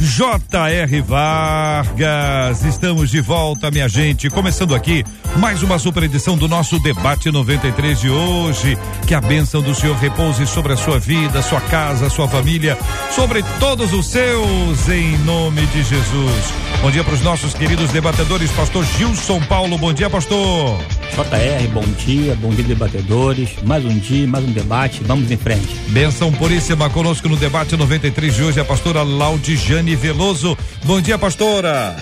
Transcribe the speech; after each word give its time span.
J.R. 0.00 1.00
Vargas. 1.02 2.64
Estamos 2.64 3.10
de 3.10 3.20
volta, 3.20 3.70
minha 3.70 3.88
gente. 3.88 4.30
Começando 4.30 4.74
aqui 4.74 5.04
mais 5.38 5.62
uma 5.62 5.78
super 5.78 6.04
edição 6.04 6.36
do 6.36 6.46
nosso 6.46 6.78
debate 6.80 7.30
93 7.32 8.00
de 8.00 8.08
hoje. 8.08 8.78
Que 9.06 9.14
a 9.14 9.20
bênção 9.20 9.60
do 9.60 9.74
Senhor 9.74 9.96
repouse 9.96 10.46
sobre 10.46 10.72
a 10.72 10.76
sua 10.76 11.00
vida, 11.00 11.42
sua 11.42 11.60
casa, 11.62 12.08
sua 12.08 12.28
família, 12.28 12.78
sobre 13.10 13.42
todos 13.58 13.92
os 13.92 14.06
seus, 14.06 14.88
em 14.88 15.18
nome 15.18 15.66
de 15.66 15.82
Jesus. 15.82 16.54
Bom 16.80 16.90
dia 16.92 17.02
para 17.02 17.14
os 17.14 17.22
nossos 17.22 17.52
queridos 17.54 17.90
debatedores, 17.90 18.52
pastor 18.52 18.84
Gilson 18.84 19.40
Paulo. 19.40 19.76
Bom 19.78 19.92
dia, 19.92 20.08
pastor. 20.08 20.78
JR, 21.14 21.68
bom 21.72 21.84
dia, 22.04 22.34
bom 22.36 22.50
dia 22.50 22.64
debatedores. 22.64 23.50
Mais 23.64 23.84
um 23.84 23.98
dia, 23.98 24.26
mais 24.26 24.44
um 24.44 24.52
debate, 24.52 25.02
vamos 25.02 25.30
em 25.30 25.36
frente. 25.36 25.68
Benção 25.88 26.32
puríssima 26.32 26.88
conosco 26.90 27.28
no 27.28 27.36
debate 27.36 27.76
93 27.76 28.34
de 28.34 28.42
hoje, 28.42 28.60
a 28.60 28.64
pastora 28.64 29.02
Laudijane 29.02 29.96
Veloso. 29.96 30.56
Bom 30.84 31.00
dia, 31.00 31.18
pastora. 31.18 31.96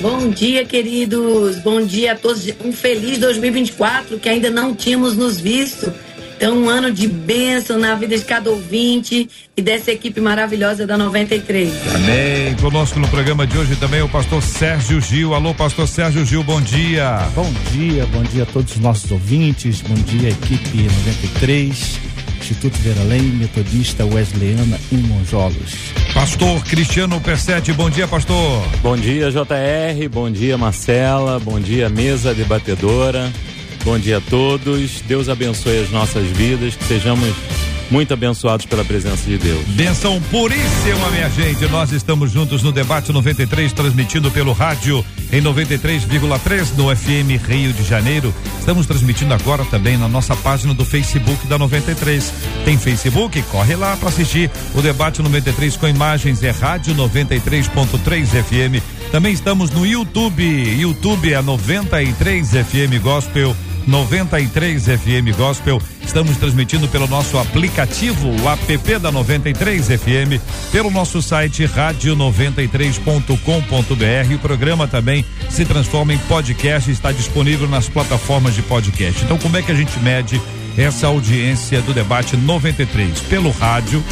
Bom 0.00 0.28
dia, 0.28 0.64
queridos. 0.64 1.58
Bom 1.60 1.80
dia 1.80 2.12
a 2.12 2.16
todos. 2.16 2.46
Um 2.64 2.72
feliz 2.72 3.18
2024 3.18 4.18
que 4.18 4.28
ainda 4.28 4.50
não 4.50 4.74
tínhamos 4.74 5.16
nos 5.16 5.40
visto. 5.40 5.92
Então, 6.36 6.58
um 6.58 6.68
ano 6.68 6.90
de 6.92 7.06
bênção 7.06 7.78
na 7.78 7.94
vida 7.94 8.18
de 8.18 8.24
cada 8.24 8.50
ouvinte 8.50 9.28
e 9.56 9.62
dessa 9.62 9.92
equipe 9.92 10.20
maravilhosa 10.20 10.86
da 10.86 10.98
93. 10.98 11.72
Amém. 11.94 12.54
Conosco 12.60 12.98
no 12.98 13.08
programa 13.08 13.46
de 13.46 13.56
hoje 13.56 13.76
também 13.76 14.02
o 14.02 14.08
pastor 14.08 14.42
Sérgio 14.42 15.00
Gil. 15.00 15.34
Alô, 15.34 15.54
pastor 15.54 15.86
Sérgio 15.86 16.24
Gil, 16.24 16.42
bom 16.42 16.60
dia. 16.60 17.18
Bom 17.34 17.50
dia, 17.72 18.04
bom 18.06 18.22
dia 18.24 18.42
a 18.42 18.46
todos 18.46 18.74
os 18.74 18.80
nossos 18.80 19.10
ouvintes, 19.10 19.80
bom 19.80 19.94
dia 19.94 20.30
equipe 20.30 20.82
93, 20.82 22.00
Instituto 22.40 22.76
Veralém, 22.78 23.22
Metodista 23.22 24.04
Wesleyana 24.04 24.78
em 24.92 24.98
Monjolos. 24.98 25.94
Pastor 26.12 26.62
Cristiano 26.64 27.20
Persete, 27.20 27.72
bom 27.72 27.88
dia, 27.88 28.08
pastor. 28.08 28.62
Bom 28.82 28.96
dia, 28.96 29.30
JR, 29.30 30.08
bom 30.10 30.30
dia, 30.30 30.58
Marcela, 30.58 31.38
bom 31.38 31.60
dia, 31.60 31.88
mesa 31.88 32.34
debatedora. 32.34 33.32
Bom 33.84 33.98
dia 33.98 34.16
a 34.16 34.20
todos. 34.20 35.02
Deus 35.02 35.28
abençoe 35.28 35.82
as 35.82 35.90
nossas 35.90 36.26
vidas, 36.28 36.74
que 36.74 36.84
sejamos 36.84 37.34
muito 37.90 38.14
abençoados 38.14 38.64
pela 38.64 38.82
presença 38.82 39.28
de 39.28 39.36
Deus. 39.36 39.62
Benção 39.68 40.20
puríssima, 40.30 41.10
minha 41.12 41.28
gente. 41.28 41.66
Nós 41.66 41.92
estamos 41.92 42.32
juntos 42.32 42.62
no 42.62 42.72
Debate 42.72 43.12
93, 43.12 43.72
transmitindo 43.74 44.30
pelo 44.30 44.52
rádio 44.52 45.04
em 45.30 45.42
93,3 45.42 46.74
no 46.78 46.96
FM 46.96 47.46
Rio 47.46 47.74
de 47.74 47.84
Janeiro. 47.84 48.34
Estamos 48.58 48.86
transmitindo 48.86 49.34
agora 49.34 49.66
também 49.66 49.98
na 49.98 50.08
nossa 50.08 50.34
página 50.34 50.72
do 50.72 50.84
Facebook 50.84 51.46
da 51.46 51.58
93. 51.58 52.32
Tem 52.64 52.78
Facebook? 52.78 53.42
Corre 53.42 53.76
lá 53.76 53.98
para 53.98 54.08
assistir 54.08 54.50
o 54.74 54.80
Debate 54.80 55.20
93 55.20 55.76
com 55.76 55.86
imagens. 55.86 56.42
É 56.42 56.50
Rádio 56.50 56.94
93.3 56.94 58.26
FM. 58.28 58.82
Também 59.12 59.34
estamos 59.34 59.70
no 59.70 59.86
YouTube. 59.86 60.42
YouTube 60.42 61.34
é 61.34 61.42
93 61.42 62.48
FM 62.48 63.02
Gospel. 63.02 63.54
93 63.86 64.84
FM 64.84 65.34
Gospel. 65.36 65.80
Estamos 66.02 66.36
transmitindo 66.36 66.86
pelo 66.88 67.06
nosso 67.06 67.38
aplicativo, 67.38 68.28
o 68.28 68.48
app 68.48 68.98
da 68.98 69.10
93 69.10 69.86
FM, 69.86 70.40
pelo 70.70 70.90
nosso 70.90 71.22
site 71.22 71.64
radio93.com.br. 71.64 74.34
O 74.34 74.38
programa 74.38 74.86
também 74.86 75.24
se 75.50 75.64
transforma 75.64 76.14
em 76.14 76.18
podcast 76.18 76.90
está 76.90 77.12
disponível 77.12 77.68
nas 77.68 77.88
plataformas 77.88 78.54
de 78.54 78.62
podcast. 78.62 79.24
Então, 79.24 79.38
como 79.38 79.56
é 79.56 79.62
que 79.62 79.72
a 79.72 79.74
gente 79.74 79.98
mede 80.00 80.40
essa 80.76 81.06
audiência 81.06 81.80
do 81.82 81.92
debate 81.92 82.36
93? 82.36 83.20
Pelo 83.20 83.50
rádio, 83.50 84.02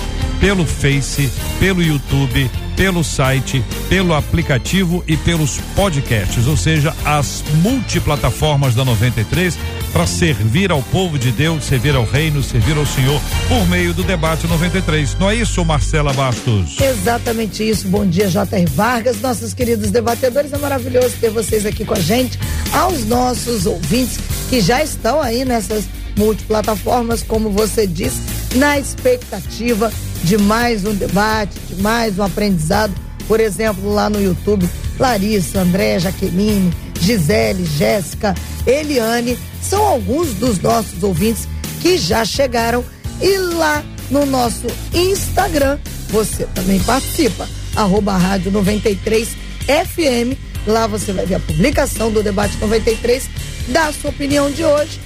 pelo 0.41 0.67
Face, 0.67 1.31
pelo 1.61 1.83
YouTube, 1.83 2.51
pelo 2.77 3.05
site, 3.05 3.63
pelo 3.89 4.15
aplicativo 4.15 5.05
e 5.07 5.17
pelos 5.17 5.59
podcasts, 5.77 6.47
ou 6.47 6.57
seja, 6.57 6.95
as 7.05 7.45
multiplataformas 7.63 8.75
da 8.75 8.85
93 8.85 9.57
para 9.93 10.07
servir 10.07 10.73
ao 10.73 10.83
povo 10.83 11.19
de 11.19 11.31
Deus, 11.31 11.65
servir 11.65 11.95
ao 11.95 12.05
reino, 12.05 12.43
servir 12.43 12.77
ao 12.77 12.85
Senhor 12.87 13.21
por 13.47 13.69
meio 13.69 13.93
do 13.93 14.03
debate 14.03 14.47
93. 14.47 15.17
Não 15.19 15.31
é 15.31 15.37
isso, 15.37 15.65
Marcela 15.65 16.13
Bastos? 16.13 16.77
Exatamente 16.81 17.69
isso. 17.69 17.87
Bom 17.87 18.07
dia, 18.07 18.29
J.R. 18.29 18.67
Vargas, 18.67 19.21
nossos 19.21 19.55
queridos 19.55 19.91
debatedores. 19.91 20.53
É 20.53 20.59
maravilhoso 20.59 21.15
ter 21.21 21.31
vocês 21.31 21.65
aqui 21.67 21.85
com 21.85 21.95
a 21.95 22.01
gente, 22.01 22.39
aos 22.73 23.05
nossos 23.05 23.67
ouvintes 23.67 24.19
que 24.49 24.61
já 24.61 24.83
estão 24.83 25.21
aí 25.21 25.45
nessas 25.45 25.85
multiplataformas, 26.17 27.23
como 27.23 27.51
você 27.51 27.87
disse, 27.87 28.21
na 28.55 28.79
expectativa 28.79 29.93
de 30.23 30.39
mais 30.39 30.85
um 30.85 30.95
debate, 30.95 31.59
de 31.69 31.83
mais 31.83 32.19
um 32.19 32.23
aprendizado. 32.23 32.93
Por 33.27 33.41
exemplo, 33.41 33.93
lá 33.93 34.11
no 34.11 34.23
YouTube, 34.23 34.69
Larissa, 34.99 35.61
André, 35.61 35.99
Jaqueline, 35.99 36.73
Gisele, 37.01 37.65
Jéssica, 37.65 38.35
Eliane, 38.67 39.39
são 39.61 39.85
alguns 39.85 40.35
dos 40.35 40.61
nossos 40.61 41.03
ouvintes 41.03 41.49
que 41.81 41.97
já 41.97 42.25
chegaram. 42.25 42.85
E 43.21 43.37
lá 43.39 43.83
no 44.11 44.27
nosso 44.27 44.67
Instagram, 44.93 45.79
você 46.09 46.45
também 46.55 46.81
participa, 46.81 47.49
arroba 47.75 48.17
rádio 48.17 48.51
93 48.51 49.29
FM. 49.67 50.37
Lá 50.67 50.87
você 50.87 51.13
vai 51.13 51.27
ver 51.27 51.37
a 51.37 51.41
publicação 51.41 52.11
do 52.11 52.23
debate 52.23 52.57
93, 52.59 53.29
da 53.69 53.93
sua 53.93 54.11
opinião 54.11 54.51
de 54.51 54.65
hoje 54.65 55.01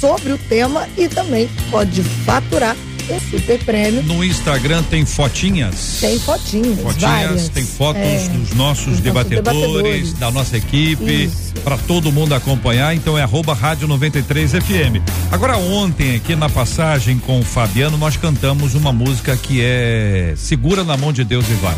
sobre 0.00 0.32
o 0.32 0.38
tema 0.38 0.86
e 0.96 1.08
também 1.08 1.48
pode 1.70 2.02
faturar 2.02 2.76
um 3.10 3.18
super 3.30 3.58
prêmio. 3.64 4.02
No 4.02 4.22
Instagram 4.22 4.82
tem 4.82 5.06
fotinhas? 5.06 5.96
Tem 5.98 6.18
fotinhas. 6.18 6.78
Fotinhas, 6.78 7.00
várias. 7.00 7.48
tem 7.48 7.64
fotos 7.64 8.02
É, 8.02 8.28
dos 8.28 8.52
nossos 8.54 8.84
dos 8.86 9.00
debatedores, 9.00 9.54
debatedores. 9.54 10.12
da 10.14 10.30
nossa 10.30 10.58
equipe, 10.58 11.30
para 11.64 11.78
todo 11.78 12.12
mundo 12.12 12.34
acompanhar. 12.34 12.94
Então 12.94 13.16
é 13.16 13.22
arroba 13.22 13.54
rádio 13.54 13.88
93 13.88 14.52
FM. 14.52 15.00
Agora 15.32 15.56
ontem 15.56 16.16
aqui 16.16 16.36
na 16.36 16.50
passagem 16.50 17.18
com 17.18 17.40
o 17.40 17.42
Fabiano 17.42 17.96
nós 17.96 18.16
cantamos 18.18 18.74
uma 18.74 18.92
música 18.92 19.34
que 19.38 19.60
é 19.62 20.34
Segura 20.36 20.84
na 20.84 20.96
mão 20.96 21.10
de 21.10 21.24
Deus 21.24 21.46
e 21.48 21.54
vai. 21.54 21.76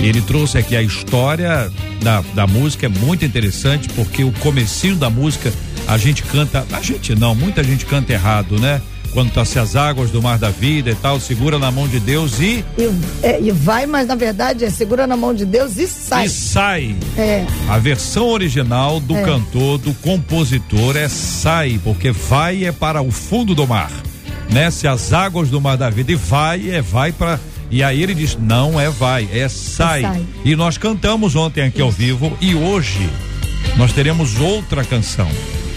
Ele 0.00 0.22
trouxe 0.22 0.56
aqui 0.56 0.74
a 0.74 0.80
história 0.82 1.70
da, 2.02 2.22
da 2.34 2.46
música, 2.46 2.86
é 2.86 2.88
muito 2.88 3.22
interessante, 3.26 3.86
porque 3.90 4.24
o 4.24 4.32
comecinho 4.32 4.96
da 4.96 5.10
música 5.10 5.52
a 5.86 5.98
gente 5.98 6.22
canta, 6.22 6.66
a 6.72 6.80
gente 6.80 7.14
não, 7.14 7.34
muita 7.34 7.62
gente 7.64 7.84
canta 7.86 8.12
errado, 8.12 8.58
né? 8.60 8.80
Quando 9.12 9.32
tá 9.32 9.44
se 9.44 9.58
as 9.58 9.74
águas 9.74 10.10
do 10.12 10.22
mar 10.22 10.38
da 10.38 10.50
vida 10.50 10.90
e 10.90 10.94
tal, 10.94 11.18
segura 11.18 11.58
na 11.58 11.68
mão 11.72 11.88
de 11.88 11.98
Deus 11.98 12.38
e, 12.38 12.64
E, 12.78 12.90
é, 13.24 13.40
e 13.42 13.50
vai, 13.50 13.84
mas 13.84 14.06
na 14.06 14.14
verdade 14.14 14.64
é 14.64 14.70
segura 14.70 15.04
na 15.04 15.16
mão 15.16 15.34
de 15.34 15.44
Deus 15.44 15.76
e 15.78 15.88
sai. 15.88 16.26
e 16.26 16.28
sai. 16.28 16.96
É, 17.18 17.44
A 17.68 17.76
versão 17.78 18.28
original 18.28 19.00
do 19.00 19.16
É. 19.16 19.22
cantor, 19.24 19.78
do 19.78 19.92
compositor 19.94 20.96
é 20.96 21.08
sai, 21.08 21.80
porque 21.82 22.12
vai 22.12 22.64
é 22.64 22.70
para 22.70 23.02
o 23.02 23.10
fundo 23.10 23.52
do 23.52 23.66
mar, 23.66 23.90
né? 24.48 24.70
Se 24.70 24.86
as 24.86 25.12
águas 25.12 25.48
do 25.50 25.60
mar 25.60 25.76
da 25.76 25.90
vida 25.90 26.12
e 26.12 26.14
vai 26.14 26.70
é 26.70 26.80
vai 26.80 27.10
para 27.10 27.40
e 27.68 27.82
aí 27.82 28.00
ele 28.02 28.14
diz 28.14 28.38
não 28.40 28.80
é 28.80 28.88
vai, 28.90 29.28
é 29.32 29.48
sai. 29.48 30.02
sai. 30.02 30.26
E 30.44 30.54
nós 30.54 30.78
cantamos 30.78 31.34
ontem 31.34 31.62
aqui 31.64 31.82
ao 31.82 31.90
vivo 31.90 32.36
e 32.40 32.54
hoje 32.54 33.10
nós 33.76 33.92
teremos 33.92 34.38
outra 34.38 34.84
canção. 34.84 35.28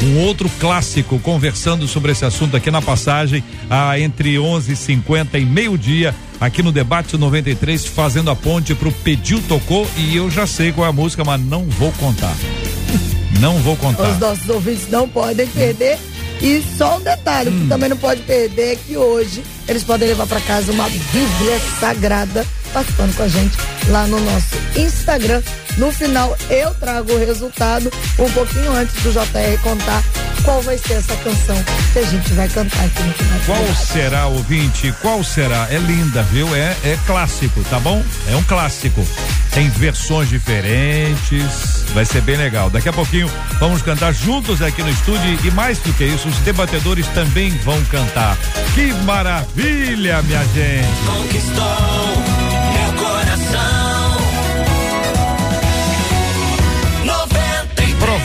Um 0.04 0.20
outro 0.26 0.50
clássico 0.60 1.18
conversando 1.20 1.88
sobre 1.88 2.12
esse 2.12 2.26
assunto 2.26 2.58
aqui 2.58 2.70
na 2.70 2.82
passagem, 2.82 3.44
ah, 3.70 3.98
entre 3.98 4.38
11:50 4.38 5.38
e 5.40 5.46
meio-dia, 5.46 6.14
aqui 6.42 6.62
no 6.62 6.72
Debate 6.74 7.18
93, 7.18 7.86
fazendo 7.86 8.30
a 8.30 8.36
ponte 8.36 8.76
pro 8.76 8.92
Pediu 8.92 9.42
Tocou. 9.48 9.88
E 9.96 10.16
eu 10.16 10.30
já 10.30 10.46
sei 10.46 10.72
qual 10.74 10.86
é 10.86 10.90
a 10.90 10.94
música, 10.94 11.24
mas 11.24 11.40
não 11.42 11.66
vou 11.66 11.92
contar. 11.94 12.36
Não 13.40 13.58
vou 13.60 13.76
contar. 13.76 14.10
os 14.12 14.20
nossos 14.20 14.48
ouvintes 14.48 14.88
não 14.92 15.10
podem 15.10 15.48
perder. 15.48 15.98
E 16.40 16.64
só 16.78 16.98
um 16.98 17.02
detalhe, 17.02 17.50
Hum. 17.50 17.62
que 17.62 17.68
também 17.68 17.90
não 17.90 17.98
pode 17.98 18.22
perder 18.22 18.74
é 18.74 18.76
que 18.76 18.96
hoje 18.96 19.44
eles 19.68 19.84
podem 19.84 20.08
levar 20.08 20.28
para 20.28 20.40
casa 20.42 20.72
uma 20.72 20.88
Bíblia 20.88 21.60
Sagrada, 21.80 22.46
participando 22.72 23.16
com 23.16 23.24
a 23.24 23.28
gente 23.28 23.58
lá 23.88 24.06
no 24.06 24.20
nosso 24.20 24.56
Instagram. 24.78 25.42
No 25.78 25.92
final, 25.92 26.38
eu 26.50 26.74
trago 26.76 27.14
o 27.14 27.20
resultado 27.20 27.92
um 28.20 28.30
pouquinho 28.32 28.72
antes 28.74 28.96
do 29.02 29.12
JR 29.12 29.62
contar 29.62 30.04
qual 30.44 30.62
vai 30.62 30.78
ser 30.78 30.94
essa 30.94 31.16
canção 31.18 31.56
que 31.94 32.00
a 32.00 32.04
gente 32.04 32.34
vai 32.34 32.48
cantar 32.48 32.86
aqui 32.86 33.02
no 33.04 33.14
final. 33.14 33.40
Qual 33.46 33.76
será, 33.76 34.28
ouvinte? 34.28 34.94
Qual 35.02 35.24
será? 35.24 35.68
É 35.72 35.78
linda, 35.78 36.22
viu? 36.24 36.54
É, 36.56 36.76
é 36.84 36.98
clássico, 37.08 37.64
tá 37.70 37.80
bom? 37.80 38.04
É 38.30 38.36
um 38.36 38.44
clássico. 38.44 39.06
Tem 39.52 39.70
versões 39.70 40.30
diferentes, 40.30 41.86
vai 41.94 42.06
ser 42.06 42.22
bem 42.22 42.38
legal. 42.38 42.70
Daqui 42.70 42.90
a 42.90 42.94
pouquinho 42.94 43.30
vamos 43.60 43.82
cantar 43.82 44.14
juntos 44.14 44.62
aqui 44.62 44.82
no 44.82 44.90
estúdio 44.90 45.40
e 45.44 45.52
mais 45.52 45.78
do 45.80 45.94
que 45.94 46.04
isso, 46.04 46.28
os 46.28 46.38
debatedores 46.40 47.08
também 47.10 47.50
vão 47.60 47.84
cantar. 47.86 48.38
Que 48.74 48.92
maravilha, 49.06 50.22
minha 50.24 50.44
gente! 50.46 50.88
Conquistou 51.06 52.43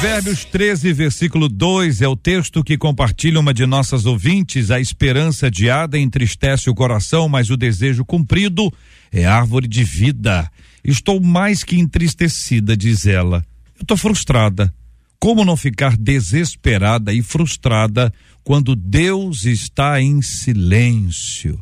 Provérbios 0.00 0.44
13, 0.44 0.92
versículo 0.92 1.48
2 1.48 2.02
é 2.02 2.06
o 2.06 2.14
texto 2.14 2.62
que 2.62 2.78
compartilha 2.78 3.40
uma 3.40 3.52
de 3.52 3.66
nossas 3.66 4.06
ouvintes. 4.06 4.70
A 4.70 4.78
esperança 4.78 5.48
adiada 5.48 5.98
entristece 5.98 6.70
o 6.70 6.74
coração, 6.74 7.28
mas 7.28 7.50
o 7.50 7.56
desejo 7.56 8.04
cumprido 8.04 8.72
é 9.10 9.26
árvore 9.26 9.66
de 9.66 9.82
vida. 9.82 10.48
Estou 10.84 11.20
mais 11.20 11.64
que 11.64 11.76
entristecida, 11.76 12.76
diz 12.76 13.06
ela. 13.06 13.44
Eu 13.76 13.82
estou 13.82 13.96
frustrada. 13.96 14.72
Como 15.18 15.44
não 15.44 15.56
ficar 15.56 15.96
desesperada 15.96 17.12
e 17.12 17.20
frustrada 17.20 18.14
quando 18.44 18.76
Deus 18.76 19.46
está 19.46 20.00
em 20.00 20.22
silêncio? 20.22 21.60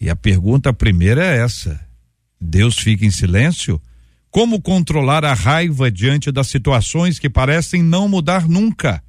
E 0.00 0.08
a 0.08 0.16
pergunta 0.16 0.72
primeira 0.72 1.22
é 1.22 1.40
essa: 1.40 1.78
Deus 2.40 2.78
fica 2.78 3.04
em 3.04 3.10
silêncio? 3.10 3.78
Como 4.36 4.60
controlar 4.60 5.24
a 5.24 5.32
raiva 5.32 5.90
diante 5.90 6.30
das 6.30 6.48
situações 6.48 7.18
que 7.18 7.30
parecem 7.30 7.82
não 7.82 8.06
mudar 8.06 8.46
nunca? 8.46 9.02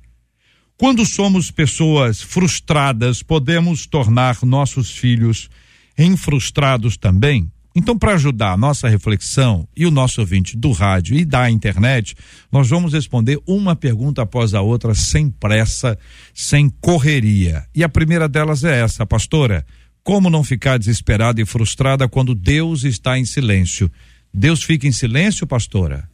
Quando 0.77 1.05
somos 1.05 1.51
pessoas 1.51 2.21
frustradas, 2.21 3.21
podemos 3.21 3.85
tornar 3.85 4.37
nossos 4.43 4.89
filhos 4.89 5.49
em 5.97 6.15
frustrados 6.15 6.95
também? 6.95 7.51
Então, 7.75 7.97
para 7.97 8.13
ajudar 8.13 8.53
a 8.53 8.57
nossa 8.57 8.87
reflexão 8.87 9.67
e 9.75 9.85
o 9.85 9.91
nosso 9.91 10.21
ouvinte 10.21 10.55
do 10.55 10.71
rádio 10.71 11.17
e 11.17 11.25
da 11.25 11.51
internet, 11.51 12.15
nós 12.49 12.69
vamos 12.69 12.93
responder 12.93 13.37
uma 13.45 13.75
pergunta 13.75 14.21
após 14.21 14.53
a 14.53 14.61
outra, 14.61 14.95
sem 14.95 15.29
pressa, 15.29 15.99
sem 16.33 16.69
correria. 16.69 17.65
E 17.75 17.83
a 17.83 17.89
primeira 17.89 18.29
delas 18.29 18.63
é 18.63 18.79
essa, 18.79 19.05
pastora: 19.05 19.65
como 20.05 20.29
não 20.29 20.41
ficar 20.41 20.79
desesperada 20.79 21.41
e 21.41 21.45
frustrada 21.45 22.07
quando 22.07 22.33
Deus 22.33 22.85
está 22.85 23.19
em 23.19 23.25
silêncio? 23.25 23.91
Deus 24.33 24.63
fica 24.63 24.87
em 24.87 24.91
silêncio, 24.91 25.47
pastora? 25.47 26.09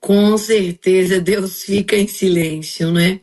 Com 0.00 0.36
certeza 0.36 1.20
Deus 1.20 1.62
fica 1.62 1.96
em 1.96 2.08
silêncio, 2.08 2.90
né? 2.90 3.20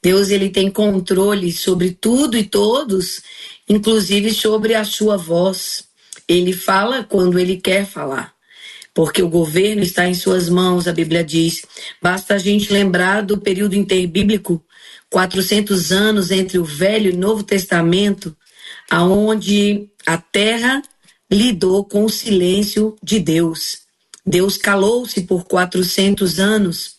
Deus 0.00 0.30
ele 0.30 0.50
tem 0.50 0.70
controle 0.70 1.50
sobre 1.50 1.90
tudo 1.90 2.36
e 2.36 2.44
todos, 2.44 3.22
inclusive 3.68 4.32
sobre 4.32 4.74
a 4.74 4.84
sua 4.84 5.16
voz. 5.16 5.84
Ele 6.28 6.52
fala 6.52 7.02
quando 7.02 7.38
ele 7.38 7.56
quer 7.56 7.86
falar. 7.86 8.32
Porque 8.94 9.22
o 9.22 9.28
governo 9.28 9.82
está 9.82 10.06
em 10.06 10.14
suas 10.14 10.48
mãos, 10.48 10.86
a 10.86 10.92
Bíblia 10.92 11.24
diz. 11.24 11.62
Basta 12.00 12.34
a 12.34 12.38
gente 12.38 12.72
lembrar 12.72 13.22
do 13.22 13.38
período 13.38 13.74
interbíblico, 13.74 14.64
400 15.10 15.90
anos 15.92 16.30
entre 16.30 16.58
o 16.58 16.64
Velho 16.64 17.10
e 17.10 17.16
Novo 17.16 17.42
Testamento, 17.42 18.36
aonde 18.90 19.88
a 20.06 20.18
terra 20.18 20.82
lidou 21.32 21.82
com 21.82 22.04
o 22.04 22.10
silêncio 22.10 22.94
de 23.02 23.18
Deus. 23.18 23.78
Deus 24.24 24.58
calou-se 24.58 25.22
por 25.22 25.44
400 25.44 26.38
anos 26.38 26.96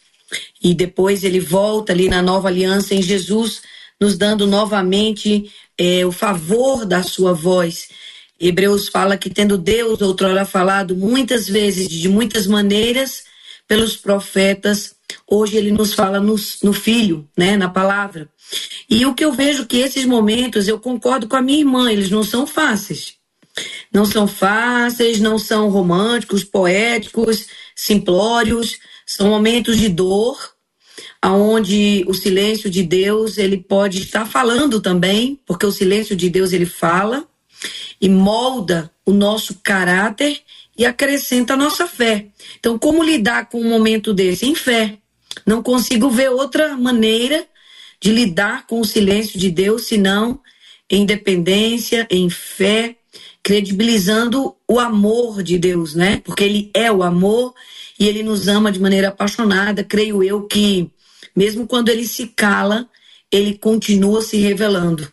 e 0.62 0.74
depois 0.74 1.24
ele 1.24 1.40
volta 1.40 1.94
ali 1.94 2.10
na 2.10 2.22
nova 2.22 2.48
aliança 2.48 2.96
em 2.96 3.02
Jesus, 3.02 3.62
nos 4.02 4.18
dando 4.18 4.48
novamente 4.48 5.52
é, 5.78 6.04
o 6.06 6.12
favor 6.12 6.84
da 6.84 7.04
sua 7.04 7.34
voz. 7.34 7.90
Hebreus 8.40 8.90
fala 8.90 9.16
que, 9.16 9.30
tendo 9.30 9.58
Deus 9.58 10.02
outrora 10.02 10.46
falado 10.46 10.96
muitas 10.96 11.48
vezes, 11.48 11.88
de 11.88 12.10
muitas 12.10 12.48
maneiras, 12.48 13.24
pelos 13.68 13.96
profetas, 13.96 14.96
hoje 15.28 15.56
ele 15.56 15.72
nos 15.72 15.94
fala 15.94 16.20
no, 16.20 16.36
no 16.64 16.74
Filho, 16.74 17.30
né, 17.38 17.56
na 17.56 17.70
palavra. 17.70 18.28
E 18.90 19.06
o 19.06 19.14
que 19.14 19.24
eu 19.24 19.32
vejo 19.32 19.66
que 19.68 19.78
esses 19.78 20.06
momentos, 20.06 20.68
eu 20.68 20.80
concordo 20.80 21.28
com 21.28 21.36
a 21.36 21.42
minha 21.42 21.60
irmã, 21.60 21.92
eles 21.92 22.10
não 22.10 22.24
são 22.24 22.46
fáceis. 22.46 23.23
Não 23.92 24.06
são 24.06 24.28
fáceis, 24.28 25.20
não 25.20 25.38
são 25.38 25.70
românticos, 25.70 26.44
poéticos, 26.44 27.48
simplórios, 27.76 28.80
são 29.06 29.30
momentos 29.30 29.78
de 29.78 29.90
dor, 29.90 30.54
aonde 31.22 32.04
o 32.08 32.14
silêncio 32.14 32.70
de 32.70 32.84
Deus 32.84 33.38
ele 33.38 33.58
pode 33.58 34.02
estar 34.02 34.26
falando 34.26 34.82
também, 34.82 35.40
porque 35.46 35.66
o 35.66 35.72
silêncio 35.72 36.16
de 36.16 36.30
Deus 36.30 36.52
ele 36.52 36.66
fala 36.66 37.28
e 38.02 38.10
molda 38.10 38.92
o 39.06 39.12
nosso 39.12 39.60
caráter 39.64 40.42
e 40.78 40.86
acrescenta 40.86 41.54
a 41.54 41.58
nossa 41.58 41.88
fé. 41.88 42.28
Então, 42.60 42.78
como 42.80 43.04
lidar 43.04 43.48
com 43.50 43.62
um 43.62 43.70
momento 43.70 44.14
desse? 44.14 44.46
Em 44.46 44.56
fé. 44.56 44.98
Não 45.46 45.62
consigo 45.62 46.10
ver 46.10 46.30
outra 46.30 46.76
maneira 46.76 47.46
de 48.02 48.12
lidar 48.12 48.68
com 48.68 48.80
o 48.80 48.86
silêncio 48.86 49.40
de 49.40 49.50
Deus 49.50 49.88
senão 49.88 50.40
em 50.90 51.06
dependência, 51.06 52.08
em 52.10 52.30
fé 52.30 52.98
credibilizando 53.44 54.56
o 54.68 54.80
amor 54.80 55.44
de 55.44 55.60
Deus, 55.60 55.94
né? 55.94 56.22
Porque 56.24 56.44
ele 56.44 56.72
é 56.74 56.90
o 56.90 57.04
amor 57.04 57.54
e 58.00 58.08
ele 58.08 58.24
nos 58.24 58.48
ama 58.48 58.72
de 58.72 58.80
maneira 58.80 59.10
apaixonada. 59.10 59.84
Creio 59.84 60.24
eu 60.24 60.44
que, 60.44 60.90
mesmo 61.36 61.68
quando 61.68 61.90
ele 61.90 62.08
se 62.08 62.28
cala, 62.28 62.88
ele 63.30 63.56
continua 63.56 64.22
se 64.22 64.38
revelando. 64.38 65.12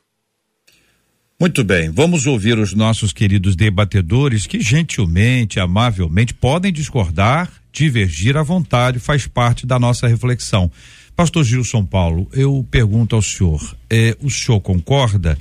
Muito 1.40 1.64
bem, 1.64 1.90
vamos 1.90 2.26
ouvir 2.26 2.58
os 2.58 2.74
nossos 2.74 3.14
queridos 3.14 3.56
debatedores 3.56 4.46
que 4.46 4.60
gentilmente, 4.60 5.58
amavelmente 5.58 6.34
podem 6.34 6.70
discordar, 6.70 7.50
divergir 7.72 8.36
à 8.36 8.42
vontade, 8.42 8.98
faz 8.98 9.26
parte 9.26 9.66
da 9.66 9.78
nossa 9.78 10.06
reflexão. 10.06 10.70
Pastor 11.16 11.42
Gilson 11.42 11.84
Paulo, 11.84 12.28
eu 12.32 12.66
pergunto 12.70 13.16
ao 13.16 13.22
senhor, 13.22 13.74
eh, 13.88 14.14
o 14.20 14.30
senhor 14.30 14.60
concorda? 14.60 15.38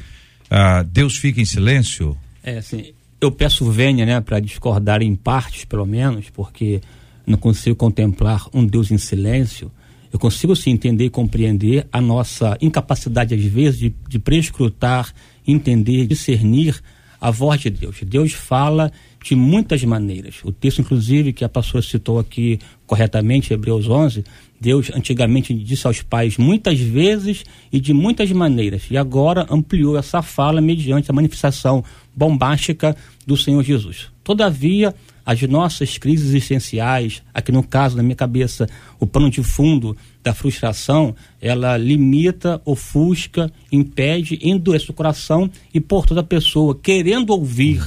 Ah, 0.50 0.84
Deus 0.84 1.18
fica 1.18 1.42
em 1.42 1.46
silêncio? 1.46 2.18
É, 2.44 2.58
assim, 2.58 2.94
eu 3.22 3.32
peço 3.32 3.70
venha, 3.70 4.06
né, 4.06 4.22
para 4.22 4.40
discordar 4.40 5.02
em 5.02 5.16
partes, 5.16 5.66
pelo 5.66 5.86
menos, 5.86 6.30
porque 6.30 6.82
não 7.26 7.38
consigo 7.38 7.76
contemplar 7.76 8.48
um 8.54 8.66
Deus 8.66 8.92
em 8.92 8.98
silêncio. 8.98 9.72
Eu 10.12 10.18
consigo 10.18 10.56
sim 10.56 10.72
entender 10.72 11.06
e 11.06 11.10
compreender 11.10 11.88
a 11.92 12.02
nossa 12.02 12.58
incapacidade, 12.62 13.36
às 13.36 13.44
vezes, 13.44 13.80
de, 13.80 13.94
de 14.08 14.18
prescrutar, 14.18 15.14
entender, 15.46 16.08
discernir 16.08 16.82
a 17.22 17.30
voz 17.30 17.60
de 17.60 17.70
Deus. 17.70 17.98
Deus 18.04 18.32
fala 18.32 18.92
de 19.24 19.36
muitas 19.36 19.84
maneiras. 19.84 20.36
O 20.44 20.52
texto, 20.52 20.80
inclusive, 20.80 21.34
que 21.34 21.44
a 21.44 21.50
pastora 21.50 21.84
citou 21.84 22.18
aqui 22.18 22.60
corretamente, 22.88 23.54
Hebreus 23.54 23.88
11, 23.88 24.24
Deus 24.60 24.90
antigamente 24.94 25.54
disse 25.54 25.86
aos 25.86 26.02
pais 26.02 26.38
muitas 26.38 26.80
vezes 26.80 27.44
e 27.72 27.80
de 27.80 27.94
muitas 27.94 28.32
maneiras, 28.32 28.84
e 28.90 28.98
agora 28.98 29.46
ampliou 29.50 29.98
essa 29.98 30.22
fala 30.22 30.60
mediante 30.60 31.12
a 31.12 31.14
manifestação 31.14 31.84
bombástica 32.20 32.98
do 33.26 33.38
Senhor 33.38 33.64
Jesus. 33.64 34.10
Todavia, 34.26 34.94
as 35.26 35.42
nossas 35.44 35.98
crises 35.98 36.28
existenciais, 36.30 37.24
aqui 37.34 37.50
no 37.50 37.64
caso, 37.64 37.96
na 37.96 38.04
minha 38.04 38.16
cabeça, 38.16 38.68
o 39.00 39.08
pano 39.08 39.30
de 39.30 39.42
fundo 39.42 39.96
da 40.22 40.34
frustração, 40.34 41.16
ela 41.42 41.78
limita, 41.78 42.62
ofusca, 42.66 43.50
impede, 43.72 44.38
endurece 44.44 44.92
o 44.92 44.94
coração 44.94 45.50
e, 45.74 45.80
por 45.80 46.06
toda 46.06 46.22
pessoa 46.22 46.78
querendo 46.78 47.30
ouvir 47.30 47.82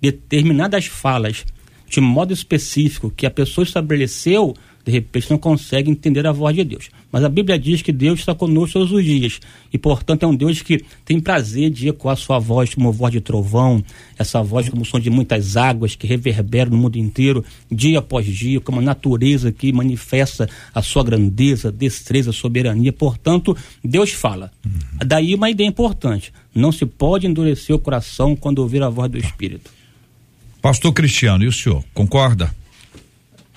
determinadas 0.00 0.86
falas 0.86 1.44
de 1.88 2.00
modo 2.00 2.32
específico 2.32 3.10
que 3.10 3.26
a 3.26 3.30
pessoa 3.30 3.64
estabeleceu 3.64 4.54
de 4.86 4.92
repente 4.92 5.28
não 5.28 5.36
consegue 5.36 5.90
entender 5.90 6.24
a 6.28 6.32
voz 6.32 6.54
de 6.54 6.62
Deus. 6.62 6.90
Mas 7.10 7.24
a 7.24 7.28
Bíblia 7.28 7.58
diz 7.58 7.82
que 7.82 7.90
Deus 7.90 8.20
está 8.20 8.36
conosco 8.36 8.74
todos 8.74 8.92
os 8.92 9.04
dias. 9.04 9.40
E, 9.72 9.76
portanto, 9.76 10.22
é 10.22 10.26
um 10.28 10.34
Deus 10.34 10.62
que 10.62 10.84
tem 11.04 11.18
prazer 11.18 11.70
de 11.70 11.88
ecoar 11.88 12.12
a 12.12 12.16
sua 12.16 12.38
voz 12.38 12.72
como 12.72 12.92
voz 12.92 13.12
de 13.12 13.20
trovão, 13.20 13.82
essa 14.16 14.40
voz 14.44 14.68
como 14.68 14.84
som 14.84 15.00
de 15.00 15.10
muitas 15.10 15.56
águas 15.56 15.96
que 15.96 16.06
reverbera 16.06 16.70
no 16.70 16.76
mundo 16.76 16.96
inteiro, 16.98 17.44
dia 17.68 17.98
após 17.98 18.24
dia, 18.24 18.60
como 18.60 18.78
a 18.78 18.82
natureza 18.82 19.50
que 19.50 19.72
manifesta 19.72 20.48
a 20.72 20.80
sua 20.80 21.02
grandeza, 21.02 21.72
destreza, 21.72 22.30
soberania. 22.30 22.92
Portanto, 22.92 23.56
Deus 23.82 24.12
fala. 24.12 24.52
Uhum. 24.64 24.72
Daí 25.04 25.34
uma 25.34 25.50
ideia 25.50 25.66
importante. 25.66 26.32
Não 26.54 26.70
se 26.70 26.86
pode 26.86 27.26
endurecer 27.26 27.74
o 27.74 27.80
coração 27.80 28.36
quando 28.36 28.60
ouvir 28.60 28.84
a 28.84 28.88
voz 28.88 29.10
do 29.10 29.18
Espírito. 29.18 29.68
Pastor 30.62 30.92
Cristiano, 30.92 31.42
e 31.42 31.48
o 31.48 31.52
senhor, 31.52 31.82
concorda? 31.92 32.54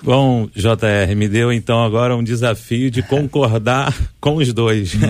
Bom, 0.02 0.48
JR, 0.54 1.14
me 1.14 1.28
deu 1.28 1.52
então 1.52 1.84
agora 1.84 2.16
um 2.16 2.24
desafio 2.24 2.90
de 2.90 3.02
concordar 3.02 3.94
com 4.18 4.36
os 4.36 4.50
dois. 4.52 4.94
Uhum. 4.94 5.00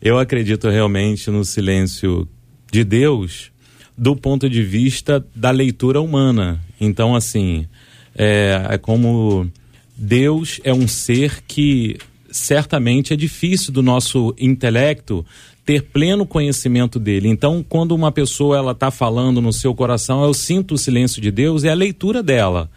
Eu 0.00 0.18
acredito 0.18 0.68
realmente 0.68 1.30
no 1.30 1.42
silêncio 1.42 2.28
de 2.70 2.84
Deus 2.84 3.50
do 3.96 4.14
ponto 4.14 4.48
de 4.48 4.62
vista 4.62 5.24
da 5.34 5.50
leitura 5.50 6.02
humana. 6.02 6.60
Então, 6.78 7.14
assim, 7.14 7.66
é, 8.14 8.66
é 8.70 8.78
como 8.78 9.50
Deus 9.96 10.60
é 10.64 10.74
um 10.74 10.86
ser 10.86 11.42
que 11.46 11.96
certamente 12.30 13.14
é 13.14 13.16
difícil 13.16 13.72
do 13.72 13.82
nosso 13.82 14.34
intelecto 14.38 15.24
ter 15.64 15.82
pleno 15.82 16.26
conhecimento 16.26 16.98
dele. 16.98 17.28
Então, 17.28 17.64
quando 17.66 17.94
uma 17.94 18.12
pessoa 18.12 18.58
ela 18.58 18.72
está 18.72 18.90
falando 18.90 19.40
no 19.40 19.52
seu 19.52 19.74
coração, 19.74 20.24
eu 20.24 20.34
sinto 20.34 20.74
o 20.74 20.78
silêncio 20.78 21.22
de 21.22 21.30
Deus, 21.30 21.64
é 21.64 21.70
a 21.70 21.74
leitura 21.74 22.22
dela. 22.22 22.68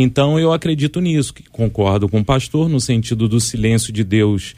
Então, 0.00 0.38
eu 0.38 0.52
acredito 0.52 1.00
nisso, 1.00 1.34
concordo 1.50 2.08
com 2.08 2.20
o 2.20 2.24
pastor 2.24 2.68
no 2.68 2.80
sentido 2.80 3.26
do 3.26 3.40
silêncio 3.40 3.92
de 3.92 4.04
Deus 4.04 4.54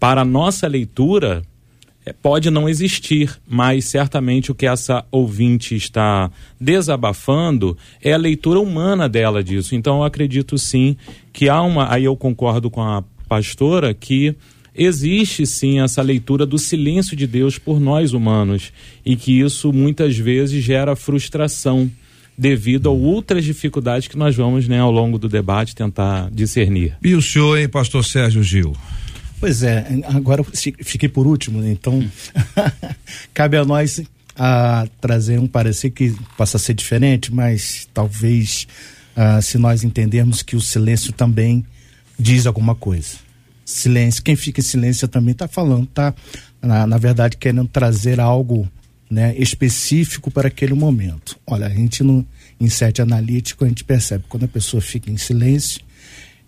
para 0.00 0.22
a 0.22 0.24
nossa 0.24 0.66
leitura 0.66 1.44
é, 2.04 2.12
pode 2.12 2.50
não 2.50 2.68
existir, 2.68 3.40
mas 3.46 3.84
certamente 3.84 4.50
o 4.50 4.56
que 4.56 4.66
essa 4.66 5.04
ouvinte 5.12 5.76
está 5.76 6.28
desabafando 6.60 7.78
é 8.02 8.12
a 8.12 8.16
leitura 8.16 8.58
humana 8.58 9.08
dela 9.08 9.44
disso. 9.44 9.76
Então 9.76 9.98
eu 9.98 10.04
acredito 10.04 10.58
sim 10.58 10.96
que 11.32 11.48
há 11.48 11.62
uma. 11.62 11.92
Aí 11.92 12.02
eu 12.02 12.16
concordo 12.16 12.68
com 12.68 12.82
a 12.82 13.04
pastora 13.28 13.94
que 13.94 14.34
existe 14.74 15.46
sim 15.46 15.80
essa 15.80 16.02
leitura 16.02 16.44
do 16.44 16.58
silêncio 16.58 17.16
de 17.16 17.28
Deus 17.28 17.56
por 17.56 17.78
nós 17.78 18.12
humanos 18.12 18.72
e 19.06 19.14
que 19.14 19.38
isso 19.38 19.72
muitas 19.72 20.18
vezes 20.18 20.64
gera 20.64 20.96
frustração 20.96 21.88
devido 22.36 22.88
a 22.88 22.92
outras 22.92 23.44
dificuldades 23.44 24.08
que 24.08 24.16
nós 24.16 24.34
vamos, 24.34 24.66
né, 24.66 24.80
ao 24.80 24.90
longo 24.90 25.18
do 25.18 25.28
debate 25.28 25.74
tentar 25.74 26.30
discernir. 26.30 26.96
E 27.02 27.14
o 27.14 27.22
senhor, 27.22 27.58
hein, 27.58 27.68
pastor 27.68 28.04
Sérgio 28.04 28.42
Gil? 28.42 28.76
Pois 29.38 29.62
é, 29.62 29.84
agora 30.04 30.40
eu 30.40 30.46
fiquei 30.84 31.08
por 31.08 31.26
último, 31.26 31.60
né? 31.60 31.72
então 31.72 32.08
cabe 33.34 33.56
a 33.56 33.64
nós 33.64 34.00
a 34.36 34.86
trazer 35.00 35.38
um 35.38 35.46
parecer 35.46 35.90
que 35.90 36.14
possa 36.36 36.58
ser 36.58 36.74
diferente, 36.74 37.34
mas 37.34 37.88
talvez 37.92 38.66
uh, 39.16 39.42
se 39.42 39.58
nós 39.58 39.84
entendermos 39.84 40.42
que 40.42 40.56
o 40.56 40.60
silêncio 40.60 41.12
também 41.12 41.64
diz 42.18 42.46
alguma 42.46 42.74
coisa. 42.74 43.16
Silêncio, 43.64 44.22
quem 44.22 44.36
fica 44.36 44.60
em 44.60 44.64
silêncio 44.64 45.08
também 45.08 45.32
está 45.32 45.48
falando, 45.48 45.86
tá 45.86 46.14
na, 46.60 46.86
na, 46.86 46.98
verdade 46.98 47.36
querendo 47.36 47.66
trazer 47.68 48.20
algo 48.20 48.68
né, 49.12 49.36
específico 49.36 50.30
para 50.30 50.48
aquele 50.48 50.72
momento. 50.72 51.38
Olha, 51.46 51.66
a 51.66 51.68
gente 51.68 52.02
no 52.02 52.26
sete 52.70 53.02
analítico 53.02 53.62
a 53.62 53.68
gente 53.68 53.84
percebe 53.84 54.24
quando 54.26 54.44
a 54.44 54.48
pessoa 54.48 54.80
fica 54.80 55.10
em 55.10 55.18
silêncio, 55.18 55.82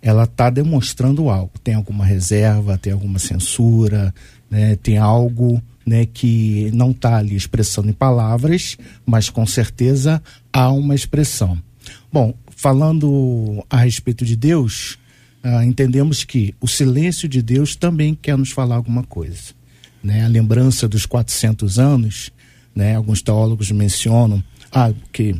ela 0.01 0.23
está 0.23 0.49
demonstrando 0.49 1.29
algo. 1.29 1.51
Tem 1.63 1.75
alguma 1.75 2.03
reserva, 2.03 2.75
tem 2.75 2.91
alguma 2.91 3.19
censura, 3.19 4.11
né? 4.49 4.75
tem 4.77 4.97
algo 4.97 5.61
né, 5.85 6.07
que 6.07 6.71
não 6.73 6.89
está 6.89 7.17
ali 7.17 7.35
expressando 7.35 7.89
em 7.89 7.93
palavras, 7.93 8.77
mas 9.05 9.29
com 9.29 9.45
certeza 9.45 10.19
há 10.51 10.71
uma 10.71 10.95
expressão. 10.95 11.61
Bom, 12.11 12.33
falando 12.49 13.63
a 13.69 13.77
respeito 13.77 14.25
de 14.25 14.35
Deus, 14.35 14.97
ah, 15.43 15.63
entendemos 15.63 16.23
que 16.23 16.55
o 16.59 16.67
silêncio 16.67 17.29
de 17.29 17.43
Deus 17.43 17.75
também 17.75 18.15
quer 18.19 18.35
nos 18.35 18.49
falar 18.49 18.77
alguma 18.77 19.03
coisa. 19.03 19.53
Né? 20.03 20.23
A 20.23 20.27
lembrança 20.27 20.87
dos 20.87 21.05
400 21.05 21.77
anos, 21.77 22.31
né? 22.75 22.95
alguns 22.95 23.21
teólogos 23.21 23.71
mencionam 23.71 24.43
ah, 24.71 24.91
que 25.11 25.35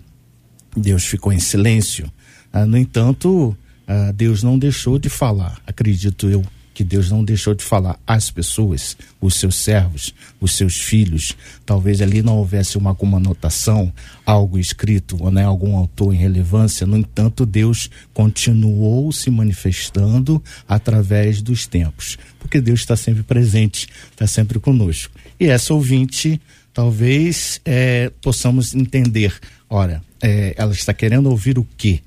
Deus 0.75 1.05
ficou 1.05 1.33
em 1.33 1.39
silêncio. 1.39 2.11
Ah, 2.51 2.65
no 2.65 2.77
entanto, 2.77 3.55
ah, 3.87 4.11
Deus 4.13 4.41
não 4.41 4.57
deixou 4.57 4.97
de 4.97 5.09
falar, 5.09 5.59
acredito 5.67 6.29
eu 6.29 6.43
que 6.75 6.83
Deus 6.83 7.09
não 7.09 7.23
deixou 7.23 7.55
de 7.55 7.63
falar 7.63 7.97
às 8.05 8.29
pessoas, 8.29 8.97
os 9.21 9.35
seus 9.35 9.55
servos, 9.55 10.13
os 10.41 10.55
seus 10.55 10.75
filhos. 10.75 11.33
Talvez 11.65 12.01
ali 12.01 12.21
não 12.21 12.35
houvesse 12.35 12.77
uma, 12.77 12.95
anotação, 13.15 13.93
algo 14.25 14.59
escrito, 14.59 15.15
ou 15.21 15.31
né, 15.31 15.45
algum 15.45 15.77
autor 15.77 16.13
em 16.13 16.17
relevância. 16.17 16.85
No 16.85 16.97
entanto, 16.97 17.45
Deus 17.45 17.89
continuou 18.13 19.09
se 19.13 19.31
manifestando 19.31 20.43
através 20.67 21.41
dos 21.41 21.65
tempos, 21.65 22.17
porque 22.37 22.59
Deus 22.59 22.81
está 22.81 22.97
sempre 22.97 23.23
presente, 23.23 23.87
está 24.11 24.27
sempre 24.27 24.59
conosco. 24.59 25.13
E 25.39 25.45
essa 25.45 25.73
ouvinte, 25.73 26.41
talvez 26.75 27.61
é, 27.63 28.11
possamos 28.21 28.75
entender. 28.75 29.33
Ora, 29.69 30.03
é, 30.21 30.53
ela 30.57 30.73
está 30.73 30.93
querendo 30.93 31.29
ouvir 31.29 31.57
o 31.57 31.65
quê? 31.77 32.01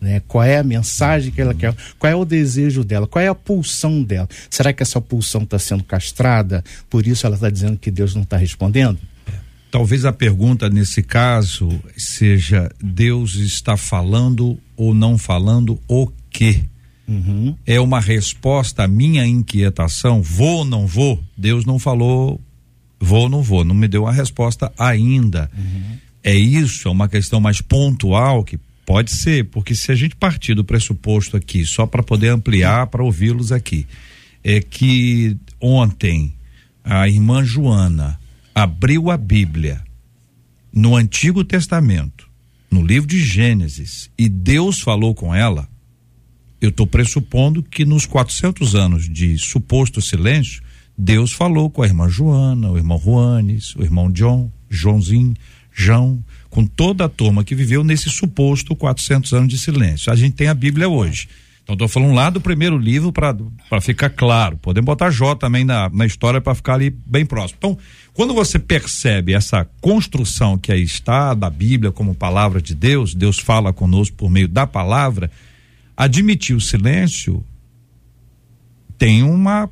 Né? 0.00 0.22
Qual 0.28 0.44
é 0.44 0.58
a 0.58 0.62
mensagem 0.62 1.32
que 1.32 1.40
ela 1.40 1.52
quer? 1.52 1.74
Qual 1.98 2.10
é 2.10 2.14
o 2.14 2.24
desejo 2.24 2.84
dela? 2.84 3.08
Qual 3.08 3.22
é 3.22 3.26
a 3.26 3.34
pulsão 3.34 4.02
dela? 4.02 4.28
Será 4.48 4.72
que 4.72 4.84
essa 4.84 5.00
pulsão 5.00 5.42
está 5.42 5.58
sendo 5.58 5.82
castrada? 5.82 6.62
Por 6.88 7.06
isso 7.06 7.26
ela 7.26 7.34
está 7.34 7.50
dizendo 7.50 7.76
que 7.76 7.90
Deus 7.90 8.14
não 8.14 8.22
está 8.22 8.36
respondendo? 8.36 8.98
Talvez 9.68 10.04
a 10.04 10.12
pergunta 10.12 10.70
nesse 10.70 11.02
caso 11.02 11.68
seja: 11.96 12.70
Deus 12.80 13.34
está 13.34 13.76
falando 13.76 14.56
ou 14.76 14.94
não 14.94 15.18
falando 15.18 15.80
o 15.88 16.06
quê? 16.30 16.62
Uhum. 17.08 17.56
É 17.66 17.80
uma 17.80 17.98
resposta 17.98 18.84
à 18.84 18.88
minha 18.88 19.26
inquietação? 19.26 20.22
Vou 20.22 20.58
ou 20.58 20.64
não 20.64 20.86
vou? 20.86 21.20
Deus 21.36 21.64
não 21.64 21.80
falou, 21.80 22.40
vou 23.04 23.22
ou 23.22 23.28
não 23.28 23.42
vou, 23.42 23.64
não 23.64 23.74
me 23.74 23.86
deu 23.86 24.06
a 24.06 24.12
resposta 24.12 24.72
ainda. 24.78 25.50
Uhum. 25.56 25.98
É 26.22 26.34
isso, 26.34 26.88
é 26.88 26.90
uma 26.90 27.08
questão 27.08 27.40
mais 27.40 27.60
pontual 27.60 28.42
que 28.42 28.58
Pode 28.86 29.12
ser, 29.12 29.46
porque 29.46 29.74
se 29.74 29.90
a 29.90 29.94
gente 29.94 30.14
partir 30.14 30.54
do 30.54 30.64
pressuposto 30.64 31.36
aqui, 31.36 31.64
só 31.64 31.86
para 31.86 32.02
poder 32.02 32.28
ampliar, 32.28 32.86
para 32.88 33.02
ouvi-los 33.02 33.50
aqui, 33.50 33.86
é 34.42 34.60
que 34.60 35.36
ontem 35.58 36.34
a 36.84 37.08
irmã 37.08 37.42
Joana 37.42 38.20
abriu 38.54 39.10
a 39.10 39.16
Bíblia 39.16 39.82
no 40.70 40.96
Antigo 40.96 41.42
Testamento, 41.42 42.28
no 42.70 42.84
livro 42.84 43.08
de 43.08 43.24
Gênesis, 43.24 44.10
e 44.18 44.28
Deus 44.28 44.80
falou 44.80 45.14
com 45.14 45.34
ela, 45.34 45.66
eu 46.60 46.68
estou 46.68 46.86
pressupondo 46.86 47.62
que 47.62 47.86
nos 47.86 48.04
400 48.04 48.74
anos 48.74 49.08
de 49.08 49.38
suposto 49.38 50.02
silêncio, 50.02 50.62
Deus 50.96 51.32
falou 51.32 51.68
com 51.68 51.82
a 51.82 51.86
irmã 51.86 52.08
Joana, 52.08 52.70
o 52.70 52.76
irmão 52.76 52.98
Juanes, 52.98 53.74
o 53.76 53.82
irmão 53.82 54.10
John, 54.10 54.50
Joãozinho, 54.70 55.34
João, 55.72 56.24
com 56.48 56.64
toda 56.64 57.06
a 57.06 57.08
turma 57.08 57.42
que 57.42 57.54
viveu 57.54 57.82
nesse 57.82 58.08
suposto 58.08 58.76
400 58.76 59.32
anos 59.32 59.48
de 59.48 59.58
silêncio. 59.58 60.12
A 60.12 60.16
gente 60.16 60.34
tem 60.34 60.46
a 60.46 60.54
Bíblia 60.54 60.88
hoje. 60.88 61.28
Então 61.64 61.72
estou 61.74 61.88
falando 61.88 62.12
lá 62.12 62.28
do 62.28 62.42
primeiro 62.42 62.76
livro 62.76 63.10
para 63.10 63.80
ficar 63.80 64.10
claro. 64.10 64.56
Podemos 64.58 64.84
botar 64.84 65.10
Jó 65.10 65.34
também 65.34 65.64
na, 65.64 65.88
na 65.88 66.04
história 66.04 66.38
para 66.38 66.54
ficar 66.54 66.74
ali 66.74 66.90
bem 66.90 67.24
próximo. 67.24 67.56
Então, 67.58 67.78
quando 68.12 68.34
você 68.34 68.58
percebe 68.58 69.32
essa 69.32 69.66
construção 69.80 70.58
que 70.58 70.70
aí 70.70 70.82
está 70.82 71.32
da 71.32 71.48
Bíblia 71.48 71.90
como 71.90 72.14
palavra 72.14 72.60
de 72.60 72.74
Deus, 72.74 73.14
Deus 73.14 73.38
fala 73.38 73.72
conosco 73.72 74.14
por 74.14 74.30
meio 74.30 74.46
da 74.46 74.66
palavra, 74.66 75.30
admitir 75.96 76.54
o 76.54 76.60
silêncio 76.60 77.42
tem 78.98 79.22
uma, 79.22 79.68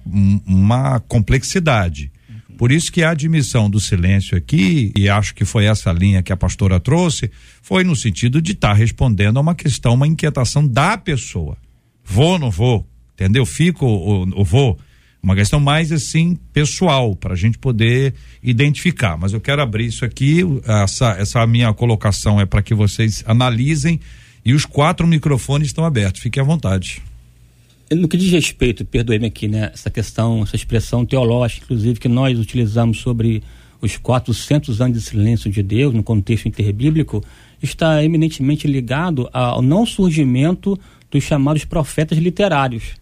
uma 0.46 1.00
complexidade. 1.00 2.10
Por 2.56 2.70
isso 2.70 2.92
que 2.92 3.02
a 3.02 3.10
admissão 3.10 3.68
do 3.68 3.80
silêncio 3.80 4.36
aqui, 4.36 4.92
e 4.96 5.08
acho 5.08 5.34
que 5.34 5.44
foi 5.44 5.64
essa 5.64 5.90
linha 5.90 6.22
que 6.22 6.32
a 6.32 6.36
pastora 6.36 6.78
trouxe, 6.78 7.30
foi 7.60 7.82
no 7.82 7.96
sentido 7.96 8.40
de 8.40 8.52
estar 8.52 8.68
tá 8.68 8.74
respondendo 8.74 9.38
a 9.38 9.40
uma 9.40 9.54
questão, 9.54 9.94
uma 9.94 10.06
inquietação 10.06 10.66
da 10.66 10.96
pessoa. 10.96 11.56
Vou 12.04 12.32
ou 12.32 12.38
não 12.38 12.50
vou? 12.50 12.86
Entendeu? 13.14 13.44
Fico 13.44 13.86
ou, 13.86 14.28
ou 14.32 14.44
vou? 14.44 14.78
Uma 15.22 15.34
questão 15.34 15.60
mais 15.60 15.92
assim 15.92 16.36
pessoal, 16.52 17.14
para 17.14 17.32
a 17.32 17.36
gente 17.36 17.58
poder 17.58 18.14
identificar. 18.42 19.16
Mas 19.16 19.32
eu 19.32 19.40
quero 19.40 19.62
abrir 19.62 19.86
isso 19.86 20.04
aqui, 20.04 20.40
essa, 20.64 21.12
essa 21.12 21.46
minha 21.46 21.72
colocação 21.72 22.40
é 22.40 22.46
para 22.46 22.62
que 22.62 22.74
vocês 22.74 23.24
analisem 23.26 24.00
e 24.44 24.52
os 24.52 24.64
quatro 24.64 25.06
microfones 25.06 25.68
estão 25.68 25.84
abertos. 25.84 26.20
Fiquem 26.20 26.40
à 26.40 26.44
vontade. 26.44 27.02
No 27.90 28.08
que 28.08 28.16
diz 28.16 28.30
respeito, 28.30 28.84
perdoe-me 28.84 29.26
aqui, 29.26 29.48
né, 29.48 29.70
essa 29.72 29.90
questão, 29.90 30.42
essa 30.42 30.56
expressão 30.56 31.04
teológica, 31.04 31.64
inclusive, 31.64 32.00
que 32.00 32.08
nós 32.08 32.38
utilizamos 32.38 33.00
sobre 33.00 33.42
os 33.82 33.96
400 33.96 34.80
anos 34.80 34.96
de 34.96 35.04
silêncio 35.04 35.50
de 35.50 35.62
Deus, 35.62 35.92
no 35.92 36.02
contexto 36.02 36.46
interbíblico, 36.46 37.22
está 37.62 38.02
eminentemente 38.02 38.66
ligado 38.66 39.28
ao 39.32 39.60
não 39.60 39.84
surgimento 39.84 40.78
dos 41.10 41.24
chamados 41.24 41.64
profetas 41.64 42.16
literários. 42.16 42.94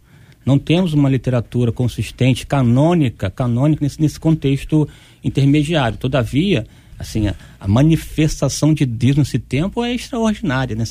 Não 0.44 0.58
temos 0.58 0.94
uma 0.94 1.08
literatura 1.08 1.70
consistente, 1.70 2.46
canônica, 2.46 3.30
canônica 3.30 3.84
nesse, 3.84 4.00
nesse 4.00 4.18
contexto 4.18 4.88
intermediário. 5.22 5.98
Todavia, 5.98 6.66
assim, 7.00 7.28
a, 7.28 7.34
a, 7.58 7.66
manifestação 7.66 8.74
de 8.74 8.84
Deus 8.84 9.16
nesse 9.16 9.38
tempo 9.38 9.82
é 9.82 9.94
extraordinária, 9.94 10.76
né? 10.76 10.84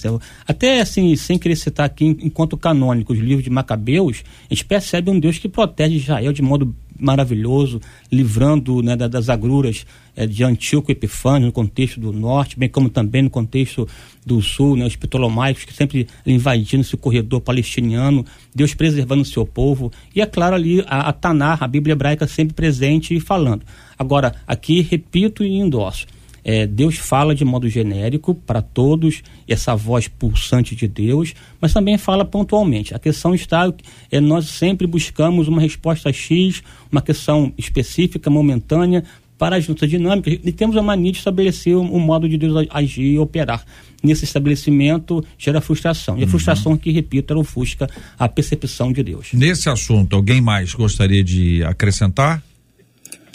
Até 0.47 0.81
assim, 0.81 1.15
sem 1.15 1.37
querer 1.37 1.55
citar 1.55 1.85
aqui 1.85 2.05
enquanto 2.05 2.57
canônico 2.57 3.13
os 3.13 3.19
livros 3.19 3.43
de 3.43 3.49
Macabeus, 3.51 4.23
a 4.49 4.53
gente 4.53 4.65
percebe 4.65 5.11
um 5.11 5.19
Deus 5.19 5.37
que 5.37 5.47
protege 5.47 5.97
Israel 5.97 6.33
de 6.33 6.41
modo 6.41 6.75
maravilhoso, 6.99 7.79
livrando 8.11 8.81
né, 8.81 8.95
das 8.95 9.29
agruras 9.29 9.85
é, 10.15 10.27
de 10.27 10.43
Antíoco 10.43 10.91
Epifânio 10.91 11.47
no 11.47 11.51
contexto 11.51 11.99
do 11.99 12.11
norte, 12.11 12.59
bem 12.59 12.67
como 12.67 12.89
também 12.89 13.21
no 13.21 13.29
contexto 13.29 13.87
do 14.25 14.41
sul, 14.41 14.75
né, 14.75 14.85
os 14.85 14.95
ptolomaicos 14.95 15.63
que 15.63 15.73
sempre 15.73 16.07
invadindo 16.25 16.81
esse 16.81 16.97
corredor 16.97 17.41
palestiniano, 17.41 18.25
Deus 18.53 18.73
preservando 18.73 19.21
o 19.21 19.25
seu 19.25 19.45
povo, 19.45 19.91
e 20.13 20.21
é 20.21 20.25
claro 20.25 20.55
ali 20.55 20.81
a, 20.87 21.09
a 21.09 21.13
Tanar, 21.13 21.63
a 21.63 21.67
Bíblia 21.67 21.93
hebraica 21.93 22.27
sempre 22.27 22.53
presente 22.53 23.15
e 23.15 23.19
falando. 23.19 23.63
Agora, 23.97 24.35
aqui 24.45 24.81
repito 24.81 25.43
e 25.43 25.55
endosso, 25.55 26.05
É, 26.43 26.65
Deus 26.67 26.95
fala 26.97 27.35
de 27.35 27.43
modo 27.45 27.67
genérico 27.69 28.33
para 28.33 28.61
todos, 28.61 29.21
essa 29.47 29.75
voz 29.75 30.07
pulsante 30.07 30.75
de 30.75 30.87
Deus, 30.87 31.33
mas 31.59 31.73
também 31.73 31.97
fala 31.97 32.23
pontualmente. 32.23 32.93
A 32.93 32.99
questão 32.99 33.33
está 33.35 33.71
é 34.11 34.19
nós 34.19 34.45
sempre 34.47 34.87
buscamos 34.87 35.47
uma 35.47 35.61
resposta 35.61 36.11
X, 36.13 36.61
uma 36.91 37.01
questão 37.01 37.53
específica, 37.57 38.29
momentânea, 38.29 39.03
para 39.37 39.55
as 39.55 39.65
nossas 39.67 39.89
dinâmicas 39.89 40.37
e 40.43 40.51
temos 40.51 40.75
a 40.75 40.81
mania 40.83 41.13
de 41.13 41.17
estabelecer 41.19 41.73
um, 41.75 41.95
um 41.95 41.99
modo 41.99 42.27
de 42.27 42.37
Deus 42.37 42.67
agir 42.69 43.13
e 43.13 43.17
operar. 43.17 43.63
Nesse 44.03 44.25
estabelecimento 44.25 45.23
gera 45.37 45.61
frustração. 45.61 46.17
E 46.17 46.21
a 46.21 46.23
Uhum. 46.25 46.29
frustração 46.31 46.77
que, 46.77 46.91
repito, 46.91 47.31
ela 47.33 47.41
ofusca 47.41 47.89
a 48.17 48.27
percepção 48.27 48.91
de 48.91 49.01
Deus. 49.01 49.29
Nesse 49.33 49.69
assunto, 49.69 50.15
alguém 50.15 50.41
mais 50.41 50.73
gostaria 50.73 51.23
de 51.23 51.63
acrescentar? 51.63 52.43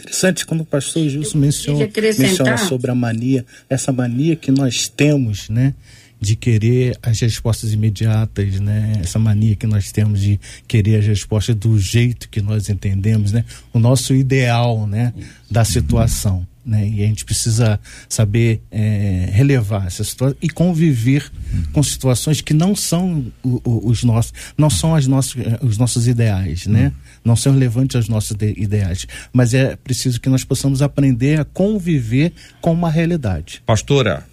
Interessante 0.05 0.45
quando 0.45 0.61
o 0.61 0.65
pastor 0.67 1.09
Gilson 1.09 1.39
menciona, 1.39 1.79
menciona 2.23 2.51
sobre 2.69 2.91
a 2.91 2.95
mania, 2.95 3.45
essa 3.71 3.91
mania 3.91 4.37
que 4.37 4.51
nós 4.51 4.87
temos, 4.89 5.49
né? 5.49 5.75
De 6.21 6.37
querer 6.37 6.97
as 7.03 7.19
respostas 7.21 7.73
imediatas, 7.73 8.61
né? 8.61 8.93
Essa 9.03 9.19
mania 9.19 9.57
que 9.57 9.67
nós 9.67 9.91
temos 9.93 10.21
de 10.21 10.39
querer 10.69 10.99
as 11.01 11.07
respostas 11.07 11.55
do 11.57 11.79
jeito 11.79 12.29
que 12.29 12.41
nós 12.43 12.69
entendemos, 12.69 13.33
né? 13.33 13.45
O 13.73 13.79
nosso 13.79 14.15
ideal, 14.15 14.87
né? 14.87 15.13
Da 15.51 15.65
situação, 15.65 16.47
né? 16.65 16.87
E 16.89 17.03
a 17.03 17.07
gente 17.07 17.25
precisa 17.25 17.79
saber 18.09 18.63
eh, 18.71 19.29
relevar 19.33 19.87
essa 19.87 20.03
situação 20.05 20.37
e 20.41 20.49
conviver 20.49 21.31
com 21.73 21.83
situações 21.83 22.41
que 22.41 22.55
não 22.55 22.75
são 22.77 23.27
o- 23.43 23.61
o- 23.65 23.89
os 23.89 24.03
nossos, 24.05 24.33
não 24.57 24.71
são 24.71 24.95
as 24.95 25.07
nossos, 25.07 25.37
eh, 25.37 25.59
os 25.63 25.77
nossos 25.79 26.07
ideais, 26.09 26.67
né? 26.67 26.93
Não 27.25 27.35
são 27.35 27.53
relevantes 27.55 27.97
aos 27.97 28.09
nossos 28.09 28.37
de- 28.37 28.55
ideais, 28.57 29.07
mas 29.33 29.55
é 29.55 29.77
preciso 29.77 30.21
que 30.21 30.29
nós 30.29 30.45
possamos 30.45 30.83
aprender 30.83 31.41
a 31.41 31.45
conviver 31.45 32.33
com 32.61 32.73
uma 32.73 32.91
realidade. 32.91 33.63
Pastora, 33.65 34.27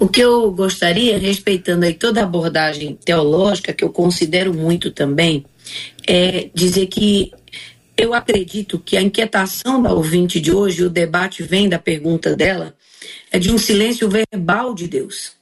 O 0.00 0.06
que 0.08 0.20
eu 0.20 0.52
gostaria, 0.52 1.18
respeitando 1.18 1.84
aí 1.84 1.92
toda 1.92 2.20
a 2.20 2.24
abordagem 2.24 2.96
teológica, 3.04 3.72
que 3.72 3.82
eu 3.82 3.90
considero 3.90 4.54
muito 4.54 4.92
também, 4.92 5.44
é 6.06 6.48
dizer 6.54 6.86
que 6.86 7.32
eu 7.96 8.14
acredito 8.14 8.78
que 8.78 8.96
a 8.96 9.02
inquietação 9.02 9.82
da 9.82 9.92
ouvinte 9.92 10.40
de 10.40 10.52
hoje, 10.52 10.84
o 10.84 10.90
debate 10.90 11.42
vem 11.42 11.68
da 11.68 11.80
pergunta 11.80 12.36
dela, 12.36 12.76
é 13.32 13.40
de 13.40 13.50
um 13.50 13.58
silêncio 13.58 14.08
verbal 14.08 14.72
de 14.72 14.86
Deus, 14.86 15.32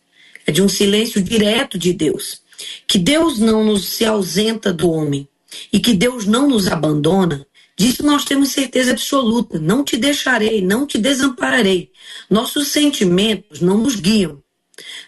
é 0.47 0.53
de 0.53 0.63
um 0.63 0.69
silêncio 0.71 1.23
direto 1.23 1.79
de 1.79 1.93
Deus. 1.93 2.41
Que 2.87 2.99
Deus 2.99 3.39
não 3.39 3.65
nos 3.65 3.89
se 3.89 4.05
ausenta 4.05 4.73
do 4.73 4.91
homem 4.91 5.29
e 5.73 5.81
que 5.81 5.95
Deus 5.95 6.27
não 6.27 6.49
nos 6.49 6.69
abandona, 6.69 7.47
disso 7.77 8.05
nós 8.05 8.25
temos 8.25 8.51
certeza 8.51 8.93
absoluta. 8.93 9.59
Não 9.59 9.85
te 9.85 9.97
deixarei, 9.97 10.61
não 10.61 10.87
te 10.87 10.99
desampararei. 10.99 11.91
Nossos 12.29 12.69
sentimentos 12.69 13.61
não 13.61 13.79
nos 13.79 13.97
guiam. 13.97 14.43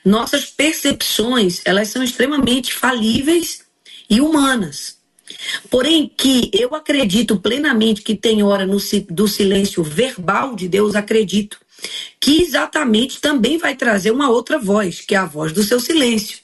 Nossas 0.05 0.47
percepções, 0.47 1.61
elas 1.65 1.89
são 1.89 2.03
extremamente 2.03 2.73
falíveis 2.73 3.65
e 4.09 4.21
humanas. 4.21 4.97
Porém, 5.71 6.11
que 6.17 6.51
eu 6.55 6.75
acredito 6.75 7.39
plenamente 7.39 8.01
que 8.01 8.15
tem 8.15 8.43
hora 8.43 8.67
no, 8.67 8.79
do 9.11 9.29
silêncio 9.29 9.83
verbal 9.83 10.57
de 10.57 10.69
Deus, 10.69 10.95
acredito 10.95 11.59
que 12.19 12.43
exatamente 12.43 13.21
também 13.21 13.59
vai 13.59 13.77
trazer 13.77 14.11
uma 14.11 14.31
outra 14.31 14.59
voz, 14.59 15.01
que 15.01 15.15
é 15.15 15.19
a 15.19 15.27
voz 15.27 15.53
do 15.53 15.63
seu 15.63 15.79
silêncio. 15.79 16.39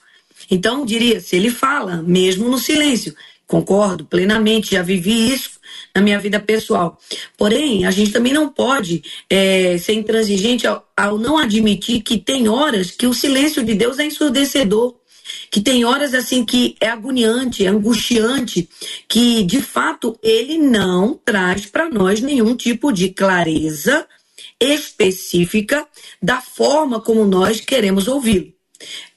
Então, 0.51 0.85
diria, 0.85 1.21
se 1.21 1.37
ele 1.37 1.51
fala, 1.51 2.03
mesmo 2.03 2.49
no 2.49 2.59
silêncio, 2.59 3.15
concordo 3.47 4.05
plenamente, 4.05 4.73
já 4.73 4.83
vivi 4.83 5.33
isso 5.33 5.61
na 5.95 6.03
minha 6.03 6.19
vida 6.19 6.41
pessoal. 6.41 6.99
Porém, 7.37 7.87
a 7.87 7.91
gente 7.91 8.13
também 8.13 8.33
não 8.33 8.49
pode 8.49 9.03
eh, 9.29 9.77
ser 9.79 9.95
intransigente 9.95 10.67
ao, 10.67 10.87
ao 10.97 11.19
não 11.19 11.39
admitir 11.39 12.03
que 12.03 12.19
tem 12.19 12.49
horas 12.49 12.91
que 12.91 13.07
o 13.07 13.15
silêncio 13.15 13.65
de 13.65 13.75
Deus 13.75 13.99
é 13.99 14.07
ensurdecedor 14.07 14.95
que 15.51 15.61
tem 15.61 15.85
horas 15.85 16.15
assim 16.15 16.45
que 16.45 16.77
é 16.81 16.89
agoniante, 16.89 17.65
é 17.65 17.69
angustiante, 17.69 18.69
que 19.09 19.43
de 19.45 19.61
fato 19.61 20.19
ele 20.23 20.59
não 20.59 21.15
traz 21.25 21.67
para 21.67 21.89
nós 21.89 22.21
nenhum 22.21 22.55
tipo 22.55 22.93
de 22.93 23.09
clareza 23.09 24.07
específica 24.61 25.87
da 26.23 26.41
forma 26.41 27.01
como 27.01 27.25
nós 27.25 27.61
queremos 27.61 28.09
ouvi-lo. 28.09 28.53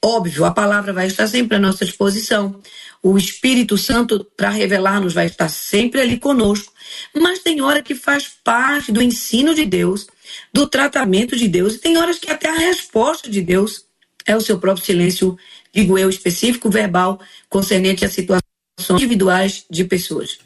Óbvio, 0.02 0.44
a 0.44 0.50
palavra 0.50 0.92
vai 0.92 1.06
estar 1.06 1.26
sempre 1.26 1.56
à 1.56 1.60
nossa 1.60 1.84
disposição. 1.84 2.60
O 3.02 3.16
Espírito 3.16 3.76
Santo, 3.78 4.26
para 4.36 4.50
revelar-nos, 4.50 5.14
vai 5.14 5.26
estar 5.26 5.48
sempre 5.48 6.00
ali 6.00 6.18
conosco. 6.18 6.72
Mas 7.14 7.40
tem 7.40 7.60
hora 7.60 7.82
que 7.82 7.94
faz 7.94 8.28
parte 8.42 8.90
do 8.90 9.02
ensino 9.02 9.54
de 9.54 9.64
Deus, 9.64 10.06
do 10.52 10.66
tratamento 10.66 11.36
de 11.36 11.48
Deus, 11.48 11.74
e 11.74 11.78
tem 11.78 11.96
horas 11.96 12.18
que 12.18 12.30
até 12.30 12.48
a 12.48 12.58
resposta 12.58 13.30
de 13.30 13.40
Deus 13.40 13.84
é 14.26 14.36
o 14.36 14.40
seu 14.40 14.58
próprio 14.58 14.84
silêncio, 14.84 15.36
digo 15.72 15.98
eu, 15.98 16.10
específico, 16.10 16.70
verbal, 16.70 17.20
concernente 17.48 18.04
a 18.04 18.08
situações 18.08 18.42
individuais 18.90 19.64
de 19.70 19.84
pessoas. 19.84 20.38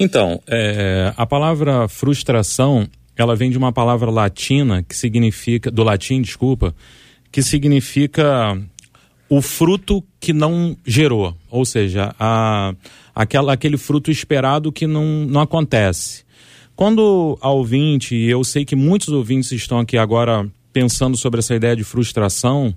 Então, 0.00 0.40
é, 0.46 1.12
a 1.16 1.26
palavra 1.26 1.88
frustração, 1.88 2.88
ela 3.16 3.34
vem 3.34 3.50
de 3.50 3.58
uma 3.58 3.72
palavra 3.72 4.10
latina 4.10 4.82
que 4.82 4.96
significa, 4.96 5.70
do 5.70 5.82
latim, 5.82 6.22
desculpa, 6.22 6.74
que 7.30 7.42
significa 7.42 8.60
o 9.28 9.42
fruto 9.42 10.02
que 10.18 10.32
não 10.32 10.76
gerou, 10.86 11.36
ou 11.50 11.64
seja, 11.64 12.14
a, 12.18 12.74
aquela, 13.14 13.52
aquele 13.52 13.76
fruto 13.76 14.10
esperado 14.10 14.72
que 14.72 14.86
não, 14.86 15.26
não 15.26 15.40
acontece. 15.40 16.24
Quando 16.74 17.36
a 17.40 17.50
ouvinte, 17.50 18.14
e 18.14 18.30
eu 18.30 18.42
sei 18.44 18.64
que 18.64 18.76
muitos 18.76 19.08
ouvintes 19.08 19.52
estão 19.52 19.80
aqui 19.80 19.98
agora 19.98 20.48
pensando 20.72 21.16
sobre 21.16 21.40
essa 21.40 21.54
ideia 21.54 21.76
de 21.76 21.84
frustração, 21.84 22.74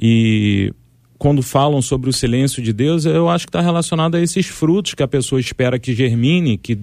e 0.00 0.72
quando 1.18 1.42
falam 1.42 1.82
sobre 1.82 2.08
o 2.08 2.12
silêncio 2.12 2.62
de 2.62 2.72
Deus, 2.72 3.04
eu 3.04 3.28
acho 3.28 3.46
que 3.46 3.50
está 3.50 3.60
relacionado 3.60 4.14
a 4.14 4.20
esses 4.22 4.46
frutos 4.46 4.94
que 4.94 5.02
a 5.02 5.08
pessoa 5.08 5.40
espera 5.40 5.78
que 5.78 5.94
germine, 5.94 6.56
que, 6.56 6.78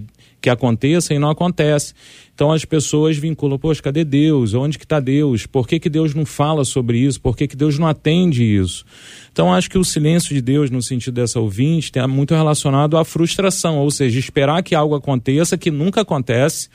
que 0.47 0.49
aconteça 0.49 1.13
e 1.13 1.19
não 1.19 1.29
acontece. 1.29 1.93
Então 2.33 2.53
as 2.53 2.63
pessoas 2.63 3.17
vinculam, 3.17 3.59
poxa, 3.59 3.81
cadê 3.81 4.05
Deus? 4.05 4.53
Onde 4.53 4.77
que 4.77 4.85
está 4.85 4.99
Deus? 4.99 5.45
Por 5.45 5.67
que, 5.67 5.77
que 5.77 5.89
Deus 5.89 6.13
não 6.13 6.25
fala 6.25 6.63
sobre 6.63 6.99
isso? 6.99 7.19
Por 7.19 7.35
que, 7.35 7.47
que 7.47 7.55
Deus 7.55 7.77
não 7.77 7.85
atende 7.85 8.43
isso? 8.43 8.85
Então 9.31 9.53
acho 9.53 9.69
que 9.69 9.77
o 9.77 9.83
silêncio 9.83 10.33
de 10.33 10.41
Deus, 10.41 10.71
no 10.71 10.81
sentido 10.81 11.15
dessa 11.15 11.37
ouvinte, 11.37 11.87
está 11.87 12.07
muito 12.07 12.33
relacionado 12.33 12.97
à 12.97 13.03
frustração, 13.03 13.77
ou 13.79 13.91
seja, 13.91 14.17
esperar 14.17 14.63
que 14.63 14.73
algo 14.73 14.95
aconteça 14.95 15.57
que 15.57 15.69
nunca 15.69 16.01
acontece 16.01 16.69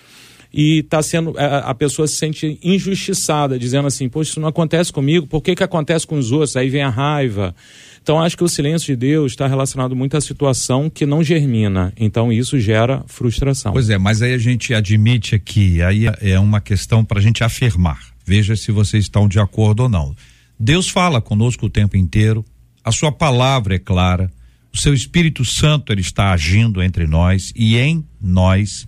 e 0.53 0.83
tá 0.83 1.03
sendo 1.03 1.35
a, 1.39 1.75
pessoa 1.75 2.07
se 2.07 2.17
sente 2.17 2.59
injustiçada, 2.63 3.59
dizendo 3.59 3.89
assim, 3.89 4.07
poxa, 4.07 4.33
isso 4.33 4.41
não 4.41 4.49
acontece 4.49 4.93
comigo, 4.93 5.27
por 5.27 5.41
que 5.41 5.55
que 5.55 5.65
acontece 5.65 6.07
com 6.07 6.19
os 6.19 6.31
outros? 6.31 6.57
Aí 6.57 6.69
vem 6.69 6.83
a 6.83 6.91
raiva. 6.91 7.55
Então 8.03 8.21
acho 8.21 8.37
que 8.37 8.43
o 8.43 8.49
silêncio 8.49 8.88
de 8.88 8.97
Deus 8.97 9.33
está 9.33 9.47
relacionado 9.47 9.95
muito 9.95 10.17
à 10.17 10.21
situação 10.21 10.91
que 10.91 11.07
não 11.07 11.23
germina. 11.23 11.93
Então 11.97 12.33
isso 12.33 12.59
gera 12.59 13.05
frustração. 13.07 13.73
Pois 13.73 13.88
é, 13.88 13.97
mas 13.97 14.23
aí 14.23 14.35
a 14.35 14.38
gente 14.38 14.75
admite 14.75 15.37
aqui, 15.37 15.81
aí 15.81 16.07
é 16.21 16.38
uma 16.38 16.61
questão 16.61 17.05
para 17.05 17.21
a 17.21 17.23
gente 17.23 17.45
afirmar. 17.45 18.01
Veja 18.27 18.57
se 18.57 18.73
vocês 18.73 19.05
estão 19.05 19.29
de 19.29 19.38
acordo 19.38 19.85
ou 19.85 19.88
não. 19.88 20.15
Deus 20.59 20.88
fala 20.88 21.21
conosco 21.21 21.67
o 21.67 21.71
tempo 21.71 21.97
inteiro, 21.97 22.45
a 22.85 22.91
sua 22.91 23.12
palavra 23.12 23.77
é 23.77 23.79
clara, 23.79 24.31
o 24.73 24.79
seu 24.79 24.95
Espírito 24.95 25.45
Santo 25.45 25.93
ele 25.93 26.01
está 26.01 26.33
agindo 26.33 26.83
entre 26.83 27.07
nós 27.07 27.53
e 27.55 27.77
em 27.77 28.05
nós. 28.21 28.87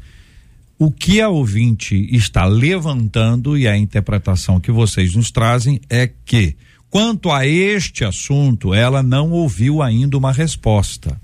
O 0.78 0.90
que 0.90 1.20
a 1.20 1.28
ouvinte 1.28 1.94
está 2.10 2.46
levantando 2.46 3.56
e 3.56 3.68
a 3.68 3.76
interpretação 3.76 4.58
que 4.58 4.72
vocês 4.72 5.14
nos 5.14 5.30
trazem 5.30 5.80
é 5.88 6.08
que, 6.08 6.56
quanto 6.94 7.32
a 7.32 7.44
este 7.44 8.04
assunto, 8.04 8.72
ela 8.72 9.02
não 9.02 9.32
ouviu 9.32 9.82
ainda 9.82 10.16
uma 10.16 10.30
resposta. 10.30 11.20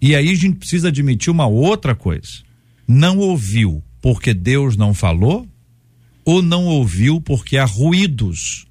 E 0.00 0.14
aí 0.14 0.30
a 0.30 0.34
gente 0.36 0.58
precisa 0.58 0.86
admitir 0.86 1.28
uma 1.28 1.44
outra 1.44 1.92
coisa. 1.92 2.28
Não 2.86 3.18
ouviu 3.18 3.82
porque 4.00 4.32
Deus 4.32 4.76
não 4.76 4.94
falou 4.94 5.44
ou 6.24 6.40
não 6.40 6.66
ouviu 6.66 7.20
porque 7.20 7.56
há 7.56 7.64
ruídos 7.64 8.64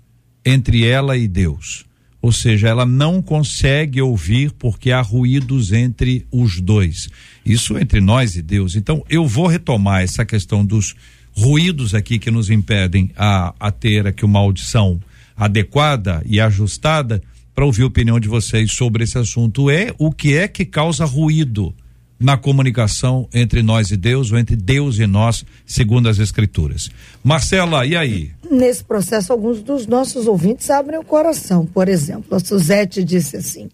entre 0.46 0.86
ela 0.86 1.17
e 1.17 1.28
Deus? 1.28 1.86
Ou 2.22 2.32
seja, 2.32 2.70
ela 2.70 2.86
não 2.86 3.22
consegue 3.22 4.02
ouvir 4.02 4.54
porque 4.54 4.89
há 4.89 5.02
ruídos 5.02 5.74
entre 5.74 6.26
os 6.32 6.62
dois. 6.62 7.10
Isso 7.46 7.78
entre 7.78 8.00
nós 8.00 8.38
e 8.38 8.41
Deus. 8.41 8.78
Então, 8.78 9.04
eu 9.10 9.28
vou 9.28 9.48
retomar 9.48 10.02
essa 10.02 10.24
questão 10.24 10.63
dos 10.63 10.96
ruídos 11.34 11.94
aqui 11.94 12.17
que 12.17 12.32
nos 12.32 12.50
impedem 12.50 13.12
a, 13.17 13.54
a 13.60 13.70
ter 13.70 14.08
aqui 14.08 14.24
uma 14.24 14.39
audição 14.39 14.98
adequada 15.36 16.22
e 16.26 16.39
ajustada 16.39 17.22
para 17.54 17.65
ouvir 17.65 17.84
a 17.84 17.88
opinião 17.88 18.20
de 18.20 18.28
vocês 18.28 18.72
sobre 18.72 19.04
esse 19.04 19.17
assunto. 19.17 19.70
É 19.70 19.94
o 19.98 20.12
que 20.12 20.36
é 20.36 20.48
que 20.48 20.65
causa 20.65 21.06
ruído 21.06 21.74
na 22.20 22.38
comunicação 22.38 23.28
entre 23.34 23.63
nós 23.63 23.89
e 23.89 23.98
Deus 23.98 24.32
ou 24.32 24.38
entre 24.38 24.56
Deus 24.56 25.00
e 25.00 25.08
nós, 25.08 25.44
segundo 25.65 26.08
as 26.08 26.20
Escrituras. 26.20 26.89
Marcela, 27.24 27.86
e 27.86 27.96
aí? 27.96 28.32
Nesse 28.50 28.84
processo, 28.84 29.34
alguns 29.34 29.62
dos 29.63 29.88
nossos 29.88 30.28
ouvintes 30.28 30.70
abrem 30.70 31.00
o 31.00 31.04
coração. 31.04 31.65
Por 31.65 31.89
exemplo, 31.89 32.36
a 32.36 32.39
Suzete 32.39 33.04
disse 33.04 33.38
assim: 33.38 33.70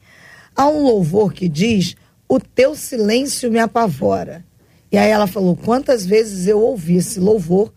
há 0.56 0.68
um 0.68 0.84
louvor 0.84 1.34
que 1.34 1.50
diz: 1.50 1.96
O 2.28 2.40
teu 2.40 2.74
silêncio 2.74 3.52
me 3.52 3.60
apavora. 3.60 4.46
E 4.92 4.98
aí 4.98 5.10
ela 5.10 5.28
falou: 5.28 5.56
quantas 5.56 6.06
vezes 6.06 6.48
eu 6.48 6.60
ouvi 6.60 6.96
esse 6.96 7.20
louvor 7.20 7.74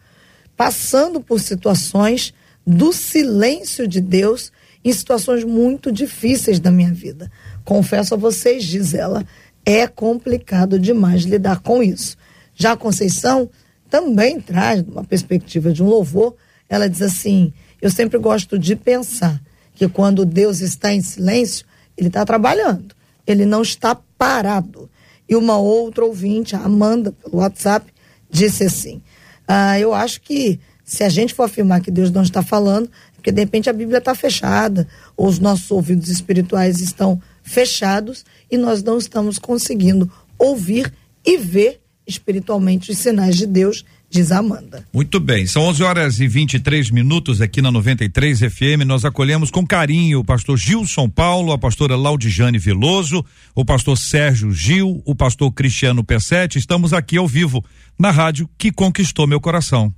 passando 0.56 1.20
por 1.20 1.40
situações 1.40 2.32
do 2.66 2.92
silêncio 2.92 3.86
de 3.86 4.00
Deus 4.00 4.52
em 4.84 4.92
situações 4.92 5.44
muito 5.44 5.92
difíceis 5.92 6.58
da 6.58 6.70
minha 6.70 6.92
vida. 6.92 7.30
Confesso 7.64 8.14
a 8.14 8.16
vocês, 8.16 8.64
diz 8.64 8.94
ela, 8.94 9.24
é 9.64 9.86
complicado 9.86 10.78
demais 10.78 11.22
lidar 11.22 11.60
com 11.60 11.82
isso. 11.82 12.16
Já 12.54 12.72
a 12.72 12.76
Conceição 12.76 13.50
também 13.88 14.40
traz 14.40 14.82
uma 14.82 15.04
perspectiva 15.04 15.72
de 15.72 15.82
um 15.82 15.86
louvor. 15.86 16.34
Ela 16.68 16.88
diz 16.88 17.02
assim: 17.02 17.52
Eu 17.80 17.90
sempre 17.90 18.18
gosto 18.18 18.58
de 18.58 18.76
pensar 18.76 19.40
que 19.74 19.88
quando 19.88 20.24
Deus 20.24 20.60
está 20.60 20.92
em 20.92 21.00
silêncio, 21.00 21.66
ele 21.96 22.08
está 22.08 22.24
trabalhando, 22.24 22.94
ele 23.26 23.44
não 23.44 23.62
está 23.62 23.94
parado. 24.16 24.90
E 25.28 25.36
uma 25.36 25.58
outra 25.58 26.04
ouvinte, 26.04 26.56
a 26.56 26.60
Amanda, 26.60 27.12
pelo 27.12 27.38
WhatsApp, 27.38 27.92
disse 28.30 28.64
assim: 28.64 29.02
ah, 29.46 29.78
Eu 29.78 29.92
acho 29.92 30.20
que 30.20 30.58
se 30.90 31.04
a 31.04 31.08
gente 31.08 31.32
for 31.32 31.44
afirmar 31.44 31.80
que 31.80 31.90
Deus 31.90 32.10
não 32.10 32.20
está 32.20 32.42
falando, 32.42 32.86
é 32.86 33.14
porque 33.14 33.30
de 33.30 33.40
repente 33.40 33.70
a 33.70 33.72
Bíblia 33.72 33.98
está 33.98 34.12
fechada, 34.12 34.88
ou 35.16 35.28
os 35.28 35.38
nossos 35.38 35.70
ouvidos 35.70 36.08
espirituais 36.08 36.80
estão 36.80 37.22
fechados 37.44 38.24
e 38.50 38.58
nós 38.58 38.82
não 38.82 38.98
estamos 38.98 39.38
conseguindo 39.38 40.10
ouvir 40.36 40.92
e 41.24 41.36
ver 41.36 41.80
espiritualmente 42.04 42.90
os 42.90 42.98
sinais 42.98 43.36
de 43.36 43.46
Deus, 43.46 43.84
diz 44.10 44.32
Amanda. 44.32 44.84
Muito 44.92 45.20
bem, 45.20 45.46
são 45.46 45.62
11 45.66 45.80
horas 45.84 46.18
e 46.18 46.26
23 46.26 46.90
minutos 46.90 47.40
aqui 47.40 47.62
na 47.62 47.70
93 47.70 48.40
FM. 48.40 48.84
Nós 48.84 49.04
acolhemos 49.04 49.48
com 49.48 49.64
carinho 49.64 50.18
o 50.18 50.24
pastor 50.24 50.58
Gilson 50.58 51.08
Paulo, 51.08 51.52
a 51.52 51.58
pastora 51.58 51.94
Laudijane 51.94 52.58
Veloso, 52.58 53.24
o 53.54 53.64
pastor 53.64 53.96
Sérgio 53.96 54.50
Gil, 54.50 55.00
o 55.04 55.14
pastor 55.14 55.52
Cristiano 55.52 56.02
P7. 56.02 56.56
Estamos 56.56 56.92
aqui 56.92 57.16
ao 57.16 57.28
vivo 57.28 57.64
na 57.96 58.10
rádio 58.10 58.50
que 58.58 58.72
conquistou 58.72 59.28
meu 59.28 59.40
coração. 59.40 59.94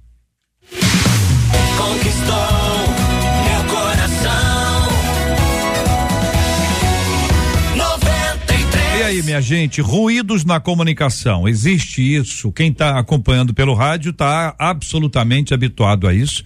Aí, 9.22 9.24
minha 9.24 9.40
gente, 9.40 9.80
ruídos 9.80 10.44
na 10.44 10.60
comunicação, 10.60 11.48
existe 11.48 12.02
isso? 12.02 12.52
Quem 12.52 12.70
está 12.70 12.98
acompanhando 12.98 13.54
pelo 13.54 13.74
rádio 13.74 14.10
está 14.10 14.54
absolutamente 14.58 15.54
habituado 15.54 16.06
a 16.08 16.14
isso. 16.14 16.44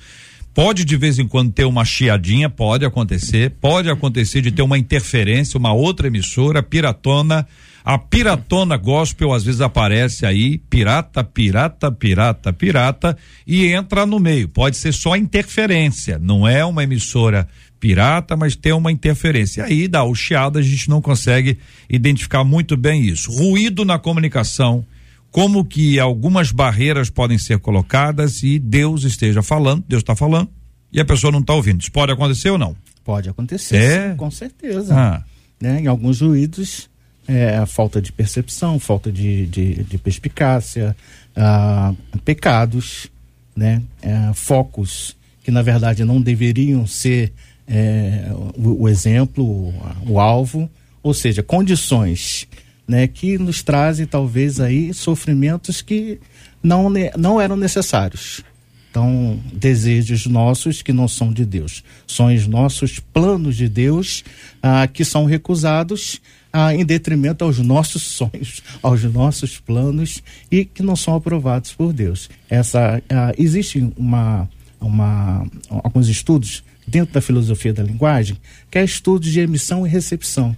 Pode 0.55 0.85
de 0.85 0.97
vez 0.97 1.19
em 1.19 1.27
quando 1.27 1.53
ter 1.53 1.65
uma 1.65 1.85
chiadinha, 1.85 2.49
pode 2.49 2.85
acontecer, 2.85 3.51
pode 3.61 3.91
acontecer 3.91 4.41
de 4.41 4.51
ter 4.51 4.63
uma 4.63 4.79
interferência, 4.79 5.59
uma 5.59 5.73
outra 5.73 6.07
emissora, 6.07 6.63
piratona, 6.63 7.47
a 7.85 7.99
piratona 7.99 8.77
gospel 8.77 9.33
às 9.33 9.45
vezes 9.45 9.61
aparece 9.61 10.25
aí, 10.25 10.59
pirata, 10.59 11.23
pirata, 11.23 11.93
pirata, 11.93 12.53
pirata, 12.53 13.19
e 13.47 13.67
entra 13.67 14.07
no 14.07 14.19
meio. 14.19 14.49
Pode 14.49 14.77
ser 14.77 14.93
só 14.93 15.15
interferência, 15.15 16.19
não 16.19 16.49
é 16.49 16.65
uma 16.65 16.85
emissora 16.85 17.47
pirata, 17.79 18.37
mas 18.37 18.57
tem 18.57 18.73
uma 18.73 18.91
interferência. 18.91 19.65
Aí 19.65 19.87
dá 19.87 20.03
o 20.05 20.15
chiado, 20.15 20.59
a 20.59 20.63
gente 20.63 20.89
não 20.89 21.01
consegue 21.01 21.59
identificar 21.89 22.43
muito 22.45 22.77
bem 22.77 23.03
isso. 23.03 23.31
Ruído 23.31 23.85
na 23.85 23.99
comunicação, 23.99 24.85
como 25.31 25.65
que 25.65 25.99
algumas 26.01 26.51
barreiras 26.51 27.11
podem 27.11 27.39
ser 27.39 27.59
colocadas 27.59 28.43
e 28.43 28.59
Deus 28.59 29.05
esteja 29.05 29.43
falando, 29.43 29.85
Deus 29.87 30.03
está 30.03 30.17
falando, 30.17 30.49
e 30.93 31.01
a 31.01 31.05
pessoa 31.05 31.31
não 31.31 31.41
está 31.41 31.53
ouvindo. 31.53 31.81
Isso 31.81 31.93
pode 31.93 32.13
acontecer 32.13 32.51
ou 32.51 32.59
não? 32.59 32.75
Pode 33.05 33.29
acontecer, 33.29 33.77
É? 33.77 34.11
sim, 34.11 34.17
com 34.17 34.31
certeza. 34.31 34.95
Ah, 34.95 35.23
né? 35.61 35.81
Em 35.81 35.87
alguns 35.87 36.21
ruídos, 36.21 36.89
é, 37.29 37.57
a 37.57 37.67
falta 37.67 38.01
de 38.01 38.11
percepção, 38.13 38.79
falta 38.79 39.13
de, 39.13 39.47
de, 39.47 39.85
de 39.85 39.99
perspicácia, 39.99 40.97
ah, 41.37 41.93
pecados, 42.25 43.09
né? 43.55 43.83
É, 44.03 44.33
focos 44.35 45.15
que 45.45 45.51
na 45.51 45.63
verdade 45.63 46.05
não 46.05 46.21
deveriam 46.21 46.87
ser 46.87 47.33
é, 47.67 48.31
o, 48.57 48.83
o 48.83 48.89
exemplo, 48.89 49.73
o, 50.07 50.21
alvo, 50.21 50.71
ou 51.03 51.13
seja, 51.13 51.43
condições 51.43 52.47
né, 52.87 53.07
que 53.07 53.39
nos 53.39 53.63
trazem 53.63 54.07
talvez 54.07 54.61
aí 54.61 54.95
sofrimentos 54.95 55.83
que 55.83 56.21
não, 56.63 56.93
não 57.17 57.41
eram 57.41 57.57
necessários. 57.57 58.43
Então, 58.91 59.39
desejos 59.53 60.25
nossos 60.25 60.81
que 60.81 60.91
não 60.91 61.07
são 61.07 61.31
de 61.31 61.45
Deus. 61.45 61.85
São 62.07 62.35
os 62.35 62.47
nossos 62.47 62.99
planos 62.99 63.55
de 63.55 63.69
Deus 63.69 64.25
ah, 64.63 64.87
que 64.87 65.05
são 65.05 65.27
recusados 65.27 66.19
ah, 66.51 66.75
em 66.75 66.83
detrimento 66.83 67.45
aos 67.45 67.59
nossos 67.59 68.01
sonhos, 68.17 68.63
aos 68.83 69.03
nossos 69.05 69.59
planos 69.61 70.23
e 70.51 70.65
que 70.65 70.83
não 70.83 70.97
são 70.97 71.15
aprovados 71.15 71.75
por 71.75 71.93
Deus. 71.93 72.31
Essa, 72.49 73.03
ah, 73.11 73.35
existe 73.37 73.87
uma, 73.99 74.49
uma, 74.81 75.47
alguns 75.69 76.09
estudos 76.09 76.65
dentro 76.87 77.15
da 77.15 77.21
filosofia 77.21 77.73
da 77.73 77.83
linguagem 77.83 78.37
que 78.71 78.79
é 78.79 78.85
estudos 78.85 79.31
de 79.33 79.41
emissão 79.41 79.87
e 79.87 79.91
recepção. 79.91 80.57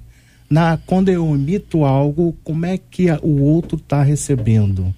Na, 0.50 0.78
quando 0.86 1.08
eu 1.10 1.34
emito 1.34 1.84
algo, 1.84 2.36
como 2.42 2.64
é 2.66 2.78
que 2.78 3.10
a- 3.10 3.18
o 3.22 3.42
outro 3.42 3.76
está 3.76 4.02
recebendo? 4.02 4.94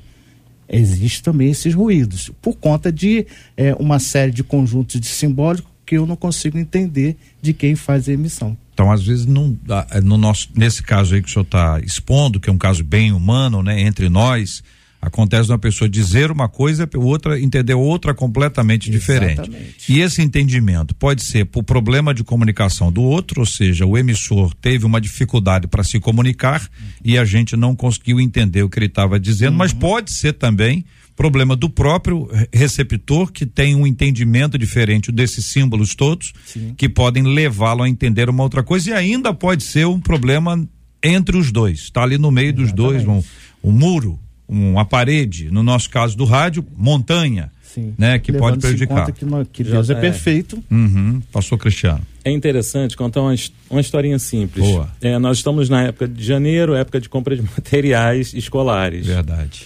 Existem 0.68 1.22
também 1.22 1.50
esses 1.50 1.74
ruídos, 1.74 2.30
por 2.40 2.54
conta 2.56 2.92
de 2.92 3.26
eh, 3.56 3.74
uma 3.80 3.98
série 3.98 4.30
de 4.30 4.44
conjuntos 4.44 5.00
de 5.00 5.06
simbólicos 5.08 5.68
que 5.84 5.96
eu 5.98 6.06
não 6.06 6.14
consigo 6.14 6.56
entender 6.56 7.16
de 7.42 7.52
quem 7.52 7.74
faz 7.74 8.08
a 8.08 8.12
emissão. 8.12 8.56
Então, 8.72 8.92
às 8.92 9.04
vezes, 9.04 9.26
não, 9.26 9.58
é, 9.90 10.00
no 10.00 10.16
nosso, 10.16 10.48
nesse 10.54 10.82
caso 10.84 11.14
aí 11.16 11.20
que 11.22 11.28
o 11.28 11.32
senhor 11.32 11.42
está 11.42 11.80
expondo, 11.80 12.38
que 12.38 12.48
é 12.48 12.52
um 12.52 12.56
caso 12.58 12.84
bem 12.84 13.10
humano, 13.10 13.60
né, 13.60 13.80
entre 13.82 14.08
nós, 14.08 14.62
acontece 15.00 15.50
uma 15.50 15.58
pessoa 15.58 15.88
dizer 15.88 16.30
uma 16.30 16.48
coisa, 16.48 16.88
outra 16.96 17.40
entender 17.40 17.74
outra 17.74 18.12
completamente 18.12 18.90
diferente. 18.90 19.40
Exatamente. 19.40 19.92
E 19.92 20.00
esse 20.00 20.20
entendimento 20.20 20.94
pode 20.94 21.22
ser 21.24 21.46
por 21.46 21.64
problema 21.64 22.12
de 22.12 22.22
comunicação 22.22 22.92
do 22.92 23.02
outro, 23.02 23.40
ou 23.40 23.46
seja, 23.46 23.86
o 23.86 23.96
emissor 23.96 24.54
teve 24.54 24.84
uma 24.84 25.00
dificuldade 25.00 25.66
para 25.66 25.82
se 25.82 25.98
comunicar 25.98 26.68
e 27.04 27.16
a 27.16 27.24
gente 27.24 27.56
não 27.56 27.74
conseguiu 27.74 28.20
entender 28.20 28.62
o 28.62 28.68
que 28.68 28.78
ele 28.78 28.86
estava 28.86 29.18
dizendo, 29.18 29.56
mas 29.56 29.72
pode 29.72 30.12
ser 30.12 30.34
também 30.34 30.84
problema 31.16 31.54
do 31.54 31.68
próprio 31.68 32.28
re- 32.32 32.48
receptor 32.52 33.30
que 33.30 33.44
tem 33.44 33.74
um 33.74 33.86
entendimento 33.86 34.56
diferente 34.56 35.12
desses 35.12 35.44
símbolos 35.44 35.94
todos 35.94 36.32
que 36.78 36.88
podem 36.88 37.22
levá-lo 37.22 37.82
a 37.82 37.88
entender 37.88 38.28
uma 38.30 38.42
outra 38.42 38.62
coisa 38.62 38.90
e 38.90 38.92
ainda 38.94 39.34
pode 39.34 39.62
ser 39.62 39.86
um 39.86 40.00
problema 40.00 40.66
entre 41.02 41.36
os 41.36 41.50
dois, 41.50 41.80
está 41.80 42.02
ali 42.02 42.18
no 42.18 42.30
meio 42.30 42.52
dos 42.52 42.72
dois, 42.72 43.06
um, 43.06 43.22
um 43.62 43.70
muro, 43.72 44.18
uma 44.52 44.84
parede, 44.84 45.50
no 45.50 45.62
nosso 45.62 45.88
caso 45.88 46.16
do 46.16 46.24
rádio, 46.24 46.66
montanha, 46.76 47.50
Sim. 47.62 47.94
né, 47.96 48.18
que 48.18 48.32
pode 48.32 48.58
prejudicar. 48.58 49.10
que, 49.12 49.24
nó- 49.24 49.44
que 49.44 49.62
Deus 49.62 49.88
é 49.88 49.92
é. 49.92 49.96
perfeito. 50.00 50.62
Uhum, 50.70 51.22
passou 51.32 51.56
Cristiano. 51.56 52.00
É 52.24 52.30
interessante 52.32 52.96
contar 52.96 53.20
uma, 53.22 53.34
uma 53.70 53.80
historinha 53.80 54.18
simples. 54.18 54.66
Boa. 54.66 54.90
É, 55.00 55.18
nós 55.18 55.36
estamos 55.38 55.68
na 55.68 55.84
época 55.84 56.08
de 56.08 56.24
janeiro, 56.24 56.74
época 56.74 57.00
de 57.00 57.08
compra 57.08 57.36
de 57.36 57.42
materiais 57.56 58.34
escolares. 58.34 59.06
Verdade. 59.06 59.62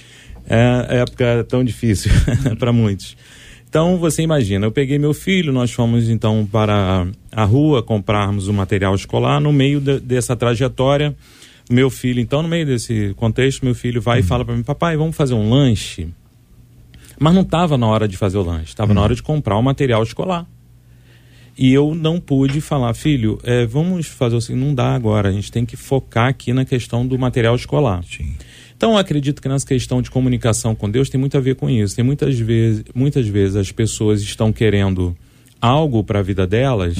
É 0.47 0.99
época 1.01 1.47
tão 1.49 1.65
difícil 1.65 2.13
para 2.61 2.71
muitos. 2.73 3.17
Então 3.69 3.97
você 3.97 4.23
imagina, 4.23 4.67
eu 4.67 4.71
peguei 4.71 4.99
meu 4.99 5.13
filho, 5.15 5.53
nós 5.53 5.73
fomos 5.73 6.09
então 6.09 6.47
para 6.53 7.07
a 7.33 7.45
rua 7.45 7.83
comprarmos 7.83 8.47
o 8.47 8.53
material 8.53 8.95
escolar. 8.95 9.41
No 9.41 9.53
meio 9.53 9.81
de- 9.81 9.99
dessa 9.99 10.37
trajetória, 10.37 11.17
meu 11.71 11.89
filho, 11.91 12.21
então 12.21 12.43
no 12.43 12.49
meio 12.49 12.67
desse 12.67 13.15
contexto, 13.15 13.65
meu 13.65 13.75
filho 13.75 14.01
vai 14.01 14.21
e 14.21 14.23
fala 14.23 14.45
para 14.45 14.55
mim, 14.55 14.63
papai, 14.63 14.97
vamos 14.97 15.17
fazer 15.17 15.35
um 15.35 15.51
lanche. 15.51 16.09
Mas 17.19 17.35
não 17.35 17.43
estava 17.43 17.79
na 17.79 17.87
hora 17.87 18.07
de 18.09 18.17
fazer 18.17 18.39
o 18.39 18.43
lanche, 18.43 18.69
estava 18.69 18.93
na 18.93 19.01
hora 19.01 19.15
de 19.15 19.23
comprar 19.23 19.57
o 19.57 19.63
material 19.63 20.03
escolar. 20.03 20.47
E 21.57 21.73
eu 21.73 21.95
não 21.95 22.19
pude 22.19 22.61
falar, 22.61 22.93
filho, 22.95 23.39
é, 23.45 23.65
vamos 23.65 24.09
fazer 24.09 24.35
o 24.35 24.41
seguinte, 24.41 24.65
não 24.65 24.75
dá 24.75 24.95
agora, 24.95 25.29
a 25.29 25.33
gente 25.33 25.53
tem 25.53 25.65
que 25.65 25.77
focar 25.77 26.29
aqui 26.29 26.53
na 26.53 26.65
questão 26.65 27.07
do 27.07 27.17
material 27.17 27.55
escolar. 27.55 28.03
Sim. 28.05 28.35
Então, 28.77 28.93
eu 28.93 28.99
acredito 28.99 29.41
que 29.41 29.49
nessa 29.49 29.65
questão 29.65 30.03
de 30.03 30.11
comunicação 30.11 30.75
com 30.75 30.91
Deus 30.91 31.09
tem 31.09 31.19
muito 31.19 31.37
a 31.37 31.41
ver 31.41 31.55
com 31.55 31.71
isso. 31.71 31.95
Tem 31.95 32.05
muitas 32.05 32.39
vezes, 32.39 32.85
muitas 32.93 33.27
vezes 33.29 33.55
as 33.55 33.71
pessoas 33.71 34.21
estão 34.21 34.53
querendo 34.53 35.17
algo 35.61 36.03
para 36.03 36.19
a 36.19 36.23
vida 36.23 36.47
delas 36.47 36.97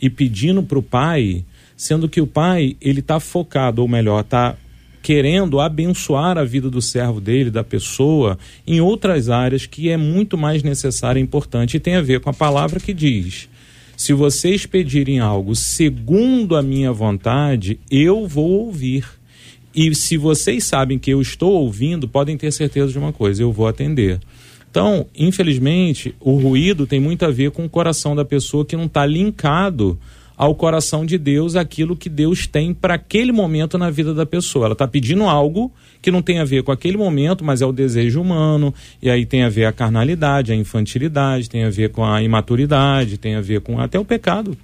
e 0.00 0.08
pedindo 0.08 0.62
para 0.62 0.78
o 0.78 0.82
pai, 0.82 1.44
sendo 1.76 2.08
que 2.08 2.20
o 2.20 2.26
pai 2.26 2.76
ele 2.80 3.00
está 3.00 3.18
focado, 3.18 3.82
ou 3.82 3.88
melhor, 3.88 4.20
está 4.20 4.56
querendo 5.02 5.60
abençoar 5.60 6.38
a 6.38 6.44
vida 6.44 6.70
do 6.70 6.80
servo 6.80 7.20
dele, 7.20 7.50
da 7.50 7.62
pessoa, 7.62 8.38
em 8.66 8.80
outras 8.80 9.28
áreas 9.28 9.66
que 9.66 9.90
é 9.90 9.98
muito 9.98 10.38
mais 10.38 10.62
necessária 10.62 11.20
e 11.20 11.22
importante 11.22 11.76
e 11.76 11.80
tem 11.80 11.94
a 11.94 12.00
ver 12.00 12.20
com 12.20 12.30
a 12.30 12.32
palavra 12.32 12.80
que 12.80 12.94
diz: 12.94 13.48
se 13.96 14.12
vocês 14.14 14.64
pedirem 14.64 15.20
algo 15.20 15.54
segundo 15.54 16.56
a 16.56 16.62
minha 16.62 16.90
vontade, 16.90 17.78
eu 17.90 18.26
vou 18.26 18.50
ouvir. 18.50 19.04
E 19.74 19.94
se 19.94 20.16
vocês 20.16 20.64
sabem 20.64 20.98
que 20.98 21.10
eu 21.10 21.20
estou 21.20 21.52
ouvindo, 21.52 22.08
podem 22.08 22.36
ter 22.36 22.50
certeza 22.50 22.90
de 22.90 22.98
uma 22.98 23.12
coisa: 23.12 23.42
eu 23.42 23.52
vou 23.52 23.66
atender. 23.66 24.20
Então, 24.70 25.06
infelizmente, 25.14 26.14
o 26.18 26.36
ruído 26.36 26.86
tem 26.86 26.98
muito 26.98 27.24
a 27.24 27.30
ver 27.30 27.50
com 27.50 27.64
o 27.64 27.68
coração 27.68 28.16
da 28.16 28.24
pessoa 28.24 28.64
que 28.64 28.74
não 28.74 28.86
está 28.86 29.04
linkado 29.04 29.98
ao 30.36 30.54
coração 30.54 31.06
de 31.06 31.16
Deus 31.16 31.56
aquilo 31.56 31.96
que 31.96 32.08
Deus 32.08 32.46
tem 32.46 32.74
para 32.74 32.94
aquele 32.94 33.32
momento 33.32 33.78
na 33.78 33.90
vida 33.90 34.12
da 34.12 34.26
pessoa. 34.26 34.66
Ela 34.66 34.72
está 34.72 34.86
pedindo 34.86 35.24
algo 35.24 35.72
que 36.02 36.10
não 36.10 36.22
tem 36.22 36.38
a 36.38 36.44
ver 36.44 36.62
com 36.62 36.72
aquele 36.72 36.96
momento, 36.96 37.44
mas 37.44 37.62
é 37.62 37.66
o 37.66 37.72
desejo 37.72 38.20
humano, 38.20 38.74
e 39.00 39.08
aí 39.08 39.24
tem 39.24 39.42
a 39.42 39.48
ver 39.48 39.64
a 39.64 39.72
carnalidade, 39.72 40.52
a 40.52 40.54
infantilidade, 40.54 41.48
tem 41.48 41.64
a 41.64 41.70
ver 41.70 41.90
com 41.90 42.04
a 42.04 42.22
imaturidade, 42.22 43.16
tem 43.16 43.36
a 43.36 43.40
ver 43.40 43.60
com 43.60 43.80
até 43.80 43.98
o 43.98 44.04
pecado. 44.04 44.56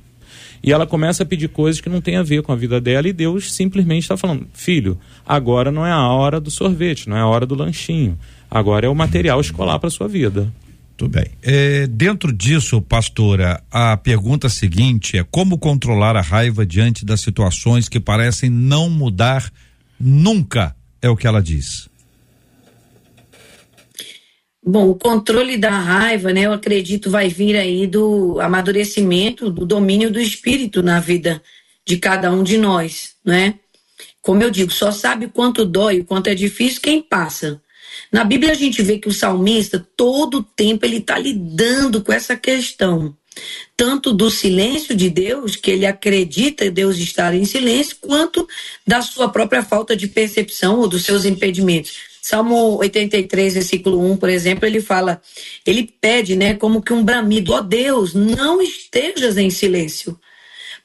E 0.63 0.73
ela 0.73 0.87
começa 0.87 1.23
a 1.23 1.27
pedir 1.27 1.49
coisas 1.49 1.81
que 1.81 1.89
não 1.89 2.03
tem 2.03 2.17
a 2.17 2.23
ver 2.23 2.43
com 2.43 2.53
a 2.53 2.57
vida 2.57 2.81
dela, 2.81 3.09
e 3.09 3.13
Deus 3.13 3.53
simplesmente 3.53 4.03
está 4.03 4.17
falando: 4.17 4.47
filho, 4.53 4.99
agora 5.27 5.73
não 5.73 5.87
é 5.87 5.91
a 5.91 6.09
hora 6.09 6.39
do 6.39 6.51
sorvete, 6.51 7.09
não 7.09 7.17
é 7.17 7.21
a 7.21 7.27
hora 7.27 7.47
do 7.47 7.55
lanchinho, 7.55 8.19
agora 8.51 8.87
é 8.87 8.89
o 8.89 8.95
material 8.95 9.41
escolar 9.41 9.79
para 9.79 9.89
sua 9.89 10.07
vida. 10.07 10.53
Tudo 11.01 11.13
bem. 11.13 11.31
É, 11.43 11.87
dentro 11.87 12.31
disso, 12.31 12.83
pastora, 12.83 13.65
a 13.71 13.97
pergunta 13.97 14.51
seguinte 14.51 15.17
é 15.17 15.25
como 15.25 15.57
controlar 15.57 16.15
a 16.15 16.21
raiva 16.21 16.67
diante 16.67 17.07
das 17.07 17.23
situações 17.23 17.89
que 17.89 17.99
parecem 17.99 18.51
não 18.51 18.91
mudar 18.91 19.51
nunca, 19.99 20.77
é 21.01 21.09
o 21.09 21.17
que 21.17 21.27
ela 21.27 21.41
diz. 21.41 21.89
Bom, 24.63 24.91
o 24.91 24.95
controle 24.95 25.57
da 25.57 25.71
raiva, 25.71 26.35
né, 26.35 26.43
eu 26.43 26.53
acredito 26.53 27.11
vai 27.11 27.31
vir 27.31 27.57
aí 27.57 27.87
do 27.87 28.39
amadurecimento, 28.39 29.51
do 29.51 29.65
domínio 29.65 30.11
do 30.11 30.21
espírito 30.21 30.83
na 30.83 31.01
vida 31.01 31.43
de 31.89 31.97
cada 31.97 32.31
um 32.31 32.43
de 32.43 32.59
nós, 32.59 33.15
né? 33.25 33.55
Como 34.21 34.43
eu 34.43 34.51
digo, 34.51 34.71
só 34.71 34.93
sabe 34.93 35.29
quanto 35.29 35.65
dói, 35.65 36.01
o 36.01 36.05
quanto 36.05 36.27
é 36.27 36.35
difícil 36.35 36.83
quem 36.83 37.01
passa. 37.01 37.59
Na 38.11 38.25
Bíblia 38.25 38.53
a 38.53 38.57
gente 38.57 38.83
vê 38.83 38.99
que 38.99 39.09
o 39.09 39.13
salmista, 39.13 39.85
todo 39.97 40.39
o 40.39 40.43
tempo, 40.43 40.85
ele 40.85 40.99
está 40.99 41.19
lidando 41.19 42.03
com 42.03 42.13
essa 42.13 42.37
questão. 42.37 43.17
Tanto 43.77 44.13
do 44.13 44.31
silêncio 44.31 44.95
de 44.95 45.09
Deus, 45.09 45.57
que 45.57 45.71
ele 45.71 45.87
acredita 45.87 46.71
Deus 46.71 46.99
estar 46.99 47.35
em 47.35 47.45
silêncio, 47.45 47.97
quanto 48.01 48.47
da 48.87 49.01
sua 49.01 49.29
própria 49.29 49.63
falta 49.63 49.97
de 49.97 50.09
percepção 50.09 50.81
ou 50.81 50.89
dos 50.89 51.05
seus 51.05 51.25
impedimentos. 51.25 52.11
Salmo 52.21 52.77
83, 52.79 53.55
versículo 53.55 54.13
1, 54.13 54.17
por 54.17 54.29
exemplo, 54.29 54.67
ele 54.67 54.81
fala, 54.81 55.23
ele 55.65 55.91
pede, 56.01 56.37
né, 56.37 56.55
como 56.55 56.83
que 56.83 56.93
um 56.93 57.03
bramido, 57.03 57.53
ó 57.53 57.59
oh 57.59 57.63
Deus, 57.63 58.13
não 58.13 58.61
estejas 58.61 59.39
em 59.39 59.49
silêncio. 59.49 60.19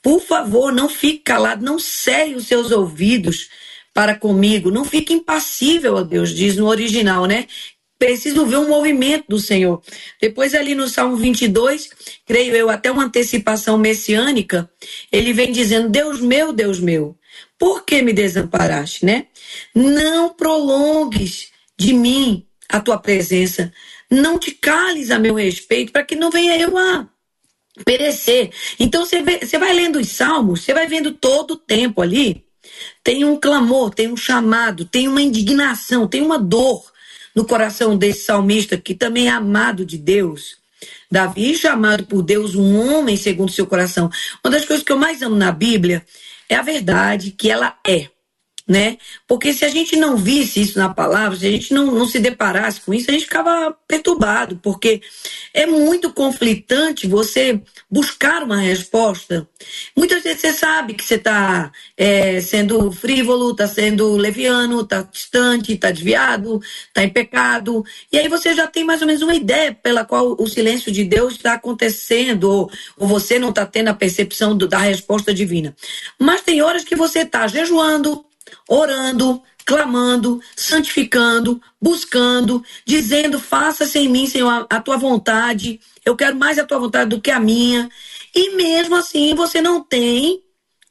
Por 0.02 0.22
favor, 0.22 0.72
não 0.72 0.88
fique 0.88 1.20
calado, 1.20 1.66
não 1.66 1.78
cere 1.78 2.36
os 2.36 2.48
seus 2.48 2.72
ouvidos 2.72 3.50
para 3.96 4.14
comigo. 4.14 4.70
Não 4.70 4.84
fique 4.84 5.14
impassível, 5.14 5.96
ó 5.96 6.04
Deus, 6.04 6.36
diz 6.36 6.58
no 6.58 6.68
original, 6.68 7.26
né? 7.26 7.48
Preciso 7.98 8.46
ver 8.46 8.58
um 8.58 8.68
movimento 8.68 9.24
do 9.30 9.40
Senhor. 9.40 9.82
Depois, 10.22 10.54
ali 10.54 10.76
no 10.76 10.90
Salmo 10.90 11.16
22, 11.16 11.90
creio 12.26 12.54
eu, 12.54 12.70
até 12.70 12.92
uma 12.92 13.06
antecipação 13.06 13.78
messiânica, 13.78 14.70
ele 15.10 15.32
vem 15.32 15.50
dizendo: 15.50 15.88
Deus 15.88 16.20
meu, 16.20 16.52
Deus 16.52 16.78
meu, 16.78 17.18
por 17.58 17.86
que 17.86 18.02
me 18.02 18.12
desamparaste, 18.12 19.06
né? 19.06 19.28
Não 19.74 20.34
prolongues 20.34 21.48
de 21.78 21.94
mim 21.94 22.46
a 22.68 22.82
tua 22.82 22.98
presença. 22.98 23.72
Não 24.12 24.38
te 24.38 24.52
cales 24.52 25.10
a 25.10 25.18
meu 25.18 25.36
respeito, 25.36 25.94
para 25.94 26.04
que 26.04 26.18
não 26.18 26.30
venha 26.30 26.60
eu 26.60 26.78
a 26.78 27.08
perecer. 27.86 28.52
Então, 28.78 29.06
você 29.06 29.58
vai 29.58 29.74
lendo 29.74 30.00
os 30.00 30.10
salmos, 30.10 30.62
você 30.62 30.74
vai 30.74 30.86
vendo 30.86 31.14
todo 31.14 31.52
o 31.52 31.58
tempo 31.58 32.02
ali 32.02 32.45
tem 33.04 33.26
um 33.26 33.40
clamor, 33.40 33.94
tem 33.94 34.08
um 34.12 34.18
chamado, 34.18 34.86
tem 34.86 35.08
uma 35.08 35.22
indignação, 35.22 36.08
tem 36.08 36.22
uma 36.22 36.40
dor 36.40 36.84
no 37.34 37.46
coração 37.46 37.98
desse 37.98 38.26
salmista 38.26 38.78
que 38.78 38.96
também 38.96 39.28
é 39.28 39.32
amado 39.32 39.86
de 39.86 39.98
Deus. 39.98 40.58
Davi, 41.10 41.56
chamado 41.56 42.06
por 42.06 42.22
Deus 42.22 42.56
um 42.56 42.78
homem 42.80 43.18
segundo 43.18 43.52
seu 43.52 43.66
coração. 43.66 44.10
Uma 44.44 44.52
das 44.52 44.66
coisas 44.66 44.84
que 44.84 44.92
eu 44.92 44.98
mais 44.98 45.22
amo 45.22 45.36
na 45.36 45.52
Bíblia 45.52 46.06
é 46.50 46.56
a 46.56 46.62
verdade 46.62 47.32
que 47.32 47.50
ela 47.50 47.78
é 47.86 48.10
né? 48.68 48.98
Porque 49.28 49.54
se 49.54 49.64
a 49.64 49.70
gente 49.70 49.96
não 49.96 50.18
visse 50.18 50.62
isso 50.62 50.80
na 50.80 50.92
palavra, 50.92 51.38
se 51.38 51.46
a 51.46 51.52
gente 51.52 51.74
não, 51.74 51.92
não 51.92 52.08
se 52.08 52.20
deparasse 52.20 52.82
com 52.82 52.94
isso, 52.94 53.10
a 53.10 53.14
gente 53.14 53.26
ficava 53.26 53.76
perturbado, 53.88 54.60
porque 54.62 55.02
é 55.54 55.68
muito 55.68 56.12
conflitante 56.12 57.08
você 57.08 57.62
buscar 57.90 58.42
uma 58.42 58.58
resposta. 58.58 59.48
Muitas 59.96 60.24
vezes 60.24 60.42
você 60.42 60.54
sabe 60.54 60.96
que 60.96 61.04
você 61.04 61.16
está 61.16 61.72
é, 61.96 62.42
sendo 62.42 62.92
frívolo, 62.92 63.52
está 63.52 63.68
sendo 63.68 64.16
leviano, 64.16 64.82
está 64.82 65.04
distante, 65.04 65.74
está 65.74 65.92
desviado, 65.92 66.60
está 66.88 67.04
em 67.04 67.10
pecado, 67.10 67.86
e 68.12 68.18
aí 68.18 68.28
você 68.28 68.56
já 68.56 68.66
tem 68.66 68.84
mais 68.84 69.02
ou 69.02 69.08
menos 69.08 69.22
uma 69.22 69.36
ideia 69.36 69.74
pela 69.74 70.04
qual 70.04 70.36
o 70.40 70.48
silêncio 70.48 70.92
de 70.92 71.04
Deus 71.04 71.36
está 71.36 71.54
acontecendo, 71.54 72.46
ou, 72.46 72.72
ou 72.98 73.08
você 73.08 73.38
não 73.38 73.50
está 73.50 73.66
tendo 73.66 73.90
a 73.90 73.94
percepção 73.94 74.58
do, 74.58 74.68
da 74.68 74.80
resposta 74.80 75.32
divina. 75.32 75.76
Mas 76.18 76.42
tem 76.42 76.64
horas 76.64 76.84
que 76.84 76.96
você 76.96 77.20
está 77.20 77.48
jejuando, 77.48 78.26
orando, 78.68 79.42
clamando, 79.66 80.40
santificando, 80.56 81.62
buscando, 81.82 82.64
dizendo: 82.86 83.40
faça-se 83.40 83.98
em 84.00 84.08
mim, 84.08 84.28
Senhor, 84.28 84.68
a 84.70 84.80
tua 84.80 84.98
vontade. 84.98 85.80
Eu 86.06 86.16
quero 86.16 86.36
mais 86.36 86.60
a 86.60 86.66
tua 86.66 86.80
vontade 86.80 87.10
do 87.10 87.22
que 87.22 87.32
a 87.32 87.40
minha. 87.40 87.90
E 88.34 88.56
mesmo 88.56 88.96
assim, 88.96 89.34
você 89.34 89.62
não 89.62 89.82
tem 89.82 90.42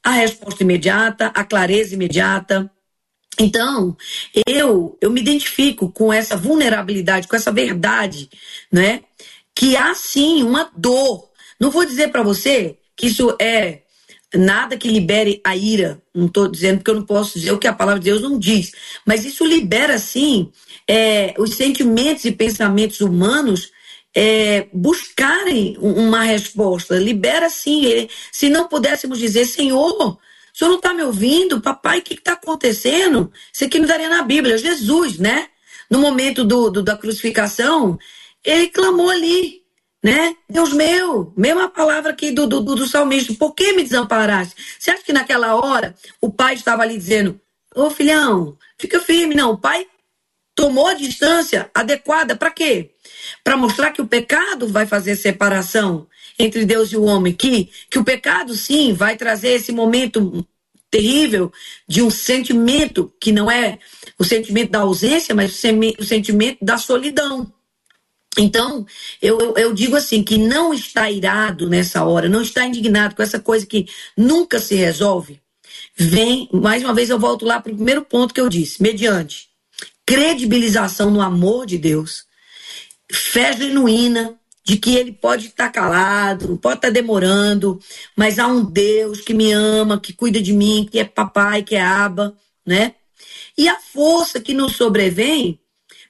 a 0.03 0.11
resposta 0.11 0.63
imediata, 0.63 1.31
a 1.33 1.43
clareza 1.43 1.95
imediata. 1.95 2.69
Então, 3.39 3.95
eu 4.47 4.97
eu 5.01 5.09
me 5.09 5.21
identifico 5.21 5.91
com 5.91 6.11
essa 6.11 6.37
vulnerabilidade, 6.37 7.27
com 7.27 7.35
essa 7.35 7.51
verdade, 7.51 8.29
né? 8.71 9.03
Que 9.55 9.75
há 9.77 9.93
sim 9.95 10.43
uma 10.43 10.69
dor. 10.75 11.31
Não 11.59 11.71
vou 11.71 11.85
dizer 11.85 12.09
para 12.09 12.23
você 12.23 12.77
que 12.95 13.07
isso 13.07 13.35
é 13.39 13.84
nada 14.37 14.77
que 14.77 14.87
libere 14.87 15.41
a 15.43 15.55
ira. 15.55 16.01
Não 16.13 16.27
estou 16.27 16.47
dizendo 16.47 16.83
que 16.83 16.89
eu 16.89 16.95
não 16.95 17.03
posso 17.03 17.39
dizer 17.39 17.51
o 17.51 17.57
que 17.57 17.67
a 17.67 17.73
palavra 17.73 17.99
de 17.99 18.05
Deus 18.05 18.21
não 18.21 18.37
diz, 18.37 18.71
mas 19.05 19.25
isso 19.25 19.45
libera, 19.45 19.97
sim, 19.97 20.51
é, 20.87 21.33
os 21.37 21.55
sentimentos 21.55 22.25
e 22.25 22.31
pensamentos 22.31 23.01
humanos 23.01 23.71
é, 24.15 24.67
buscarem 24.71 25.77
uma 25.79 26.23
resposta. 26.23 26.97
Libera, 26.97 27.49
sim. 27.49 28.07
Se 28.31 28.47
não 28.47 28.67
pudéssemos 28.67 29.19
dizer, 29.19 29.45
Senhor, 29.45 29.91
o 29.91 30.19
senhor 30.53 30.69
não 30.69 30.77
está 30.77 30.93
me 30.93 31.03
ouvindo? 31.03 31.59
Papai, 31.59 31.99
o 31.99 32.01
que 32.01 32.13
está 32.13 32.33
acontecendo? 32.33 33.31
Isso 33.51 33.65
aqui 33.65 33.77
não 33.77 33.87
daria 33.87 34.07
na 34.07 34.21
Bíblia. 34.21 34.57
Jesus, 34.57 35.19
né? 35.19 35.49
No 35.89 35.99
momento 35.99 36.45
do, 36.45 36.69
do 36.69 36.81
da 36.81 36.97
crucificação, 36.97 37.99
ele 38.43 38.67
clamou 38.67 39.09
ali 39.09 39.64
né? 40.05 40.35
Deus 40.47 40.71
meu, 40.71 41.33
mesma 41.35 41.67
palavra 41.67 42.11
aqui 42.11 42.29
do, 42.29 42.45
do, 42.45 42.61
do 42.61 42.87
salmista, 42.87 43.33
por 43.33 43.55
que 43.55 43.73
me 43.73 43.81
desamparaste? 43.81 44.53
Você 44.77 44.91
acha 44.91 45.01
que 45.01 45.11
naquela 45.11 45.55
hora 45.55 45.95
o 46.21 46.31
pai 46.31 46.53
estava 46.53 46.83
ali 46.83 46.95
dizendo, 46.95 47.41
ô 47.75 47.89
filhão, 47.89 48.55
fica 48.77 48.99
firme, 48.99 49.33
não, 49.33 49.53
o 49.53 49.57
pai 49.57 49.87
tomou 50.53 50.85
a 50.85 50.93
distância 50.93 51.71
adequada 51.73 52.35
para 52.35 52.51
quê? 52.51 52.91
Para 53.43 53.57
mostrar 53.57 53.89
que 53.93 54.01
o 54.01 54.05
pecado 54.05 54.67
vai 54.67 54.85
fazer 54.85 55.15
separação 55.15 56.05
entre 56.37 56.65
Deus 56.65 56.91
e 56.91 56.97
o 56.97 57.03
homem, 57.05 57.33
que, 57.33 57.71
que 57.89 57.97
o 57.97 58.03
pecado 58.03 58.53
sim 58.53 58.93
vai 58.93 59.17
trazer 59.17 59.53
esse 59.53 59.71
momento 59.71 60.45
terrível 60.91 61.51
de 61.87 62.03
um 62.03 62.11
sentimento 62.11 63.11
que 63.19 63.31
não 63.31 63.49
é 63.49 63.79
o 64.19 64.23
sentimento 64.23 64.69
da 64.69 64.81
ausência, 64.81 65.33
mas 65.33 65.59
o 65.97 66.03
sentimento 66.03 66.63
da 66.63 66.77
solidão. 66.77 67.51
Então, 68.37 68.85
eu, 69.21 69.53
eu, 69.55 69.73
digo 69.73 69.95
assim, 69.95 70.21
que 70.23 70.37
não 70.37 70.73
está 70.73 71.09
irado 71.09 71.69
nessa 71.69 72.03
hora, 72.03 72.27
não 72.27 72.41
está 72.41 72.65
indignado 72.65 73.15
com 73.15 73.23
essa 73.23 73.39
coisa 73.39 73.65
que 73.65 73.87
nunca 74.17 74.59
se 74.59 74.75
resolve, 74.75 75.41
vem, 75.95 76.49
mais 76.51 76.83
uma 76.83 76.93
vez 76.93 77.09
eu 77.09 77.17
volto 77.17 77.45
lá 77.45 77.61
para 77.61 77.71
o 77.71 77.75
primeiro 77.75 78.01
ponto 78.01 78.33
que 78.33 78.41
eu 78.41 78.49
disse, 78.49 78.81
mediante 78.81 79.47
credibilização 80.05 81.09
no 81.09 81.21
amor 81.21 81.65
de 81.65 81.77
Deus, 81.77 82.25
fé 83.11 83.53
genuína 83.53 84.39
de 84.63 84.77
que 84.77 84.95
ele 84.95 85.11
pode 85.11 85.47
estar 85.47 85.69
calado, 85.69 86.57
pode 86.57 86.77
estar 86.77 86.89
demorando, 86.89 87.79
mas 88.15 88.39
há 88.39 88.47
um 88.47 88.63
Deus 88.63 89.21
que 89.21 89.33
me 89.33 89.51
ama, 89.51 89.99
que 89.99 90.13
cuida 90.13 90.41
de 90.41 90.53
mim, 90.53 90.87
que 90.89 90.99
é 90.99 91.03
papai, 91.03 91.63
que 91.63 91.75
é 91.75 91.81
aba, 91.81 92.35
né? 92.65 92.95
E 93.57 93.67
a 93.69 93.79
força 93.79 94.39
que 94.39 94.53
nos 94.53 94.75
sobrevém 94.75 95.59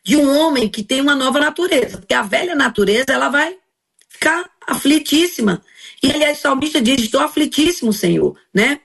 de 0.06 0.16
um 0.16 0.38
homem 0.38 0.70
que 0.70 0.84
tem 0.84 1.02
uma 1.02 1.16
nova 1.16 1.40
natureza. 1.40 1.98
Porque 1.98 2.14
a 2.14 2.22
velha 2.22 2.56
natureza, 2.56 3.08
ela 3.10 3.28
vai 3.28 3.58
ficar 4.08 4.48
aflitíssima. 4.68 5.64
E 6.02 6.12
aliás, 6.12 6.38
o 6.38 6.42
salmista 6.42 6.80
diz: 6.80 7.02
Estou 7.02 7.22
aflitíssimo, 7.22 7.92
Senhor, 7.92 8.38
né? 8.54 8.80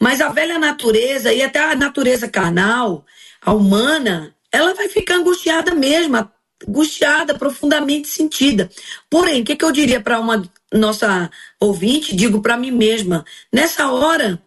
Mas 0.00 0.20
a 0.20 0.30
velha 0.30 0.58
natureza 0.58 1.32
e 1.32 1.40
até 1.42 1.60
a 1.60 1.76
natureza 1.76 2.28
carnal, 2.28 3.06
a 3.40 3.52
humana, 3.54 4.34
ela 4.50 4.74
vai 4.74 4.88
ficar 4.88 5.14
angustiada 5.14 5.74
mesmo, 5.74 6.28
angustiada, 6.66 7.38
profundamente 7.38 8.08
sentida. 8.08 8.68
Porém, 9.08 9.42
o 9.42 9.44
que, 9.44 9.54
que 9.54 9.64
eu 9.64 9.70
diria 9.70 10.00
para 10.00 10.18
uma 10.18 10.42
nossa 10.72 11.30
ouvinte? 11.60 12.16
Digo 12.16 12.42
para 12.42 12.56
mim 12.56 12.72
mesma: 12.72 13.24
nessa 13.52 13.92
hora, 13.92 14.42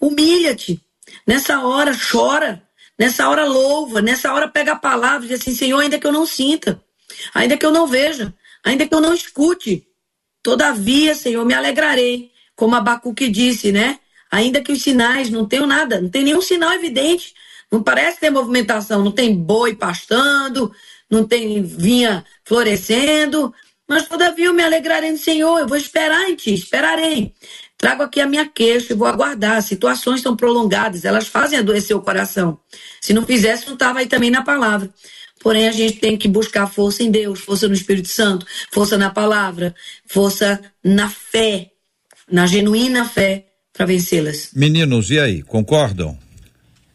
humilha-te, 0.00 0.80
nessa 1.26 1.66
hora, 1.66 1.92
chora, 1.98 2.62
Nessa 3.02 3.28
hora 3.28 3.44
louva, 3.44 4.00
nessa 4.00 4.32
hora 4.32 4.46
pega 4.46 4.74
a 4.74 4.76
palavra 4.76 5.26
e 5.26 5.30
diz 5.30 5.40
assim, 5.40 5.52
Senhor, 5.52 5.80
ainda 5.80 5.98
que 5.98 6.06
eu 6.06 6.12
não 6.12 6.24
sinta, 6.24 6.80
ainda 7.34 7.56
que 7.56 7.66
eu 7.66 7.72
não 7.72 7.84
veja, 7.84 8.32
ainda 8.62 8.86
que 8.86 8.94
eu 8.94 9.00
não 9.00 9.12
escute, 9.12 9.84
todavia, 10.40 11.12
Senhor, 11.12 11.44
me 11.44 11.52
alegrarei 11.52 12.30
como 12.54 12.76
Abacuque 12.76 13.28
disse, 13.28 13.72
né? 13.72 13.98
Ainda 14.30 14.62
que 14.62 14.70
os 14.70 14.80
sinais 14.80 15.30
não 15.30 15.44
tenham 15.44 15.66
nada, 15.66 16.00
não 16.00 16.08
tem 16.08 16.22
nenhum 16.22 16.40
sinal 16.40 16.72
evidente, 16.74 17.34
não 17.72 17.82
parece 17.82 18.20
ter 18.20 18.30
movimentação, 18.30 19.02
não 19.02 19.10
tem 19.10 19.34
boi 19.34 19.74
pastando, 19.74 20.72
não 21.10 21.26
tem 21.26 21.60
vinha 21.60 22.24
florescendo, 22.44 23.52
mas 23.88 24.06
todavia 24.06 24.46
eu 24.46 24.54
me 24.54 24.62
alegrarei 24.62 25.10
no 25.10 25.18
Senhor, 25.18 25.58
eu 25.58 25.66
vou 25.66 25.76
esperar 25.76 26.30
em 26.30 26.36
ti, 26.36 26.54
esperarei. 26.54 27.34
Trago 27.82 28.04
aqui 28.04 28.20
a 28.20 28.28
minha 28.28 28.46
queixa 28.46 28.92
e 28.92 28.96
vou 28.96 29.08
aguardar. 29.08 29.56
As 29.56 29.64
situações 29.64 30.20
são 30.20 30.36
prolongadas, 30.36 31.04
elas 31.04 31.26
fazem 31.26 31.58
adoecer 31.58 31.96
o 31.96 32.00
coração. 32.00 32.56
Se 33.00 33.12
não 33.12 33.26
fizesse, 33.26 33.66
não 33.66 33.74
estava 33.74 33.98
aí 33.98 34.06
também 34.06 34.30
na 34.30 34.40
palavra. 34.40 34.88
Porém, 35.42 35.66
a 35.66 35.72
gente 35.72 35.98
tem 35.98 36.16
que 36.16 36.28
buscar 36.28 36.68
força 36.68 37.02
em 37.02 37.10
Deus, 37.10 37.40
força 37.40 37.66
no 37.66 37.74
Espírito 37.74 38.06
Santo, 38.06 38.46
força 38.72 38.96
na 38.96 39.10
palavra, 39.10 39.74
força 40.06 40.60
na 40.84 41.10
fé, 41.10 41.72
na 42.30 42.46
genuína 42.46 43.04
fé, 43.04 43.46
para 43.72 43.84
vencê-las. 43.84 44.50
Meninos, 44.54 45.10
e 45.10 45.18
aí, 45.18 45.42
concordam? 45.42 46.16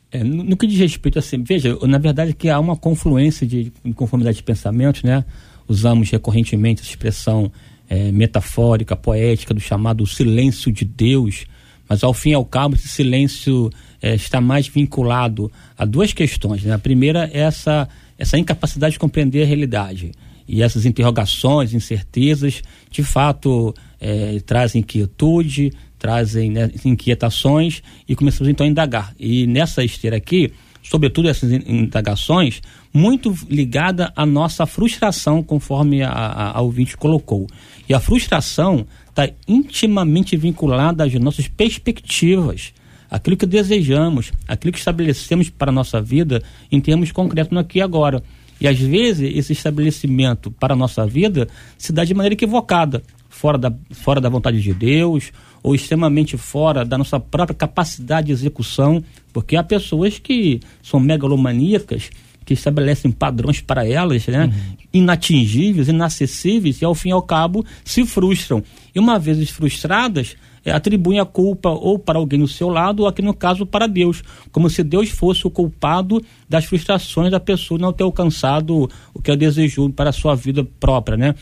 É, 0.09 0.23
no, 0.23 0.41
no, 0.41 0.55
que 0.55 0.65
diz 0.65 0.79
respeito 0.79 1.19
assim, 1.19 1.43
veja, 1.43 1.77
na 1.81 1.97
verdade 1.97 2.33
que 2.33 2.49
há 2.49 2.57
uma 2.57 2.77
confluência 2.77 3.45
de 3.45 3.73
conformidade 3.93 4.37
de 4.37 4.43
pensamentos, 4.43 5.03
né? 5.03 5.25
Usamos 5.67 6.09
recorrentemente 6.09 6.81
a 6.81 6.85
expressão 6.85 7.51
é, 7.89 8.11
metafórica, 8.11 8.95
poética 8.95 9.53
do 9.53 9.59
chamado 9.59 10.05
silêncio 10.05 10.71
de 10.71 10.85
Deus, 10.85 11.45
mas 11.87 12.03
ao 12.03 12.13
fim 12.13 12.31
e 12.31 12.33
ao 12.33 12.45
cabo 12.45 12.75
esse 12.75 12.87
silêncio 12.87 13.69
é, 14.01 14.15
está 14.15 14.41
mais 14.41 14.67
vinculado 14.67 15.51
a 15.77 15.85
duas 15.85 16.13
questões. 16.13 16.63
Né? 16.63 16.73
A 16.73 16.79
primeira 16.79 17.29
é 17.33 17.39
essa, 17.39 17.87
essa 18.17 18.37
incapacidade 18.37 18.93
de 18.93 18.99
compreender 18.99 19.43
a 19.43 19.45
realidade. 19.45 20.11
E 20.47 20.61
essas 20.61 20.85
interrogações, 20.85 21.73
incertezas, 21.73 22.61
de 22.89 23.03
fato 23.03 23.75
é, 23.99 24.39
trazem 24.45 24.81
inquietude, 24.81 25.73
trazem 25.99 26.51
né, 26.51 26.71
inquietações 26.85 27.81
e 28.07 28.15
começamos 28.15 28.49
então 28.49 28.65
a 28.65 28.69
indagar. 28.69 29.13
E 29.19 29.45
nessa 29.47 29.83
esteira 29.83 30.17
aqui, 30.17 30.53
sobretudo 30.83 31.27
essas 31.27 31.51
indagações, 31.51 32.61
muito 32.93 33.35
ligada 33.49 34.11
à 34.15 34.25
nossa 34.25 34.65
frustração, 34.65 35.43
conforme 35.43 36.01
a, 36.01 36.09
a, 36.09 36.57
a 36.57 36.61
ouvinte 36.61 36.97
colocou. 36.97 37.47
E 37.87 37.93
a 37.93 37.99
frustração 37.99 38.85
está 39.09 39.29
intimamente 39.47 40.37
vinculada 40.37 41.03
às 41.03 41.13
nossas 41.15 41.47
perspectivas, 41.47 42.73
aquilo 43.09 43.37
que 43.37 43.45
desejamos, 43.45 44.31
aquilo 44.47 44.71
que 44.71 44.79
estabelecemos 44.79 45.49
para 45.49 45.71
a 45.71 45.73
nossa 45.73 46.01
vida 46.01 46.41
em 46.71 46.79
termos 46.79 47.11
concretos 47.11 47.51
no 47.51 47.59
aqui 47.59 47.79
e 47.79 47.81
agora. 47.81 48.21
E 48.59 48.67
às 48.67 48.79
vezes 48.79 49.35
esse 49.35 49.53
estabelecimento 49.53 50.51
para 50.51 50.73
a 50.73 50.77
nossa 50.77 51.05
vida 51.05 51.47
se 51.77 51.93
dá 51.93 52.03
de 52.03 52.13
maneira 52.13 52.33
equivocada, 52.33 53.03
fora 53.29 53.57
da, 53.57 53.73
fora 53.91 54.19
da 54.19 54.29
vontade 54.29 54.61
de 54.61 54.73
Deus, 54.73 55.31
ou 55.67 55.75
extremamente 55.75 56.37
fora 56.37 56.85
da 56.85 56.97
nossa 56.97 57.19
própria 57.19 57.53
capacidade 57.53 58.27
de 58.27 58.31
execução, 58.31 59.03
porque 59.33 59.57
há 59.57 59.61
pessoas 59.61 60.17
que 60.17 60.61
são 60.81 60.97
megalomaníacas 60.97 62.09
que 62.45 62.53
estabelecem 62.53 63.11
padrões 63.11 63.59
para 63.59 63.85
elas, 63.85 64.25
né? 64.27 64.45
Uhum. 64.45 64.77
Inatingíveis, 64.93 65.89
inacessíveis, 65.89 66.81
e 66.81 66.85
ao 66.85 66.95
fim 66.95 67.09
e 67.09 67.11
ao 67.11 67.21
cabo 67.21 67.65
se 67.83 68.05
frustram. 68.05 68.63
E 68.95 68.99
uma 68.99 69.19
vez 69.19 69.49
frustradas, 69.49 70.37
é, 70.63 70.71
atribuem 70.71 71.19
a 71.19 71.25
culpa 71.25 71.67
ou 71.67 71.99
para 71.99 72.17
alguém 72.17 72.39
do 72.39 72.47
seu 72.47 72.69
lado, 72.69 73.01
ou 73.01 73.07
aqui 73.07 73.21
no 73.21 73.33
caso 73.33 73.65
para 73.65 73.87
Deus, 73.87 74.23
como 74.53 74.69
se 74.69 74.81
Deus 74.83 75.09
fosse 75.09 75.45
o 75.45 75.49
culpado 75.49 76.23
das 76.47 76.63
frustrações 76.63 77.29
da 77.29 77.41
pessoa 77.41 77.77
não 77.77 77.91
ter 77.91 78.05
alcançado 78.05 78.89
o 79.13 79.21
que 79.21 79.29
ela 79.29 79.37
desejou 79.37 79.89
para 79.89 80.11
a 80.11 80.13
sua 80.13 80.33
vida 80.33 80.65
própria, 80.79 81.17
né? 81.17 81.35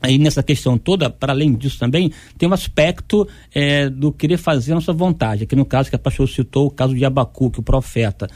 Aí 0.00 0.18
nessa 0.18 0.42
questão 0.42 0.78
toda, 0.78 1.10
para 1.10 1.32
além 1.32 1.54
disso 1.54 1.78
também, 1.78 2.12
tem 2.36 2.48
um 2.48 2.52
aspecto 2.52 3.26
é, 3.52 3.88
do 3.88 4.12
querer 4.12 4.36
fazer 4.36 4.72
a 4.72 4.74
nossa 4.76 4.92
vontade. 4.92 5.44
Aqui 5.44 5.56
no 5.56 5.64
caso 5.64 5.90
que 5.90 5.96
a 5.96 5.98
pastor 5.98 6.28
citou, 6.28 6.66
o 6.66 6.70
caso 6.70 6.94
de 6.94 7.04
Abacuque, 7.04 7.60
o 7.60 7.62
profeta 7.62 8.28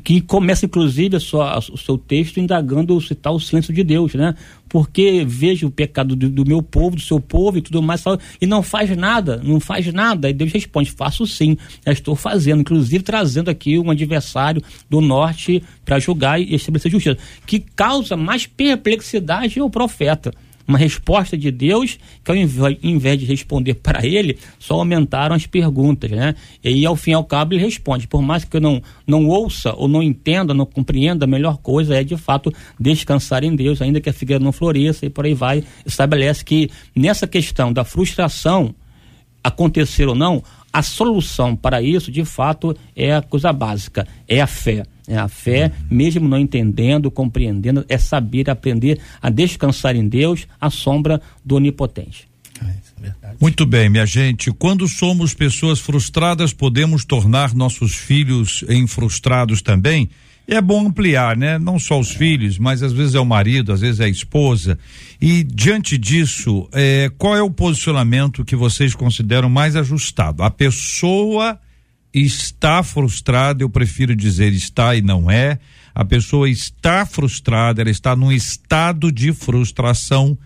que 0.00 0.20
começa 0.20 0.64
inclusive 0.64 1.16
a 1.16 1.20
sua, 1.20 1.58
o 1.58 1.76
seu 1.76 1.98
texto 1.98 2.40
indagando 2.40 2.98
citar 3.00 3.32
o 3.32 3.40
silêncio 3.40 3.74
de 3.74 3.84
Deus, 3.84 4.14
né? 4.14 4.34
Porque 4.68 5.24
vejo 5.26 5.66
o 5.66 5.70
pecado 5.70 6.16
do, 6.16 6.30
do, 6.30 6.46
meu 6.46 6.62
povo, 6.62 6.96
do 6.96 7.02
seu 7.02 7.20
povo 7.20 7.58
e 7.58 7.62
tudo 7.62 7.82
mais, 7.82 8.02
e 8.40 8.46
não 8.46 8.62
faz 8.62 8.96
nada, 8.96 9.40
não 9.44 9.60
faz 9.60 9.92
nada. 9.92 10.30
E 10.30 10.32
Deus 10.32 10.50
responde: 10.50 10.90
faço 10.90 11.26
sim, 11.26 11.56
já 11.84 11.92
estou 11.92 12.16
fazendo, 12.16 12.60
inclusive 12.60 13.04
trazendo 13.04 13.50
aqui 13.50 13.78
um 13.78 13.90
adversário 13.90 14.62
do 14.88 15.00
norte 15.00 15.62
para 15.84 15.98
julgar 15.98 16.40
e 16.40 16.54
estabelecer 16.54 16.90
justiça. 16.90 17.18
Que 17.46 17.60
causa 17.60 18.16
mais 18.16 18.46
perplexidade 18.46 19.60
ao 19.60 19.68
profeta 19.68 20.32
uma 20.72 20.78
resposta 20.78 21.36
de 21.36 21.50
Deus 21.50 21.98
que 22.24 22.30
ao 22.30 22.36
invés 22.36 23.18
de 23.18 23.26
responder 23.26 23.74
para 23.74 24.06
ele, 24.06 24.38
só 24.58 24.74
aumentaram 24.74 25.36
as 25.36 25.46
perguntas, 25.46 26.10
né? 26.10 26.34
E 26.64 26.86
ao 26.86 26.96
fim 26.96 27.10
e 27.10 27.14
ao 27.14 27.24
cabo 27.24 27.54
ele 27.54 27.62
responde, 27.62 28.08
por 28.08 28.22
mais 28.22 28.44
que 28.44 28.56
eu 28.56 28.60
não, 28.60 28.82
não 29.06 29.28
ouça 29.28 29.74
ou 29.74 29.86
não 29.86 30.02
entenda, 30.02 30.54
não 30.54 30.64
compreenda, 30.64 31.24
a 31.24 31.28
melhor 31.28 31.58
coisa 31.58 31.94
é 31.94 32.02
de 32.02 32.16
fato 32.16 32.52
descansar 32.80 33.44
em 33.44 33.54
Deus, 33.54 33.82
ainda 33.82 34.00
que 34.00 34.08
a 34.08 34.12
figueira 34.12 34.42
não 34.42 34.52
floresça 34.52 35.04
e 35.04 35.10
por 35.10 35.26
aí 35.26 35.34
vai, 35.34 35.62
estabelece 35.84 36.44
que 36.44 36.70
nessa 36.96 37.26
questão 37.26 37.72
da 37.72 37.84
frustração 37.84 38.74
acontecer 39.44 40.06
ou 40.06 40.14
não, 40.14 40.42
a 40.72 40.82
solução 40.82 41.54
para 41.54 41.82
isso, 41.82 42.10
de 42.10 42.24
fato, 42.24 42.74
é 42.96 43.14
a 43.14 43.22
coisa 43.22 43.52
básica, 43.52 44.06
é 44.26 44.40
a 44.40 44.46
fé. 44.46 44.84
É 45.06 45.16
a 45.16 45.26
fé, 45.26 45.66
uhum. 45.66 45.96
mesmo 45.96 46.28
não 46.28 46.38
entendendo, 46.38 47.10
compreendendo, 47.10 47.84
é 47.88 47.98
saber 47.98 48.48
aprender 48.48 49.00
a 49.20 49.28
descansar 49.28 49.96
em 49.96 50.08
Deus, 50.08 50.46
à 50.60 50.70
sombra 50.70 51.20
do 51.44 51.56
Onipotente. 51.56 52.28
É 53.02 53.34
Muito 53.40 53.66
bem, 53.66 53.90
minha 53.90 54.06
gente. 54.06 54.52
Quando 54.52 54.86
somos 54.86 55.34
pessoas 55.34 55.80
frustradas, 55.80 56.52
podemos 56.52 57.04
tornar 57.04 57.52
nossos 57.52 57.96
filhos 57.96 58.64
em 58.68 58.86
frustrados 58.86 59.60
também. 59.60 60.08
É 60.46 60.60
bom 60.60 60.86
ampliar, 60.86 61.36
né? 61.36 61.58
Não 61.58 61.78
só 61.78 62.00
os 62.00 62.10
filhos, 62.10 62.58
mas 62.58 62.82
às 62.82 62.92
vezes 62.92 63.14
é 63.14 63.20
o 63.20 63.24
marido, 63.24 63.72
às 63.72 63.80
vezes 63.80 64.00
é 64.00 64.04
a 64.04 64.08
esposa. 64.08 64.78
E 65.20 65.44
diante 65.44 65.96
disso, 65.96 66.68
é, 66.72 67.10
qual 67.16 67.36
é 67.36 67.42
o 67.42 67.50
posicionamento 67.50 68.44
que 68.44 68.56
vocês 68.56 68.94
consideram 68.94 69.48
mais 69.48 69.76
ajustado? 69.76 70.42
A 70.42 70.50
pessoa 70.50 71.58
está 72.12 72.82
frustrada, 72.82 73.62
eu 73.62 73.70
prefiro 73.70 74.14
dizer 74.14 74.52
está 74.52 74.94
e 74.96 75.00
não 75.00 75.30
é. 75.30 75.58
A 75.94 76.04
pessoa 76.04 76.48
está 76.48 77.06
frustrada, 77.06 77.80
ela 77.80 77.90
está 77.90 78.16
num 78.16 78.32
estado 78.32 79.12
de 79.12 79.32
frustração 79.32 80.36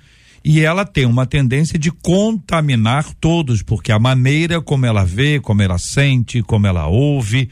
e 0.45 0.61
ela 0.61 0.85
tem 0.85 1.07
uma 1.07 1.27
tendência 1.27 1.79
de 1.79 1.91
contaminar 1.91 3.13
todos, 3.21 3.63
porque 3.63 3.91
a 3.91 3.99
maneira 3.99 4.61
como 4.61 4.87
ela 4.87 5.05
vê, 5.05 5.41
como 5.41 5.63
ela 5.63 5.79
sente, 5.79 6.43
como 6.43 6.67
ela 6.67 6.87
ouve, 6.87 7.49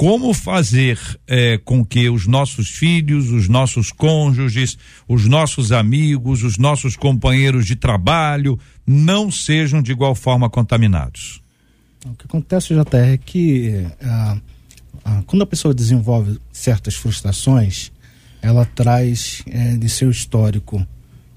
como 0.00 0.32
fazer 0.32 0.98
eh, 1.26 1.60
com 1.62 1.84
que 1.84 2.08
os 2.08 2.26
nossos 2.26 2.70
filhos, 2.70 3.28
os 3.28 3.48
nossos 3.48 3.92
cônjuges, 3.92 4.78
os 5.06 5.26
nossos 5.26 5.72
amigos, 5.72 6.42
os 6.42 6.56
nossos 6.56 6.96
companheiros 6.96 7.66
de 7.66 7.76
trabalho 7.76 8.58
não 8.86 9.30
sejam 9.30 9.82
de 9.82 9.92
igual 9.92 10.14
forma 10.14 10.48
contaminados. 10.48 11.42
O 12.06 12.14
que 12.14 12.24
acontece, 12.24 12.68
JR, 12.68 12.96
é 12.96 13.18
que 13.18 13.86
ah, 14.00 14.38
ah, 15.04 15.22
quando 15.26 15.42
a 15.42 15.46
pessoa 15.46 15.74
desenvolve 15.74 16.40
certas 16.50 16.94
frustrações, 16.94 17.92
ela 18.40 18.64
traz 18.64 19.42
eh, 19.46 19.76
de 19.76 19.88
seu 19.90 20.10
histórico 20.10 20.82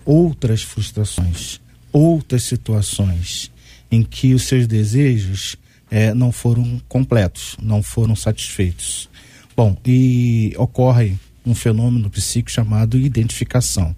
outras 0.06 0.64
frustrações, 0.64 1.60
outras 1.92 2.44
situações 2.44 3.52
em 3.92 4.04
que 4.04 4.34
os 4.34 4.44
seus 4.44 4.68
desejos 4.68 5.58
eh, 5.94 6.12
não 6.16 6.32
foram 6.32 6.82
completos, 6.90 7.56
não 7.62 7.84
foram 7.84 8.16
satisfeitos. 8.16 9.08
Bom, 9.56 9.78
e 9.86 10.52
ocorre 10.58 11.16
um 11.46 11.54
fenômeno 11.54 12.10
psíquico 12.10 12.50
chamado 12.50 12.98
identificação 12.98 13.96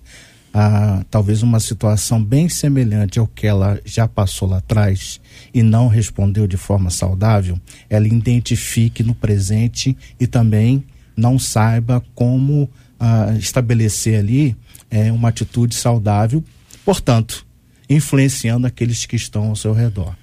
a 0.54 1.04
talvez 1.10 1.42
uma 1.44 1.60
situação 1.60 2.24
bem 2.24 2.48
semelhante 2.48 3.20
ao 3.20 3.28
que 3.28 3.48
ela 3.48 3.80
já 3.84 4.08
passou 4.08 4.48
lá 4.48 4.58
atrás 4.58 5.20
e 5.54 5.62
não 5.62 5.90
respondeu 5.90 6.48
de 6.48 6.56
forma 6.56 6.90
saudável, 6.90 7.60
ela 7.90 8.08
identifique 8.08 9.04
no 9.04 9.14
presente 9.14 9.98
e 10.18 10.26
também 10.26 10.82
não 11.16 11.38
saiba 11.38 12.02
como 12.14 12.70
ah, 12.98 13.34
estabelecer 13.38 14.20
ali 14.20 14.56
é, 14.90 15.12
uma 15.12 15.28
atitude 15.28 15.76
saudável, 15.76 16.42
portanto, 16.86 17.46
influenciando 17.90 18.66
aqueles 18.66 19.06
que 19.06 19.18
estão 19.18 19.50
ao 19.50 19.56
seu 19.58 19.74
redor. 19.74 20.16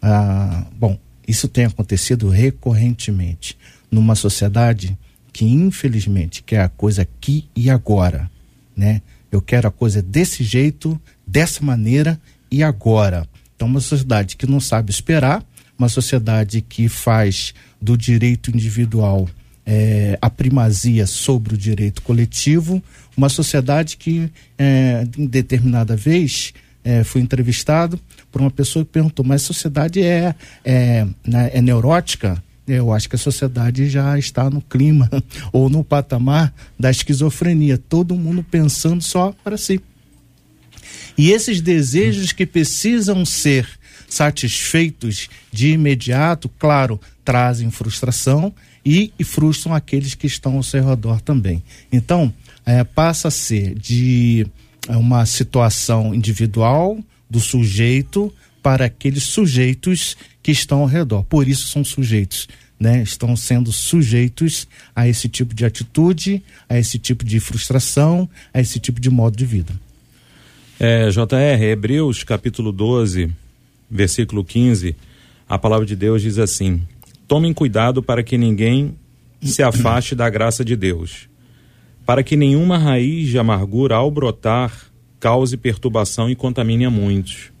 Ah, 0.00 0.64
bom, 0.76 0.98
isso 1.26 1.48
tem 1.48 1.64
acontecido 1.64 2.28
recorrentemente 2.28 3.56
numa 3.90 4.14
sociedade 4.14 4.96
que 5.32 5.44
infelizmente 5.44 6.42
quer 6.42 6.62
a 6.62 6.68
coisa 6.68 7.02
aqui 7.02 7.48
e 7.54 7.70
agora, 7.70 8.30
né? 8.76 9.02
Eu 9.30 9.42
quero 9.42 9.68
a 9.68 9.70
coisa 9.70 10.00
desse 10.00 10.42
jeito, 10.42 11.00
dessa 11.26 11.62
maneira 11.62 12.18
e 12.50 12.62
agora. 12.62 13.28
Então, 13.54 13.68
uma 13.68 13.80
sociedade 13.80 14.36
que 14.36 14.46
não 14.46 14.60
sabe 14.60 14.90
esperar, 14.90 15.44
uma 15.78 15.88
sociedade 15.88 16.60
que 16.62 16.88
faz 16.88 17.52
do 17.80 17.96
direito 17.96 18.50
individual 18.50 19.28
é, 19.70 20.18
a 20.22 20.30
primazia 20.30 21.06
sobre 21.06 21.54
o 21.54 21.58
direito 21.58 22.00
coletivo, 22.00 22.82
uma 23.14 23.28
sociedade 23.28 23.98
que, 23.98 24.32
é, 24.56 25.06
em 25.18 25.26
determinada 25.26 25.94
vez, 25.94 26.54
eh, 26.88 27.04
fui 27.04 27.20
entrevistado 27.20 28.00
por 28.32 28.40
uma 28.40 28.50
pessoa 28.50 28.82
que 28.82 28.90
perguntou: 28.90 29.22
mas 29.22 29.42
a 29.42 29.46
sociedade 29.46 30.02
é, 30.02 30.34
é, 30.64 31.06
né, 31.26 31.50
é 31.52 31.60
neurótica? 31.60 32.42
Eu 32.66 32.94
acho 32.94 33.10
que 33.10 33.14
a 33.14 33.18
sociedade 33.18 33.90
já 33.90 34.18
está 34.18 34.48
no 34.48 34.62
clima 34.62 35.10
ou 35.52 35.68
no 35.68 35.84
patamar 35.84 36.52
da 36.78 36.90
esquizofrenia, 36.90 37.76
todo 37.76 38.16
mundo 38.16 38.42
pensando 38.42 39.02
só 39.02 39.34
para 39.44 39.58
si. 39.58 39.82
E 41.16 41.30
esses 41.30 41.60
desejos 41.60 42.32
que 42.32 42.46
precisam 42.46 43.22
ser 43.26 43.68
satisfeitos 44.08 45.28
de 45.52 45.72
imediato, 45.72 46.48
claro, 46.58 46.98
trazem 47.22 47.70
frustração 47.70 48.54
e, 48.82 49.12
e 49.18 49.24
frustram 49.24 49.74
aqueles 49.74 50.14
que 50.14 50.26
estão 50.26 50.56
ao 50.56 50.62
seu 50.62 50.86
redor 50.86 51.20
também. 51.20 51.62
Então, 51.92 52.32
é, 52.64 52.82
passa 52.82 53.28
a 53.28 53.30
ser 53.30 53.74
de 53.78 54.46
é, 54.88 54.96
uma 54.96 55.24
situação 55.26 56.14
individual 56.14 56.98
do 57.28 57.38
sujeito 57.38 58.32
para 58.62 58.86
aqueles 58.86 59.24
sujeitos 59.24 60.16
que 60.42 60.50
estão 60.50 60.80
ao 60.80 60.86
redor. 60.86 61.22
Por 61.24 61.46
isso 61.46 61.68
são 61.68 61.84
sujeitos. 61.84 62.48
Né, 62.80 63.02
estão 63.02 63.34
sendo 63.34 63.72
sujeitos 63.72 64.68
a 64.94 65.08
esse 65.08 65.28
tipo 65.28 65.52
de 65.52 65.64
atitude, 65.64 66.40
a 66.68 66.78
esse 66.78 66.96
tipo 66.96 67.24
de 67.24 67.40
frustração, 67.40 68.30
a 68.54 68.60
esse 68.60 68.78
tipo 68.78 69.00
de 69.00 69.10
modo 69.10 69.36
de 69.36 69.44
vida. 69.44 69.72
É, 70.78 71.08
JR, 71.10 71.60
Hebreus 71.60 72.22
capítulo 72.22 72.70
12, 72.70 73.32
versículo 73.90 74.44
15, 74.44 74.94
a 75.48 75.58
palavra 75.58 75.84
de 75.84 75.96
Deus 75.96 76.22
diz 76.22 76.38
assim: 76.38 76.80
Tomem 77.26 77.52
cuidado 77.52 78.00
para 78.00 78.22
que 78.22 78.38
ninguém 78.38 78.94
se 79.42 79.60
afaste 79.60 80.14
da 80.14 80.30
graça 80.30 80.64
de 80.64 80.76
Deus, 80.76 81.28
para 82.08 82.22
que 82.22 82.38
nenhuma 82.38 82.78
raiz 82.78 83.28
de 83.28 83.38
amargura 83.38 83.96
ao 83.96 84.10
brotar 84.10 84.72
cause 85.20 85.58
perturbação 85.58 86.30
e 86.30 86.34
contamine 86.34 86.86
a 86.86 86.90
muitos. 86.90 87.52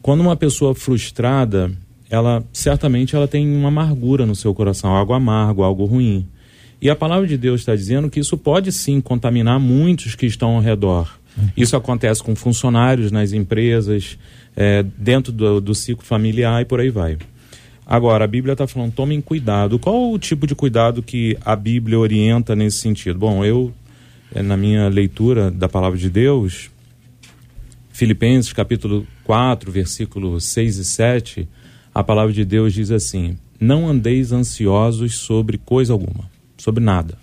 Quando 0.00 0.20
uma 0.20 0.36
pessoa 0.36 0.76
frustrada, 0.76 1.72
ela 2.08 2.44
certamente 2.52 3.16
ela 3.16 3.26
tem 3.26 3.52
uma 3.52 3.66
amargura 3.66 4.24
no 4.24 4.36
seu 4.36 4.54
coração, 4.54 4.94
algo 4.94 5.12
amargo, 5.12 5.64
algo 5.64 5.86
ruim. 5.86 6.24
E 6.80 6.88
a 6.88 6.94
palavra 6.94 7.26
de 7.26 7.36
Deus 7.36 7.62
está 7.62 7.74
dizendo 7.74 8.08
que 8.08 8.20
isso 8.20 8.38
pode 8.38 8.70
sim 8.70 9.00
contaminar 9.00 9.58
muitos 9.58 10.14
que 10.14 10.26
estão 10.26 10.54
ao 10.54 10.62
redor. 10.62 11.18
Isso 11.56 11.76
acontece 11.76 12.22
com 12.22 12.36
funcionários 12.36 13.10
nas 13.10 13.32
empresas, 13.32 14.16
é, 14.56 14.84
dentro 14.96 15.32
do, 15.32 15.60
do 15.60 15.74
ciclo 15.74 16.04
familiar 16.04 16.62
e 16.62 16.64
por 16.64 16.78
aí 16.78 16.90
vai. 16.90 17.18
Agora, 17.90 18.24
a 18.24 18.28
Bíblia 18.28 18.52
está 18.52 18.66
falando, 18.66 18.92
tomem 18.92 19.18
cuidado. 19.18 19.78
Qual 19.78 20.12
o 20.12 20.18
tipo 20.18 20.46
de 20.46 20.54
cuidado 20.54 21.02
que 21.02 21.38
a 21.42 21.56
Bíblia 21.56 21.98
orienta 21.98 22.54
nesse 22.54 22.76
sentido? 22.76 23.18
Bom, 23.18 23.42
eu, 23.42 23.72
é, 24.34 24.42
na 24.42 24.58
minha 24.58 24.88
leitura 24.88 25.50
da 25.50 25.70
palavra 25.70 25.98
de 25.98 26.10
Deus, 26.10 26.70
Filipenses 27.90 28.52
capítulo 28.52 29.06
4, 29.24 29.72
versículos 29.72 30.44
6 30.44 30.76
e 30.76 30.84
7, 30.84 31.48
a 31.94 32.04
palavra 32.04 32.34
de 32.34 32.44
Deus 32.44 32.74
diz 32.74 32.90
assim: 32.90 33.38
Não 33.58 33.88
andeis 33.88 34.32
ansiosos 34.32 35.16
sobre 35.16 35.56
coisa 35.56 35.94
alguma, 35.94 36.30
sobre 36.58 36.84
nada 36.84 37.16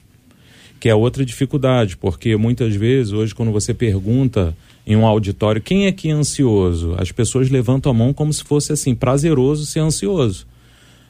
que 0.86 0.90
é 0.90 0.94
outra 0.94 1.26
dificuldade, 1.26 1.98
porque 1.98 2.36
muitas 2.36 2.76
vezes, 2.76 3.12
hoje, 3.12 3.34
quando 3.34 3.52
você 3.52 3.74
pergunta 3.74 4.56
em 4.86 4.96
um 4.96 5.04
auditório 5.04 5.60
quem 5.60 5.88
é 5.88 5.92
que 5.92 6.10
é 6.10 6.12
ansioso, 6.12 6.94
as 7.00 7.12
pessoas 7.12 7.50
levantam 7.50 7.92
a 7.92 7.96
mão 7.96 8.14
como 8.14 8.32
se 8.32 8.44
fosse 8.44 8.72
assim, 8.72 8.94
prazeroso 8.94 9.66
ser 9.66 9.80
ansioso. 9.80 10.46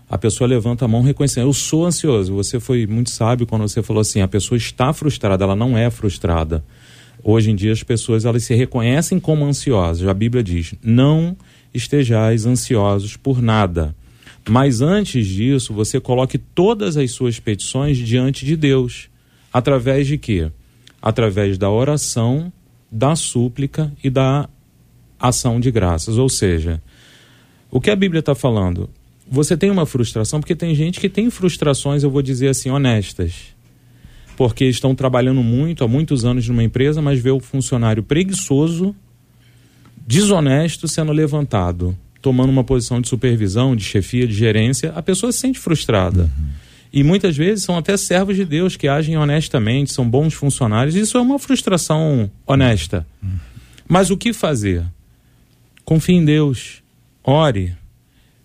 A 0.09 0.17
pessoa 0.17 0.47
levanta 0.47 0.85
a 0.85 0.87
mão 0.87 1.01
reconhecendo, 1.01 1.47
eu 1.47 1.53
sou 1.53 1.85
ansioso. 1.85 2.33
Você 2.35 2.59
foi 2.59 2.85
muito 2.85 3.09
sábio 3.09 3.47
quando 3.47 3.63
você 3.63 3.81
falou 3.81 4.01
assim, 4.01 4.21
a 4.21 4.27
pessoa 4.27 4.57
está 4.57 4.93
frustrada, 4.93 5.43
ela 5.43 5.55
não 5.55 5.77
é 5.77 5.89
frustrada. 5.89 6.63
Hoje 7.23 7.49
em 7.49 7.55
dia 7.55 7.71
as 7.71 7.81
pessoas 7.81 8.23
elas 8.23 8.43
se 8.43 8.53
reconhecem 8.53 9.19
como 9.19 9.45
ansiosas. 9.45 10.07
A 10.07 10.13
Bíblia 10.13 10.43
diz: 10.43 10.75
"Não 10.83 11.35
estejais 11.73 12.45
ansiosos 12.45 13.17
por 13.17 13.41
nada". 13.41 13.95
Mas 14.47 14.79
antes 14.79 15.25
disso, 15.25 15.73
você 15.73 15.99
coloque 15.99 16.37
todas 16.37 16.97
as 16.97 17.09
suas 17.09 17.39
petições 17.39 17.97
diante 17.97 18.45
de 18.45 18.55
Deus. 18.55 19.09
Através 19.51 20.05
de 20.05 20.19
quê? 20.19 20.51
Através 21.01 21.57
da 21.57 21.71
oração, 21.71 22.53
da 22.91 23.15
súplica 23.15 23.91
e 24.03 24.09
da 24.09 24.47
ação 25.19 25.59
de 25.59 25.71
graças. 25.71 26.19
Ou 26.19 26.29
seja, 26.29 26.79
o 27.71 27.81
que 27.81 27.89
a 27.89 27.95
Bíblia 27.95 28.19
está 28.19 28.35
falando? 28.35 28.87
Você 29.29 29.57
tem 29.57 29.71
uma 29.71 29.85
frustração, 29.85 30.39
porque 30.39 30.55
tem 30.55 30.75
gente 30.75 30.99
que 30.99 31.09
tem 31.09 31.29
frustrações, 31.29 32.03
eu 32.03 32.09
vou 32.09 32.21
dizer 32.21 32.49
assim, 32.49 32.69
honestas. 32.69 33.55
Porque 34.37 34.65
estão 34.65 34.93
trabalhando 34.93 35.41
muito, 35.41 35.83
há 35.83 35.87
muitos 35.87 36.25
anos 36.25 36.47
numa 36.47 36.63
empresa, 36.63 37.01
mas 37.01 37.19
vê 37.19 37.31
o 37.31 37.39
funcionário 37.39 38.03
preguiçoso, 38.03 38.95
desonesto 40.05 40.87
sendo 40.87 41.11
levantado, 41.11 41.97
tomando 42.21 42.49
uma 42.49 42.63
posição 42.63 43.01
de 43.01 43.07
supervisão, 43.07 43.75
de 43.75 43.83
chefia, 43.83 44.27
de 44.27 44.33
gerência, 44.33 44.91
a 44.95 45.01
pessoa 45.01 45.31
se 45.31 45.39
sente 45.39 45.57
frustrada. 45.57 46.23
Uhum. 46.23 46.49
E 46.95 47.03
muitas 47.03 47.35
vezes 47.35 47.65
são 47.65 47.77
até 47.77 47.97
servos 47.97 48.37
de 48.37 48.45
Deus 48.45 48.77
que 48.77 48.87
agem 48.87 49.17
honestamente, 49.17 49.91
são 49.91 50.09
bons 50.09 50.33
funcionários. 50.33 50.95
Isso 50.95 51.17
é 51.17 51.21
uma 51.21 51.37
frustração 51.37 52.31
honesta. 52.47 53.05
Mas 53.87 54.09
o 54.09 54.17
que 54.17 54.31
fazer? 54.31 54.83
Confie 55.83 56.13
em 56.15 56.23
Deus, 56.23 56.81
ore. 57.23 57.75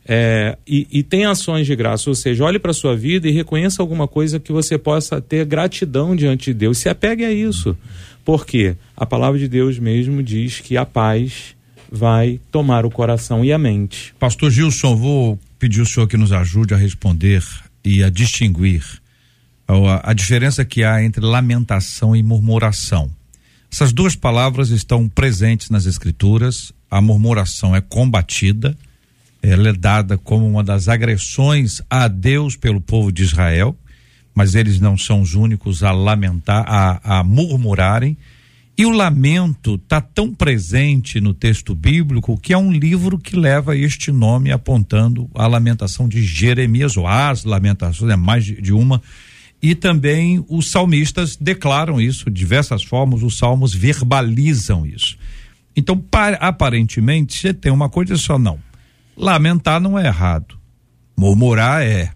É, 0.07 0.57
e, 0.67 0.87
e 0.91 1.03
tenha 1.03 1.31
ações 1.31 1.67
de 1.67 1.77
graça, 1.77 2.11
ou 2.11 2.17
seja, 2.17 2.45
olhe 2.45 2.59
para 2.59 2.71
a 2.71 2.75
sua 2.75 2.97
vida 2.97 3.29
e 3.29 3.31
reconheça 3.31 3.83
alguma 3.83 4.09
coisa 4.09 4.41
que 4.41 4.53
você 4.53 4.77
possa 4.79 5.21
ter 5.21 5.45
gratidão 5.45 6.17
diante 6.17 6.47
de 6.47 6.55
Deus. 6.55 6.79
Se 6.79 6.89
apegue 6.89 7.25
a 7.25 7.33
isso. 7.33 7.77
Porque 8.25 8.77
a 8.97 9.07
palavra 9.07 9.39
de 9.39 9.49
Deus 9.49 9.79
mesmo 9.79 10.23
diz 10.23 10.61
que 10.61 10.77
a 10.77 10.85
paz 10.85 11.55
vai 11.91 12.41
tomar 12.51 12.85
o 12.85 12.91
coração 12.91 13.45
e 13.45 13.53
a 13.53 13.59
mente. 13.59 14.15
Pastor 14.19 14.51
Gilson, 14.51 14.95
vou 14.95 15.39
pedir 15.59 15.81
o 15.81 15.87
senhor 15.87 16.07
que 16.07 16.17
nos 16.17 16.33
ajude 16.33 16.73
a 16.75 16.77
responder 16.77 17.43
e 17.85 18.05
a 18.05 18.11
distinguir 18.11 18.85
a, 19.67 20.11
a 20.11 20.13
diferença 20.13 20.65
que 20.65 20.85
há 20.85 21.03
entre 21.03 21.25
lamentação 21.25 22.15
e 22.15 22.23
murmuração. 22.23 23.11
Essas 23.73 23.93
duas 23.93 24.17
palavras 24.17 24.71
estão 24.71 25.09
presentes 25.09 25.71
nas 25.71 25.87
escrituras. 25.87 26.73
A 26.91 27.01
murmuração 27.01 27.75
é 27.75 27.81
combatida, 27.81 28.77
ela 29.43 29.71
é 29.71 29.73
dada 29.73 30.19
como 30.19 30.47
uma 30.49 30.63
das 30.63 30.89
agressões 30.89 31.81
a 31.89 32.09
Deus 32.09 32.57
pelo 32.57 32.81
povo 32.81 33.11
de 33.11 33.23
Israel, 33.23 33.77
mas 34.35 34.55
eles 34.55 34.79
não 34.79 34.97
são 34.97 35.21
os 35.21 35.35
únicos 35.35 35.83
a 35.83 35.93
lamentar, 35.93 36.65
a, 36.67 37.19
a 37.21 37.25
murmurarem. 37.25 38.17
E 38.77 38.87
o 38.87 38.91
lamento 38.91 39.75
está 39.75 40.01
tão 40.01 40.33
presente 40.33 41.21
no 41.21 41.35
texto 41.35 41.75
bíblico 41.75 42.39
que 42.39 42.53
é 42.53 42.57
um 42.57 42.73
livro 42.73 43.19
que 43.19 43.37
leva 43.37 43.77
este 43.77 44.11
nome 44.11 44.51
apontando 44.51 45.29
a 45.35 45.47
lamentação 45.47 46.09
de 46.09 46.23
Jeremias, 46.23 46.97
ou 46.97 47.07
as 47.07 47.45
lamentações, 47.45 48.11
é 48.11 48.17
mais 48.17 48.45
de, 48.45 48.73
uma. 48.73 49.03
E 49.61 49.75
também 49.75 50.43
os 50.49 50.71
salmistas 50.71 51.37
declaram 51.37 52.01
isso, 52.01 52.31
de 52.31 52.39
diversas 52.39 52.83
formas, 52.83 53.23
os 53.23 53.37
salmos 53.37 53.75
verbalizam 53.75 54.87
isso. 54.87 55.19
Então, 55.77 56.03
aparentemente, 56.41 57.37
você 57.37 57.53
tem 57.53 57.71
uma 57.71 57.91
coisa 57.91 58.17
só, 58.17 58.39
não. 58.39 58.59
Lamentar 59.17 59.81
não 59.81 59.99
é 59.99 60.07
errado. 60.07 60.59
Murmurar 61.17 61.83
é. 61.83 62.11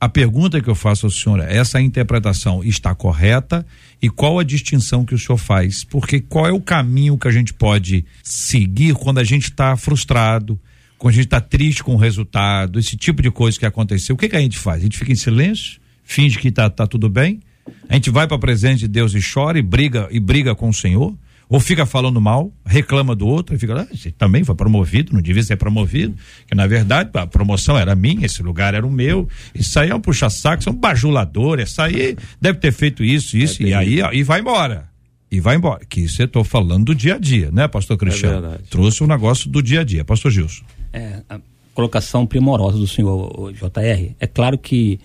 A 0.00 0.08
pergunta 0.08 0.60
que 0.60 0.68
eu 0.68 0.74
faço 0.74 1.06
ao 1.06 1.10
senhor 1.10 1.40
é: 1.40 1.56
essa 1.56 1.80
interpretação 1.80 2.62
está 2.62 2.94
correta? 2.94 3.64
E 4.02 4.10
qual 4.10 4.38
a 4.38 4.44
distinção 4.44 5.04
que 5.04 5.14
o 5.14 5.18
senhor 5.18 5.38
faz? 5.38 5.82
Porque 5.82 6.20
qual 6.20 6.46
é 6.46 6.52
o 6.52 6.60
caminho 6.60 7.16
que 7.16 7.26
a 7.26 7.30
gente 7.30 7.54
pode 7.54 8.04
seguir 8.22 8.94
quando 8.94 9.18
a 9.18 9.24
gente 9.24 9.44
está 9.44 9.74
frustrado, 9.76 10.60
quando 10.98 11.12
a 11.12 11.16
gente 11.16 11.24
está 11.24 11.40
triste 11.40 11.82
com 11.82 11.94
o 11.94 11.98
resultado, 11.98 12.78
esse 12.78 12.96
tipo 12.96 13.22
de 13.22 13.30
coisa 13.30 13.58
que 13.58 13.64
aconteceu? 13.64 14.14
O 14.14 14.18
que, 14.18 14.28
que 14.28 14.36
a 14.36 14.40
gente 14.40 14.58
faz? 14.58 14.80
A 14.80 14.84
gente 14.84 14.98
fica 14.98 15.12
em 15.12 15.16
silêncio, 15.16 15.80
finge 16.02 16.38
que 16.38 16.48
está 16.48 16.68
tá 16.68 16.86
tudo 16.86 17.08
bem? 17.08 17.40
A 17.88 17.94
gente 17.94 18.10
vai 18.10 18.26
para 18.26 18.36
a 18.36 18.40
presença 18.40 18.80
de 18.80 18.88
Deus 18.88 19.14
e 19.14 19.20
chora 19.22 19.58
e 19.58 19.62
briga 19.62 20.06
e 20.10 20.20
briga 20.20 20.54
com 20.54 20.68
o 20.68 20.74
Senhor? 20.74 21.16
Ou 21.48 21.60
fica 21.60 21.84
falando 21.84 22.20
mal, 22.20 22.52
reclama 22.64 23.14
do 23.14 23.26
outro, 23.26 23.54
e 23.54 23.58
fica, 23.58 23.80
ah, 23.80 23.86
você 23.94 24.10
também 24.10 24.44
foi 24.44 24.54
promovido, 24.54 25.12
não 25.12 25.20
devia 25.20 25.42
ser 25.42 25.56
promovido, 25.56 26.14
que 26.46 26.54
na 26.54 26.66
verdade 26.66 27.10
a 27.14 27.26
promoção 27.26 27.78
era 27.78 27.94
minha, 27.94 28.26
esse 28.26 28.42
lugar 28.42 28.74
era 28.74 28.86
o 28.86 28.90
meu, 28.90 29.28
isso 29.54 29.78
aí 29.78 29.90
é 29.90 29.94
um 29.94 30.00
puxa-saco, 30.00 30.60
isso 30.60 30.68
é 30.68 30.72
um 30.72 30.76
bajulador, 30.76 31.60
isso 31.60 31.80
aí 31.80 32.16
deve 32.40 32.58
ter 32.58 32.72
feito 32.72 33.04
isso, 33.04 33.36
isso, 33.36 33.62
é 33.62 33.66
e 33.66 33.74
aí 33.74 34.02
ó, 34.02 34.12
e 34.12 34.22
vai 34.22 34.40
embora. 34.40 34.88
E 35.30 35.40
vai 35.40 35.56
embora. 35.56 35.84
Que 35.84 36.02
isso 36.02 36.22
eu 36.22 36.26
estou 36.26 36.44
falando 36.44 36.84
do 36.84 36.94
dia 36.94 37.16
a 37.16 37.18
dia, 37.18 37.50
né, 37.50 37.66
pastor 37.66 37.96
Cristiano? 37.96 38.54
É 38.54 38.58
Trouxe 38.70 39.02
um 39.02 39.06
negócio 39.06 39.50
do 39.50 39.60
dia 39.60 39.80
a 39.80 39.84
dia. 39.84 40.04
Pastor 40.04 40.30
Gilson. 40.30 40.62
É, 40.92 41.22
a 41.28 41.40
colocação 41.74 42.24
primorosa 42.24 42.78
do 42.78 42.86
senhor 42.86 43.52
JR. 43.52 44.14
É 44.20 44.26
claro 44.28 44.56
que 44.56 45.00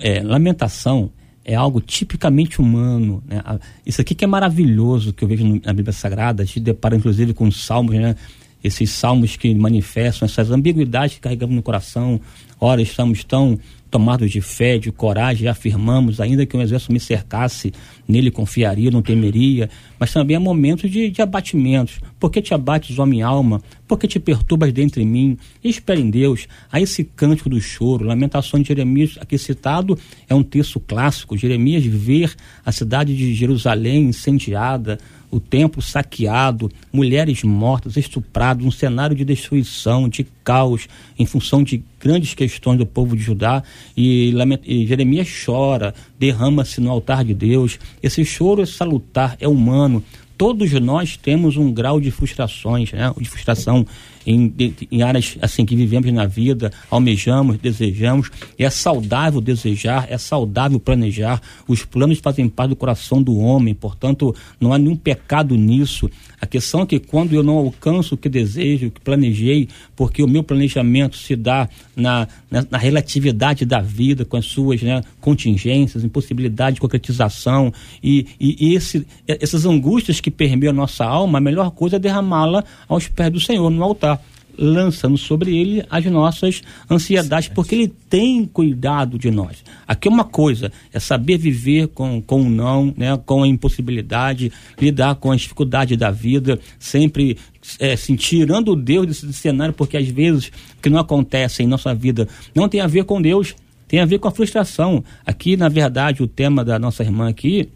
é, 0.00 0.22
lamentação 0.22 1.10
é 1.48 1.54
algo 1.54 1.80
tipicamente 1.80 2.60
humano. 2.60 3.22
Né? 3.26 3.42
Isso 3.86 4.02
aqui 4.02 4.14
que 4.14 4.22
é 4.22 4.28
maravilhoso 4.28 5.14
que 5.14 5.24
eu 5.24 5.28
vejo 5.28 5.60
na 5.64 5.72
Bíblia 5.72 5.94
Sagrada, 5.94 6.42
a 6.42 6.46
gente 6.46 6.60
depara 6.60 6.94
inclusive 6.94 7.32
com 7.32 7.48
os 7.48 7.64
salmos, 7.64 7.96
né? 7.96 8.14
esses 8.62 8.90
salmos 8.90 9.34
que 9.34 9.54
manifestam 9.54 10.26
essas 10.26 10.50
ambiguidades 10.50 11.14
que 11.14 11.22
carregamos 11.22 11.56
no 11.56 11.62
coração. 11.62 12.20
Ora, 12.60 12.82
estamos 12.82 13.24
tão 13.24 13.58
tomados 13.90 14.30
de 14.30 14.40
fé, 14.40 14.78
de 14.78 14.92
coragem, 14.92 15.48
afirmamos, 15.48 16.20
ainda 16.20 16.44
que 16.44 16.56
um 16.56 16.60
exército 16.60 16.92
me 16.92 17.00
cercasse, 17.00 17.72
nele 18.06 18.30
confiaria, 18.30 18.90
não 18.90 19.02
temeria, 19.02 19.68
mas 19.98 20.12
também 20.12 20.36
há 20.36 20.40
momentos 20.40 20.90
de, 20.90 21.10
de 21.10 21.22
abatimentos. 21.22 22.00
Por 22.18 22.30
que 22.30 22.42
te 22.42 22.54
abates, 22.54 22.96
minha 22.98 23.26
alma? 23.26 23.62
Por 23.86 23.98
que 23.98 24.06
te 24.06 24.20
perturbas 24.20 24.72
dentro 24.72 25.00
de 25.00 25.06
mim? 25.06 25.36
Espere 25.62 26.00
em 26.00 26.10
Deus. 26.10 26.46
Há 26.70 26.80
esse 26.80 27.04
cântico 27.04 27.48
do 27.48 27.60
choro, 27.60 28.04
lamentação 28.04 28.60
de 28.60 28.68
Jeremias, 28.68 29.16
aqui 29.20 29.38
citado, 29.38 29.98
é 30.28 30.34
um 30.34 30.42
texto 30.42 30.78
clássico. 30.78 31.36
Jeremias 31.36 31.84
ver 31.84 32.34
a 32.64 32.72
cidade 32.72 33.16
de 33.16 33.34
Jerusalém 33.34 34.04
incendiada, 34.04 34.98
o 35.30 35.38
templo 35.38 35.82
saqueado, 35.82 36.70
mulheres 36.92 37.42
mortas, 37.42 37.96
estupradas, 37.96 38.64
um 38.64 38.70
cenário 38.70 39.14
de 39.14 39.24
destruição, 39.24 40.08
de 40.08 40.26
caos, 40.42 40.88
em 41.18 41.26
função 41.26 41.62
de 41.62 41.82
grandes 42.00 42.34
questões 42.34 42.78
do 42.78 42.86
povo 42.86 43.16
de 43.16 43.22
Judá. 43.22 43.62
E, 43.96 44.32
e 44.64 44.86
Jeremias 44.86 45.28
chora, 45.44 45.94
derrama-se 46.18 46.80
no 46.80 46.90
altar 46.90 47.24
de 47.24 47.34
Deus. 47.34 47.78
Esse 48.02 48.24
choro 48.24 48.62
é 48.62 48.66
salutar, 48.66 49.36
é 49.40 49.48
humano. 49.48 50.02
Todos 50.36 50.72
nós 50.74 51.16
temos 51.16 51.56
um 51.56 51.72
grau 51.72 52.00
de 52.00 52.10
frustrações, 52.12 52.92
né? 52.92 53.12
de 53.18 53.28
frustração 53.28 53.84
em, 54.28 54.54
em 54.92 55.02
áreas 55.02 55.38
assim 55.40 55.64
que 55.64 55.74
vivemos 55.74 56.12
na 56.12 56.26
vida, 56.26 56.70
almejamos, 56.90 57.56
desejamos. 57.56 58.30
É 58.58 58.68
saudável 58.68 59.40
desejar, 59.40 60.06
é 60.10 60.18
saudável 60.18 60.78
planejar. 60.78 61.40
Os 61.66 61.82
planos 61.84 62.18
fazem 62.18 62.46
parte 62.46 62.70
do 62.70 62.76
coração 62.76 63.22
do 63.22 63.38
homem, 63.38 63.72
portanto, 63.72 64.36
não 64.60 64.72
há 64.72 64.78
nenhum 64.78 64.96
pecado 64.96 65.56
nisso. 65.56 66.10
A 66.40 66.46
questão 66.46 66.82
é 66.82 66.86
que 66.86 66.98
quando 66.98 67.32
eu 67.32 67.42
não 67.42 67.56
alcanço 67.56 68.14
o 68.14 68.18
que 68.18 68.28
desejo, 68.28 68.86
o 68.86 68.90
que 68.90 69.00
planejei, 69.00 69.68
porque 69.96 70.22
o 70.22 70.28
meu 70.28 70.42
planejamento 70.42 71.16
se 71.16 71.34
dá 71.34 71.68
na, 71.96 72.28
na, 72.50 72.66
na 72.70 72.78
relatividade 72.78 73.64
da 73.64 73.80
vida, 73.80 74.24
com 74.24 74.36
as 74.36 74.46
suas 74.46 74.82
né, 74.82 75.02
contingências, 75.20 76.04
impossibilidade 76.04 76.74
de 76.74 76.80
concretização, 76.80 77.72
e, 78.02 78.26
e, 78.38 78.68
e 78.68 78.74
esse, 78.74 79.06
essas 79.26 79.64
angústias 79.66 80.20
que 80.20 80.30
permeiam 80.30 80.70
a 80.70 80.76
nossa 80.76 81.04
alma, 81.04 81.38
a 81.38 81.40
melhor 81.40 81.70
coisa 81.72 81.96
é 81.96 81.98
derramá-la 81.98 82.64
aos 82.86 83.08
pés 83.08 83.32
do 83.32 83.40
Senhor, 83.40 83.68
no 83.70 83.82
altar 83.82 84.22
lançando 84.58 85.16
sobre 85.16 85.56
ele 85.56 85.84
as 85.88 86.04
nossas 86.06 86.62
ansiedades, 86.90 87.48
porque 87.48 87.74
ele 87.74 87.88
tem 87.88 88.44
cuidado 88.44 89.18
de 89.18 89.30
nós. 89.30 89.62
Aqui 89.86 90.08
é 90.08 90.10
uma 90.10 90.24
coisa, 90.24 90.72
é 90.92 90.98
saber 90.98 91.38
viver 91.38 91.88
com, 91.88 92.20
com 92.20 92.42
o 92.42 92.50
não, 92.50 92.92
né, 92.96 93.18
com 93.24 93.42
a 93.42 93.48
impossibilidade, 93.48 94.52
lidar 94.80 95.14
com 95.14 95.30
as 95.30 95.42
dificuldades 95.42 95.96
da 95.96 96.10
vida, 96.10 96.58
sempre 96.78 97.38
é, 97.78 97.92
assim, 97.92 98.16
tirando 98.16 98.74
Deus 98.74 99.06
desse 99.06 99.32
cenário, 99.32 99.74
porque 99.74 99.96
às 99.96 100.08
vezes 100.08 100.48
o 100.48 100.82
que 100.82 100.90
não 100.90 100.98
acontece 100.98 101.62
em 101.62 101.66
nossa 101.66 101.94
vida 101.94 102.28
não 102.54 102.68
tem 102.68 102.80
a 102.80 102.86
ver 102.86 103.04
com 103.04 103.22
Deus, 103.22 103.54
tem 103.86 104.00
a 104.00 104.06
ver 104.06 104.18
com 104.18 104.28
a 104.28 104.32
frustração. 104.32 105.02
Aqui, 105.24 105.56
na 105.56 105.68
verdade, 105.68 106.22
o 106.22 106.26
tema 106.26 106.64
da 106.64 106.78
nossa 106.78 107.02
irmã 107.02 107.28
aqui 107.28 107.68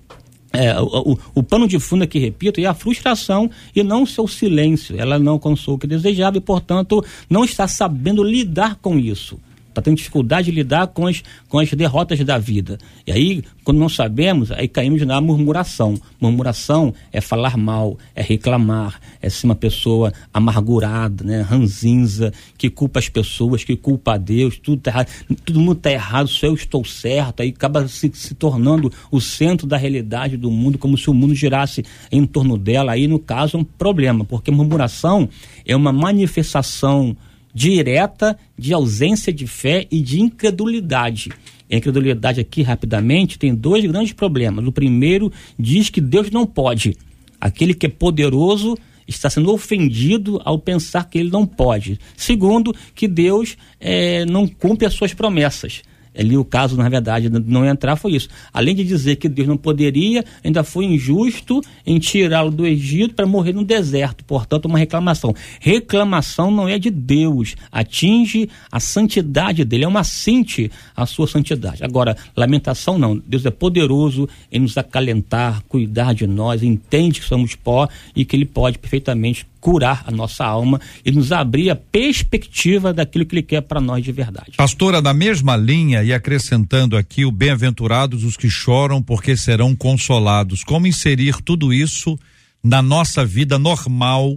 é, 0.52 0.78
o, 0.80 1.12
o, 1.12 1.18
o, 1.36 1.42
pano 1.42 1.66
de 1.66 1.78
fundo 1.78 2.04
aqui, 2.04 2.18
repito, 2.18 2.60
é 2.60 2.66
a 2.66 2.74
frustração 2.74 3.50
e 3.74 3.82
não 3.82 4.02
o 4.02 4.06
seu 4.06 4.28
silêncio. 4.28 5.00
Ela 5.00 5.18
não 5.18 5.32
alcançou 5.32 5.74
o 5.74 5.78
que 5.78 5.86
desejava 5.86 6.36
e, 6.36 6.40
portanto, 6.40 7.04
não 7.28 7.44
está 7.44 7.66
sabendo 7.66 8.22
lidar 8.22 8.76
com 8.76 8.98
isso 8.98 9.38
está 9.72 9.82
tendo 9.82 9.96
dificuldade 9.96 10.50
de 10.50 10.56
lidar 10.56 10.88
com 10.88 11.06
as, 11.06 11.22
com 11.48 11.58
as 11.58 11.72
derrotas 11.72 12.18
da 12.20 12.38
vida. 12.38 12.78
E 13.06 13.12
aí, 13.12 13.42
quando 13.64 13.78
não 13.78 13.88
sabemos, 13.88 14.52
aí 14.52 14.68
caímos 14.68 15.04
na 15.06 15.20
murmuração. 15.20 15.94
Murmuração 16.20 16.94
é 17.12 17.20
falar 17.20 17.56
mal, 17.56 17.98
é 18.14 18.22
reclamar, 18.22 19.00
é 19.20 19.28
ser 19.28 19.46
uma 19.46 19.54
pessoa 19.54 20.12
amargurada, 20.32 21.24
né, 21.24 21.40
ranzinza, 21.42 22.32
que 22.56 22.68
culpa 22.68 22.98
as 22.98 23.08
pessoas, 23.08 23.64
que 23.64 23.76
culpa 23.76 24.14
a 24.14 24.16
Deus, 24.18 24.58
tudo 24.58 24.80
tá 24.82 24.90
errado, 24.90 25.08
todo 25.44 25.60
mundo 25.60 25.78
está 25.78 25.90
errado, 25.90 26.28
só 26.28 26.46
eu 26.46 26.54
estou 26.54 26.84
certo, 26.84 27.40
aí 27.40 27.48
acaba 27.48 27.88
se, 27.88 28.10
se 28.14 28.34
tornando 28.34 28.92
o 29.10 29.20
centro 29.20 29.66
da 29.66 29.76
realidade 29.76 30.36
do 30.36 30.50
mundo, 30.50 30.78
como 30.78 30.96
se 30.98 31.08
o 31.08 31.14
mundo 31.14 31.34
girasse 31.34 31.84
em 32.10 32.24
torno 32.26 32.58
dela. 32.58 32.92
Aí, 32.92 33.06
no 33.06 33.18
caso, 33.18 33.56
é 33.56 33.60
um 33.60 33.64
problema, 33.64 34.24
porque 34.24 34.50
murmuração 34.50 35.28
é 35.66 35.74
uma 35.74 35.92
manifestação 35.92 37.16
direta 37.54 38.38
de 38.58 38.72
ausência 38.72 39.32
de 39.32 39.46
fé 39.46 39.86
e 39.90 40.00
de 40.00 40.20
incredulidade. 40.20 41.30
A 41.70 41.76
incredulidade 41.76 42.40
aqui, 42.40 42.62
rapidamente, 42.62 43.38
tem 43.38 43.54
dois 43.54 43.84
grandes 43.84 44.12
problemas. 44.12 44.66
O 44.66 44.72
primeiro 44.72 45.32
diz 45.58 45.88
que 45.88 46.00
Deus 46.00 46.30
não 46.30 46.46
pode. 46.46 46.96
Aquele 47.40 47.74
que 47.74 47.86
é 47.86 47.88
poderoso 47.88 48.76
está 49.06 49.28
sendo 49.28 49.52
ofendido 49.52 50.40
ao 50.44 50.58
pensar 50.58 51.08
que 51.08 51.18
ele 51.18 51.30
não 51.30 51.46
pode. 51.46 51.98
Segundo, 52.16 52.74
que 52.94 53.08
Deus 53.08 53.56
é, 53.80 54.24
não 54.26 54.46
cumpre 54.46 54.86
as 54.86 54.94
suas 54.94 55.14
promessas. 55.14 55.82
Ali 56.16 56.36
o 56.36 56.44
caso, 56.44 56.76
na 56.76 56.88
verdade, 56.88 57.28
não 57.30 57.64
entrar 57.64 57.96
foi 57.96 58.12
isso. 58.12 58.28
Além 58.52 58.74
de 58.74 58.84
dizer 58.84 59.16
que 59.16 59.28
Deus 59.28 59.48
não 59.48 59.56
poderia, 59.56 60.24
ainda 60.44 60.62
foi 60.62 60.84
injusto 60.84 61.60
em 61.86 61.98
tirá-lo 61.98 62.50
do 62.50 62.66
Egito 62.66 63.14
para 63.14 63.26
morrer 63.26 63.52
no 63.52 63.64
deserto. 63.64 64.24
Portanto, 64.24 64.66
uma 64.66 64.78
reclamação. 64.78 65.34
Reclamação 65.60 66.50
não 66.50 66.68
é 66.68 66.78
de 66.78 66.90
Deus, 66.90 67.56
atinge 67.70 68.48
a 68.70 68.78
santidade 68.78 69.64
dele, 69.64 69.84
é 69.84 69.88
uma 69.88 70.04
cinte 70.04 70.70
a 70.94 71.06
sua 71.06 71.26
santidade. 71.26 71.82
Agora, 71.82 72.16
lamentação 72.36 72.98
não. 72.98 73.16
Deus 73.16 73.46
é 73.46 73.50
poderoso 73.50 74.28
em 74.50 74.60
nos 74.60 74.76
acalentar, 74.76 75.62
cuidar 75.68 76.14
de 76.14 76.26
nós, 76.26 76.62
entende 76.62 77.20
que 77.20 77.26
somos 77.26 77.54
pó 77.54 77.88
e 78.14 78.24
que 78.24 78.36
ele 78.36 78.44
pode 78.44 78.78
perfeitamente 78.78 79.46
curar 79.62 80.02
a 80.08 80.10
nossa 80.10 80.44
alma 80.44 80.80
e 81.04 81.12
nos 81.12 81.30
abrir 81.30 81.70
a 81.70 81.76
perspectiva 81.76 82.92
daquilo 82.92 83.24
que 83.24 83.36
Ele 83.36 83.42
quer 83.44 83.60
para 83.60 83.80
nós 83.80 84.04
de 84.04 84.10
verdade. 84.10 84.56
Pastora, 84.56 85.00
da 85.00 85.14
mesma 85.14 85.56
linha 85.56 86.02
e 86.02 86.12
acrescentando 86.12 86.96
aqui 86.96 87.24
o 87.24 87.30
bem-aventurados 87.30 88.24
os 88.24 88.36
que 88.36 88.50
choram 88.50 89.00
porque 89.00 89.36
serão 89.36 89.74
consolados. 89.76 90.64
Como 90.64 90.88
inserir 90.88 91.40
tudo 91.40 91.72
isso 91.72 92.18
na 92.62 92.82
nossa 92.82 93.24
vida 93.24 93.56
normal, 93.56 94.36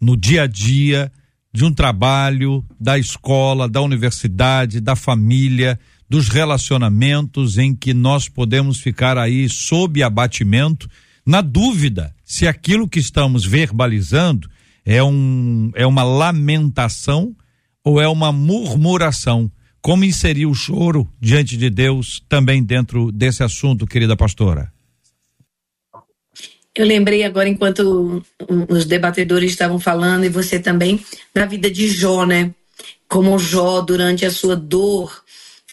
no 0.00 0.16
dia 0.16 0.42
a 0.42 0.46
dia, 0.48 1.12
de 1.54 1.64
um 1.64 1.72
trabalho, 1.72 2.64
da 2.78 2.98
escola, 2.98 3.68
da 3.68 3.80
universidade, 3.80 4.80
da 4.80 4.96
família, 4.96 5.78
dos 6.10 6.28
relacionamentos 6.28 7.56
em 7.56 7.72
que 7.72 7.94
nós 7.94 8.28
podemos 8.28 8.80
ficar 8.80 9.16
aí 9.16 9.48
sob 9.48 10.02
abatimento, 10.02 10.88
na 11.24 11.40
dúvida 11.40 12.12
se 12.24 12.48
aquilo 12.48 12.88
que 12.88 12.98
estamos 12.98 13.46
verbalizando 13.46 14.48
é, 14.86 15.02
um, 15.02 15.72
é 15.74 15.84
uma 15.84 16.04
lamentação 16.04 17.34
ou 17.84 18.00
é 18.00 18.06
uma 18.06 18.30
murmuração? 18.30 19.50
Como 19.82 20.04
inserir 20.04 20.46
o 20.46 20.54
choro 20.54 21.08
diante 21.20 21.56
de 21.56 21.68
Deus 21.68 22.24
também 22.28 22.62
dentro 22.62 23.10
desse 23.10 23.42
assunto, 23.42 23.86
querida 23.86 24.16
pastora? 24.16 24.72
Eu 26.74 26.86
lembrei 26.86 27.24
agora, 27.24 27.48
enquanto 27.48 28.22
os 28.68 28.84
debatedores 28.84 29.50
estavam 29.50 29.78
falando, 29.78 30.24
e 30.24 30.28
você 30.28 30.58
também, 30.58 31.00
da 31.34 31.46
vida 31.46 31.70
de 31.70 31.88
Jó, 31.88 32.24
né? 32.24 32.54
Como 33.08 33.38
Jó, 33.38 33.80
durante 33.80 34.26
a 34.26 34.30
sua 34.30 34.54
dor, 34.54 35.24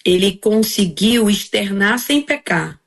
ele 0.05 0.38
conseguiu 0.38 1.30
externar 1.30 1.99
sem 1.99 2.22
pecar. 2.22 2.80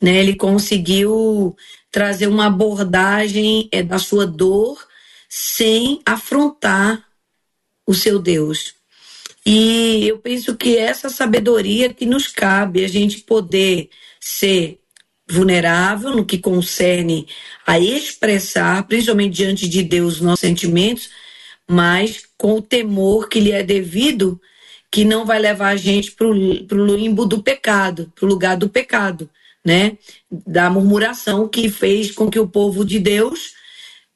Né? 0.00 0.16
Ele 0.16 0.34
conseguiu 0.34 1.56
trazer 1.90 2.26
uma 2.26 2.46
abordagem 2.46 3.68
é, 3.70 3.82
da 3.82 3.98
sua 3.98 4.26
dor 4.26 4.87
sem 5.28 6.00
afrontar 6.06 7.04
o 7.86 7.94
seu 7.94 8.18
Deus. 8.18 8.74
E 9.44 10.06
eu 10.06 10.18
penso 10.18 10.56
que 10.56 10.76
essa 10.76 11.08
sabedoria 11.08 11.92
que 11.92 12.06
nos 12.06 12.28
cabe, 12.28 12.84
a 12.84 12.88
gente 12.88 13.20
poder 13.20 13.90
ser 14.20 14.78
vulnerável 15.30 16.10
no 16.10 16.24
que 16.24 16.38
concerne 16.38 17.26
a 17.66 17.78
expressar, 17.78 18.86
principalmente 18.86 19.36
diante 19.36 19.68
de 19.68 19.82
Deus, 19.82 20.20
nossos 20.20 20.40
sentimentos, 20.40 21.10
mas 21.68 22.22
com 22.36 22.54
o 22.54 22.62
temor 22.62 23.28
que 23.28 23.40
lhe 23.40 23.52
é 23.52 23.62
devido, 23.62 24.40
que 24.90 25.04
não 25.04 25.26
vai 25.26 25.38
levar 25.38 25.68
a 25.68 25.76
gente 25.76 26.12
para 26.12 26.26
o 26.26 26.32
limbo 26.96 27.26
do 27.26 27.42
pecado, 27.42 28.10
para 28.14 28.24
o 28.24 28.28
lugar 28.28 28.56
do 28.56 28.70
pecado, 28.70 29.28
né? 29.64 29.98
Da 30.30 30.70
murmuração 30.70 31.46
que 31.46 31.68
fez 31.68 32.10
com 32.10 32.30
que 32.30 32.38
o 32.38 32.48
povo 32.48 32.86
de 32.86 32.98
Deus 32.98 33.52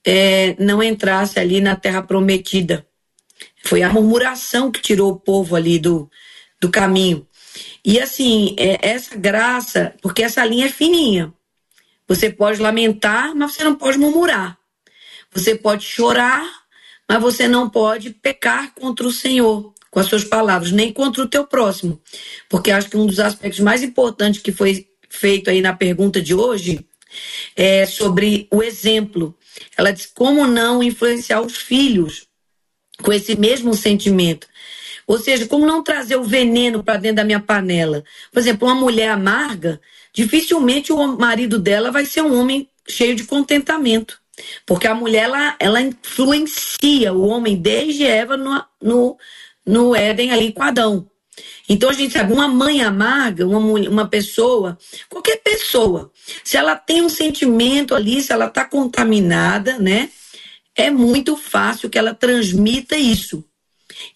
é, 0.04 0.56
não 0.58 0.82
entrasse 0.82 1.38
ali 1.38 1.60
na 1.60 1.76
terra 1.76 2.02
prometida. 2.02 2.86
Foi 3.64 3.82
a 3.82 3.92
murmuração 3.92 4.70
que 4.70 4.80
tirou 4.80 5.12
o 5.12 5.18
povo 5.18 5.54
ali 5.54 5.78
do, 5.78 6.10
do 6.60 6.70
caminho. 6.70 7.26
E 7.84 8.00
assim, 8.00 8.54
é, 8.58 8.78
essa 8.80 9.16
graça, 9.16 9.94
porque 10.00 10.22
essa 10.22 10.44
linha 10.44 10.66
é 10.66 10.70
fininha. 10.70 11.32
Você 12.08 12.30
pode 12.30 12.60
lamentar, 12.60 13.34
mas 13.34 13.54
você 13.54 13.64
não 13.64 13.74
pode 13.74 13.98
murmurar. 13.98 14.58
Você 15.32 15.54
pode 15.54 15.84
chorar, 15.84 16.44
mas 17.08 17.20
você 17.20 17.48
não 17.48 17.68
pode 17.68 18.10
pecar 18.10 18.74
contra 18.74 19.06
o 19.06 19.12
Senhor 19.12 19.72
com 19.90 20.00
as 20.00 20.06
suas 20.06 20.24
palavras, 20.24 20.72
nem 20.72 20.90
contra 20.90 21.22
o 21.22 21.28
teu 21.28 21.46
próximo. 21.46 22.00
Porque 22.48 22.70
acho 22.70 22.88
que 22.88 22.96
um 22.96 23.06
dos 23.06 23.20
aspectos 23.20 23.60
mais 23.60 23.82
importantes 23.82 24.40
que 24.40 24.50
foi 24.50 24.88
feito 25.10 25.50
aí 25.50 25.60
na 25.60 25.74
pergunta 25.74 26.20
de 26.20 26.34
hoje 26.34 26.86
é 27.54 27.84
sobre 27.84 28.48
o 28.50 28.62
exemplo. 28.62 29.36
Ela 29.76 29.92
diz 29.92 30.06
como 30.06 30.46
não 30.46 30.82
influenciar 30.82 31.40
os 31.40 31.56
filhos 31.56 32.26
com 33.02 33.12
esse 33.12 33.36
mesmo 33.36 33.74
sentimento. 33.74 34.46
Ou 35.06 35.18
seja, 35.18 35.46
como 35.46 35.66
não 35.66 35.82
trazer 35.82 36.16
o 36.16 36.24
veneno 36.24 36.82
para 36.82 36.98
dentro 36.98 37.16
da 37.16 37.24
minha 37.24 37.40
panela? 37.40 38.04
Por 38.30 38.38
exemplo, 38.38 38.68
uma 38.68 38.74
mulher 38.74 39.10
amarga, 39.10 39.80
dificilmente 40.12 40.92
o 40.92 41.06
marido 41.18 41.58
dela 41.58 41.90
vai 41.90 42.04
ser 42.06 42.22
um 42.22 42.38
homem 42.38 42.68
cheio 42.88 43.14
de 43.14 43.24
contentamento. 43.24 44.20
Porque 44.64 44.86
a 44.86 44.94
mulher, 44.94 45.24
ela, 45.24 45.56
ela 45.58 45.80
influencia 45.80 47.12
o 47.12 47.26
homem 47.26 47.56
desde 47.56 48.04
Eva 48.04 48.36
no, 48.36 48.64
no, 48.80 49.18
no 49.66 49.94
Éden 49.94 50.32
ali 50.32 50.52
com 50.52 50.62
Adão. 50.62 51.08
Então 51.68 51.88
a 51.88 51.92
gente 51.92 52.12
sabe, 52.12 52.32
uma 52.32 52.48
mãe 52.48 52.82
amarga, 52.82 53.46
uma, 53.46 53.58
uma 53.58 54.08
pessoa, 54.08 54.78
qualquer 55.08 55.38
pessoa, 55.38 56.10
se 56.44 56.56
ela 56.56 56.76
tem 56.76 57.02
um 57.02 57.08
sentimento 57.08 57.94
ali, 57.94 58.22
se 58.22 58.32
ela 58.32 58.46
está 58.46 58.64
contaminada, 58.64 59.78
né? 59.78 60.10
É 60.74 60.90
muito 60.90 61.36
fácil 61.36 61.88
que 61.88 61.98
ela 61.98 62.14
transmita 62.14 62.96
isso. 62.96 63.44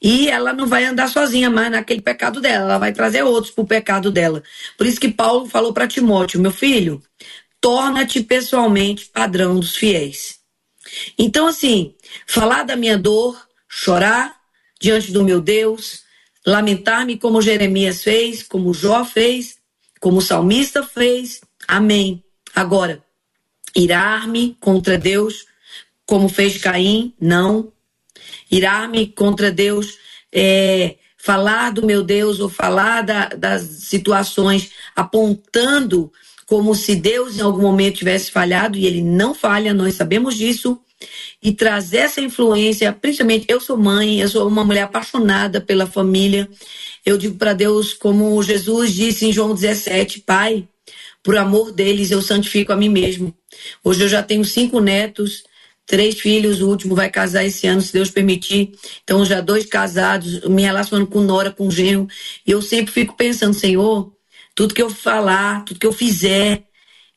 E 0.01 0.29
ela 0.29 0.53
não 0.53 0.67
vai 0.67 0.85
andar 0.85 1.09
sozinha 1.09 1.51
mais 1.51 1.71
naquele 1.71 2.01
pecado 2.01 2.41
dela, 2.41 2.65
ela 2.65 2.79
vai 2.79 2.93
trazer 2.93 3.23
outros 3.23 3.53
para 3.53 3.63
o 3.63 3.67
pecado 3.67 4.11
dela. 4.11 4.43
Por 4.77 4.87
isso 4.87 5.01
que 5.01 5.09
Paulo 5.09 5.47
falou 5.47 5.73
para 5.73 5.87
Timóteo: 5.87 6.41
meu 6.41 6.51
filho, 6.51 7.03
torna-te 7.61 8.23
pessoalmente 8.23 9.07
padrão 9.07 9.59
dos 9.61 9.77
fiéis. 9.77 10.39
Então, 11.19 11.47
assim, 11.47 11.95
falar 12.27 12.63
da 12.63 12.77
minha 12.77 12.97
dor, 12.97 13.37
chorar 13.69 14.37
diante 14.81 15.13
do 15.13 15.25
meu 15.25 15.41
Deus, 15.41 16.06
lamentar-me 16.47 17.19
como 17.19 17.43
Jeremias 17.43 18.05
fez, 18.05 18.43
como 18.45 18.73
Jó 18.73 19.05
fez, 19.05 19.59
como 20.01 20.19
o 20.19 20.23
salmista 20.23 20.85
fez. 20.85 21.41
Amém. 21.67 22.23
Agora, 22.55 23.03
irar-me 23.75 24.57
contra 24.61 24.97
Deus, 24.97 25.45
como 26.07 26.29
fez 26.29 26.59
Caim, 26.59 27.13
não. 27.21 27.73
Irar-me 28.49 29.09
contra 29.09 29.51
Deus, 29.51 29.99
é, 30.33 30.97
falar 31.17 31.73
do 31.73 31.85
meu 31.85 32.05
Deus 32.05 32.39
ou 32.39 32.49
falar 32.49 33.03
da, 33.03 33.27
das 33.31 33.63
situações 33.63 34.71
apontando 34.95 36.13
como 36.47 36.77
se 36.77 36.95
Deus 36.95 37.37
em 37.37 37.43
algum 37.43 37.63
momento 37.63 37.99
tivesse 37.99 38.31
falhado 38.31 38.79
e 38.79 38.87
ele 38.87 39.03
não 39.03 39.35
falha, 39.35 39.75
nós 39.75 39.97
sabemos 39.97 40.37
disso 40.37 40.81
e 41.43 41.53
trazer 41.53 41.99
essa 41.99 42.21
influência, 42.21 42.93
principalmente 42.93 43.47
eu 43.49 43.61
sou 43.61 43.77
mãe, 43.77 44.21
eu 44.21 44.29
sou 44.29 44.49
uma 44.49 44.65
mulher 44.65 44.83
apaixonada 44.83 45.61
pela 45.61 45.87
família. 45.87 46.49
Eu 47.05 47.19
digo 47.19 47.37
para 47.37 47.53
Deus, 47.53 47.93
como 47.93 48.43
Jesus 48.43 48.93
disse 48.95 49.27
em 49.27 49.33
João 49.33 49.55
17, 49.55 50.21
Pai, 50.21 50.67
por 51.23 51.37
amor 51.37 51.73
deles 51.73 52.11
eu 52.11 52.23
santifico 52.23 52.73
a 52.73 52.77
mim 52.77 52.89
mesmo. 52.89 53.35
Hoje 53.85 54.05
eu 54.05 54.09
já 54.09 54.23
tenho 54.23 54.45
cinco 54.45 54.81
netos, 54.81 55.45
três 55.87 56.19
filhos, 56.19 56.61
o 56.61 56.69
último 56.69 56.95
vai 56.95 57.11
casar 57.11 57.45
esse 57.45 57.67
ano, 57.67 57.81
se 57.81 57.93
Deus 57.93 58.11
permitir. 58.11 58.73
Então 59.05 59.25
já 59.25 59.41
dois 59.41 59.67
casados, 59.67 60.41
me 60.49 60.63
relacionando 60.63 61.09
com 61.09 61.21
Nora, 61.21 61.51
com 61.51 61.71
Genro. 61.71 62.09
E 62.47 62.51
eu 62.51 62.61
sempre 62.63 62.93
fico 62.93 63.17
pensando, 63.17 63.55
Senhor, 63.55 64.13
tudo 64.55 64.75
que 64.75 64.83
eu 64.83 64.91
falar, 64.91 65.65
tudo 65.65 65.79
que 65.79 65.87
eu 65.87 65.93
fizer, 65.93 66.65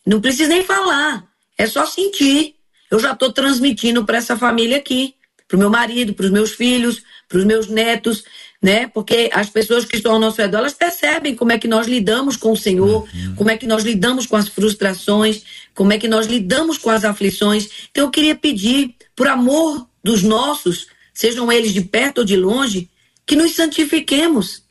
não 0.06 0.22
precisa 0.22 0.50
nem 0.50 0.64
falar, 0.64 1.28
é 1.58 1.66
só 1.66 1.86
sentir 1.86 2.59
eu 2.90 3.00
já 3.00 3.12
estou 3.12 3.32
transmitindo 3.32 4.06
para 4.06 4.18
essa 4.18 4.38
família 4.38 4.78
aqui, 4.78 5.16
para 5.48 5.56
o 5.56 5.60
meu 5.60 5.70
marido, 5.70 6.14
para 6.14 6.26
os 6.26 6.32
meus 6.32 6.52
filhos, 6.52 7.02
para 7.28 7.40
os 7.40 7.46
meus 7.46 7.68
netos, 7.68 8.24
né? 8.62 8.88
Porque 8.88 9.30
as 9.34 9.50
pessoas 9.50 9.86
que 9.86 9.98
estão 9.98 10.14
ao 10.14 10.20
nosso 10.20 10.42
redor, 10.42 10.60
elas 10.60 10.74
percebem 10.74 11.36
como 11.36 11.52
é 11.52 11.58
que 11.58 11.68
nós 11.68 11.88
lidamos 11.88 12.38
com 12.38 12.52
o 12.52 12.58
Senhor, 12.58 13.08
uhum. 13.14 13.36
como 13.36 13.50
é 13.50 13.58
que 13.58 13.66
nós 13.66 13.84
lidamos 13.84 14.26
com 14.26 14.36
as 14.36 14.48
frustrações, 14.48 15.44
como 15.74 15.94
é 15.94 15.98
que 15.98 16.08
nós 16.08 16.28
lidamos 16.28 16.78
com 16.78 16.90
as 16.90 17.04
aflições. 17.04 17.70
Então 17.90 18.06
eu 18.06 18.12
queria 18.12 18.36
pedir, 18.36 18.96
por 19.16 19.28
amor 19.28 19.88
dos 20.04 20.24
nossos, 20.24 20.88
sejam 21.14 21.52
eles 21.52 21.74
de 21.74 21.82
perto 21.82 22.20
ou 22.20 22.26
de 22.26 22.36
longe, 22.36 22.90
que 23.26 23.36
nos 23.36 23.56
santifiquemos. 23.56 24.64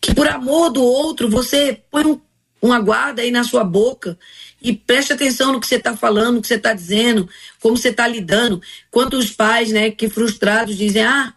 Que 0.00 0.14
por 0.14 0.26
amor 0.28 0.70
do 0.70 0.82
outro, 0.82 1.28
você 1.28 1.80
põe 1.90 2.04
um, 2.06 2.20
uma 2.66 2.80
guarda 2.80 3.22
aí 3.22 3.30
na 3.30 3.44
sua 3.44 3.64
boca 3.64 4.18
e 4.60 4.72
preste 4.72 5.12
atenção 5.12 5.52
no 5.52 5.60
que 5.60 5.66
você 5.66 5.76
está 5.76 5.96
falando, 5.96 6.36
no 6.36 6.42
que 6.42 6.48
você 6.48 6.54
está 6.54 6.72
dizendo, 6.72 7.28
como 7.60 7.76
você 7.76 7.88
está 7.88 8.06
lidando. 8.06 8.60
Quantos 8.90 9.30
pais, 9.30 9.70
né, 9.70 9.90
que 9.90 10.08
frustrados 10.08 10.76
dizem, 10.76 11.04
ah, 11.04 11.32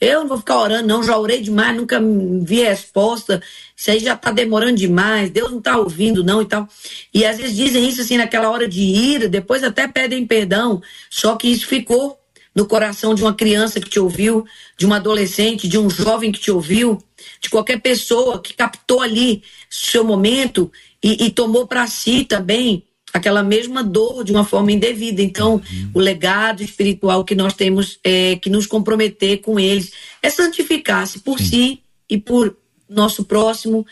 eu 0.00 0.20
não 0.20 0.28
vou 0.28 0.38
ficar 0.38 0.58
orando, 0.58 0.88
não, 0.88 1.02
já 1.02 1.16
orei 1.18 1.42
demais, 1.42 1.76
nunca 1.76 2.00
vi 2.42 2.62
resposta, 2.62 3.42
isso 3.76 3.90
aí 3.90 3.98
já 3.98 4.14
está 4.14 4.30
demorando 4.30 4.76
demais, 4.76 5.30
Deus 5.30 5.50
não 5.50 5.58
está 5.58 5.76
ouvindo, 5.76 6.24
não 6.24 6.40
e 6.40 6.46
tal. 6.46 6.66
E 7.12 7.24
às 7.24 7.36
vezes 7.36 7.54
dizem 7.54 7.86
isso 7.86 8.00
assim 8.00 8.16
naquela 8.16 8.48
hora 8.48 8.66
de 8.66 8.80
ira, 8.80 9.28
depois 9.28 9.62
até 9.62 9.86
pedem 9.86 10.26
perdão, 10.26 10.82
só 11.10 11.36
que 11.36 11.48
isso 11.48 11.66
ficou 11.66 12.19
no 12.54 12.66
coração 12.66 13.14
de 13.14 13.22
uma 13.22 13.34
criança 13.34 13.80
que 13.80 13.88
te 13.88 14.00
ouviu, 14.00 14.44
de 14.76 14.86
um 14.86 14.92
adolescente, 14.92 15.68
de 15.68 15.78
um 15.78 15.88
jovem 15.88 16.32
que 16.32 16.40
te 16.40 16.50
ouviu, 16.50 16.98
de 17.40 17.48
qualquer 17.48 17.80
pessoa 17.80 18.40
que 18.40 18.54
captou 18.54 19.00
ali 19.00 19.42
seu 19.68 20.04
momento 20.04 20.70
e, 21.02 21.26
e 21.26 21.30
tomou 21.30 21.66
para 21.66 21.86
si 21.86 22.24
também 22.24 22.84
aquela 23.12 23.42
mesma 23.42 23.82
dor 23.82 24.24
de 24.24 24.32
uma 24.32 24.44
forma 24.44 24.72
indevida. 24.72 25.22
Então, 25.22 25.54
uhum. 25.54 25.90
o 25.94 26.00
legado 26.00 26.62
espiritual 26.62 27.24
que 27.24 27.34
nós 27.34 27.54
temos 27.54 27.98
é 28.04 28.36
que 28.36 28.50
nos 28.50 28.66
comprometer 28.66 29.38
com 29.38 29.58
eles 29.58 29.92
é 30.22 30.30
santificar-se 30.30 31.20
por 31.20 31.38
Sim. 31.38 31.44
si 31.44 31.80
e 32.08 32.18
por 32.18 32.56
nosso 32.90 33.24
próximo, 33.24 33.86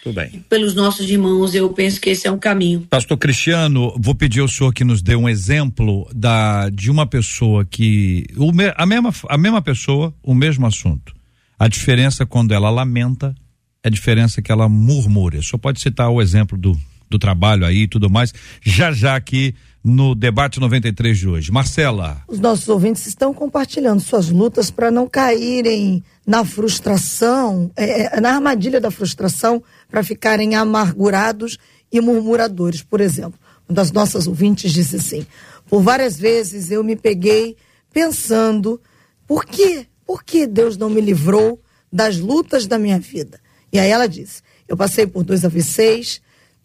pelos 0.49 0.75
nossos 0.75 1.09
irmãos. 1.09 1.55
Eu 1.55 1.71
penso 1.71 2.01
que 2.01 2.11
esse 2.11 2.27
é 2.27 2.31
um 2.31 2.39
caminho. 2.39 2.87
Pastor 2.91 3.17
Cristiano, 3.17 3.95
vou 3.99 4.15
pedir 4.15 4.41
ao 4.41 4.49
senhor 4.49 4.75
que 4.75 4.85
nos 4.85 5.01
dê 5.01 5.15
um 5.15 5.29
exemplo 5.29 6.09
da 6.15 6.69
de 6.71 6.91
uma 6.91 7.07
pessoa 7.07 7.65
que 7.65 8.27
o, 8.37 8.51
a 8.77 8.85
mesma 8.85 9.15
a 9.29 9.39
mesma 9.39 9.63
pessoa, 9.63 10.13
o 10.23 10.35
mesmo 10.35 10.67
assunto. 10.67 11.15
A 11.59 11.69
diferença 11.69 12.27
quando 12.27 12.53
ela 12.53 12.71
lamenta, 12.71 13.35
é 13.83 13.89
a 13.89 13.91
diferença 13.91 14.43
que 14.43 14.51
ela 14.51 14.69
murmura. 14.69 15.39
O 15.39 15.43
senhor 15.43 15.59
pode 15.59 15.81
citar 15.81 16.11
o 16.11 16.21
exemplo 16.21 16.59
do 16.59 16.79
do 17.11 17.19
trabalho 17.19 17.65
aí 17.65 17.83
e 17.83 17.89
tudo 17.89 18.11
mais, 18.11 18.35
já 18.61 18.93
já 18.93 19.17
aqui 19.17 19.55
no 19.89 20.15
debate 20.15 20.61
93 20.61 21.19
de 21.19 21.29
hoje. 21.29 21.51
Marcela. 21.51 22.23
Os 22.29 22.39
nossos 22.39 22.69
ouvintes 22.69 23.07
estão 23.07 23.33
compartilhando 23.33 24.01
suas 24.01 24.29
lutas 24.29 24.71
para 24.71 24.91
não 24.91 25.09
caírem 25.09 26.05
na 26.27 26.45
frustração, 26.45 27.71
é, 27.75 28.17
é 28.17 28.21
na 28.21 28.35
armadilha 28.35 28.81
da 28.81 28.91
frustração, 28.91 29.63
para 29.89 30.05
ficarem 30.05 30.55
amargurados 30.55 31.59
e 31.91 32.01
murmuradores. 32.01 32.83
Por 32.83 33.01
exemplo, 33.01 33.39
uma 33.69 33.75
das 33.75 33.91
nossas 33.91 34.27
ouvintes 34.27 34.73
disse 34.73 34.97
assim: 34.97 35.27
por 35.67 35.83
várias 35.83 36.17
vezes 36.19 36.71
eu 36.71 36.85
me 36.85 36.95
peguei 36.95 37.57
pensando, 37.93 38.81
por 39.27 39.45
que, 39.45 39.87
por 40.07 40.23
que 40.23 40.47
Deus 40.47 40.77
não 40.77 40.91
me 40.91 41.01
livrou 41.01 41.61
das 41.93 42.19
lutas 42.19 42.67
da 42.67 42.79
minha 42.79 43.01
vida? 43.01 43.41
E 43.73 43.79
aí 43.79 43.91
ela 43.91 44.07
disse: 44.07 44.43
eu 44.69 44.77
passei 44.77 45.07
por 45.07 45.25
dois 45.25 45.45
AVCs, 45.45 46.21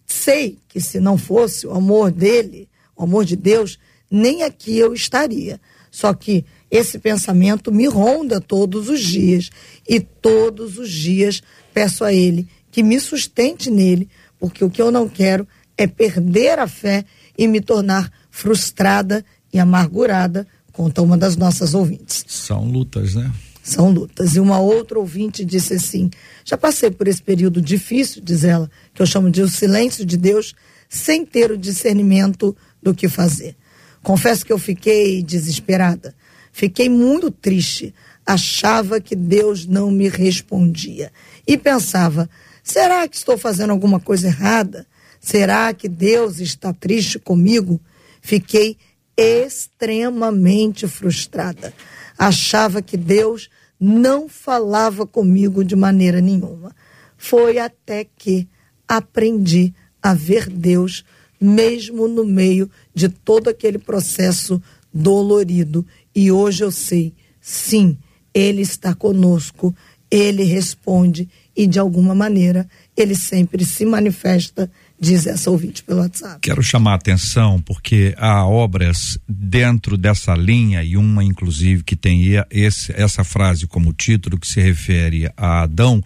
Sei 0.06 0.60
que 0.68 0.82
se 0.82 1.00
não 1.00 1.18
fosse 1.18 1.66
o 1.66 1.72
amor 1.72 2.12
dele, 2.12 2.68
amor 3.06 3.26
de 3.26 3.36
Deus, 3.36 3.78
nem 4.10 4.43
aqui 4.43 4.78
eu 4.78 4.93
estaria. 4.93 5.60
Só 5.91 6.14
que 6.14 6.45
esse 6.70 6.97
pensamento 6.97 7.72
me 7.72 7.88
ronda 7.88 8.41
todos 8.41 8.89
os 8.89 8.99
dias 9.01 9.49
e 9.88 9.99
todos 9.99 10.78
os 10.78 10.89
dias 10.89 11.41
peço 11.74 12.04
a 12.04 12.12
ele 12.12 12.47
que 12.72 12.82
me 12.82 12.99
sustente 12.99 13.70
nele, 13.70 14.10
porque 14.39 14.66
o 14.66 14.70
que 14.70 14.82
eu 14.82 14.91
não 14.91 15.08
quero 15.08 15.47
é 15.78 15.86
perder 15.86 16.58
a 16.58 16.68
fé 16.68 17.06
e 17.38 17.47
me 17.47 17.62
tornar 17.62 18.12
frustrada 18.32 19.24
e 19.54 19.60
amargurada, 19.60 20.47
conta 20.72 21.04
uma 21.04 21.16
das 21.16 21.38
nossas 21.38 21.76
ouvintes. 21.76 22.26
São 22.28 22.66
lutas, 22.66 23.14
né? 23.14 23.32
São 23.62 23.91
lutas. 23.91 24.36
E 24.36 24.39
uma 24.39 24.60
outra 24.60 24.97
ouvinte 24.97 25.45
disse 25.45 25.76
assim: 25.76 26.10
já 26.43 26.58
passei 26.58 26.89
por 26.89 27.08
esse 27.08 27.22
período 27.22 27.62
difícil, 27.62 28.22
diz 28.24 28.43
ela, 28.43 28.70
que 28.93 29.01
eu 29.01 29.06
chamo 29.06 29.30
de 29.30 29.41
o 29.43 29.47
silêncio 29.47 30.04
de 30.04 30.18
Deus, 30.18 30.56
sem 30.89 31.24
ter 31.24 31.51
o 31.51 31.58
discernimento 31.58 32.58
do 32.84 32.94
que 32.94 33.08
fazer. 33.08 33.56
Confesso 34.02 34.46
que 34.46 34.52
eu 34.52 34.60
fiquei 34.60 35.24
desesperada, 35.24 36.14
fiquei 36.52 36.90
muito 36.90 37.32
triste, 37.32 37.94
achava 38.26 39.00
que 39.00 39.16
Deus 39.16 39.66
não 39.66 39.90
me 39.90 40.10
respondia 40.10 41.12
e 41.48 41.58
pensava: 41.58 42.30
será 42.62 43.08
que 43.08 43.16
estou 43.16 43.38
fazendo 43.38 43.72
alguma 43.72 44.00
coisa 44.00 44.28
errada? 44.28 44.86
Será 45.20 45.74
que 45.74 45.88
Deus 45.88 46.40
está 46.40 46.74
triste 46.74 47.18
comigo? 47.18 47.80
Fiquei 48.22 48.78
extremamente 49.16 50.88
frustrada. 50.88 51.74
Achava 52.18 52.82
que 52.82 52.98
Deus 52.98 53.50
não 53.80 54.28
falava 54.28 55.06
comigo 55.06 55.64
de 55.64 55.76
maneira 55.76 56.20
nenhuma. 56.20 56.76
Foi 57.18 57.58
até 57.58 58.06
que 58.18 58.48
aprendi 58.88 59.74
a 60.02 60.14
ver 60.14 60.50
Deus, 60.50 61.06
mesmo 61.44 62.08
no 62.08 62.26
meio 62.26 62.70
de 62.96 63.10
todo 63.10 63.50
aquele 63.50 63.78
processo 63.78 64.62
dolorido. 64.94 65.86
E 66.16 66.32
hoje 66.32 66.64
eu 66.64 66.72
sei, 66.72 67.14
sim, 67.41 67.98
Ele 68.34 68.62
está 68.62 68.96
conosco, 68.96 69.76
Ele 70.10 70.44
responde 70.44 71.28
e 71.56 71.68
de 71.68 71.78
alguma 71.78 72.16
maneira 72.16 72.68
Ele 72.96 73.14
sempre 73.14 73.66
se 73.66 73.86
manifesta 73.86 74.72
diz 75.04 75.28
essa 75.28 75.52
ouvinte 75.52 75.84
pelo 75.84 76.00
WhatsApp. 76.00 76.39
Quero 76.41 76.64
chamar 76.64 76.94
a 76.94 76.96
atenção 76.96 77.60
porque 77.60 78.16
há 78.18 78.48
obras 78.48 79.18
dentro 79.28 79.98
dessa 79.98 80.34
linha 80.34 80.82
e 80.82 80.96
uma 80.96 81.26
inclusive 81.26 81.84
que 81.84 81.96
tem 81.96 82.22
esse, 82.50 82.94
essa 82.94 83.26
frase 83.26 83.68
como 83.68 83.91
título 83.91 84.39
que 84.39 84.48
se 84.48 84.62
refere 84.62 85.30
a 85.36 85.64
Adão, 85.64 86.02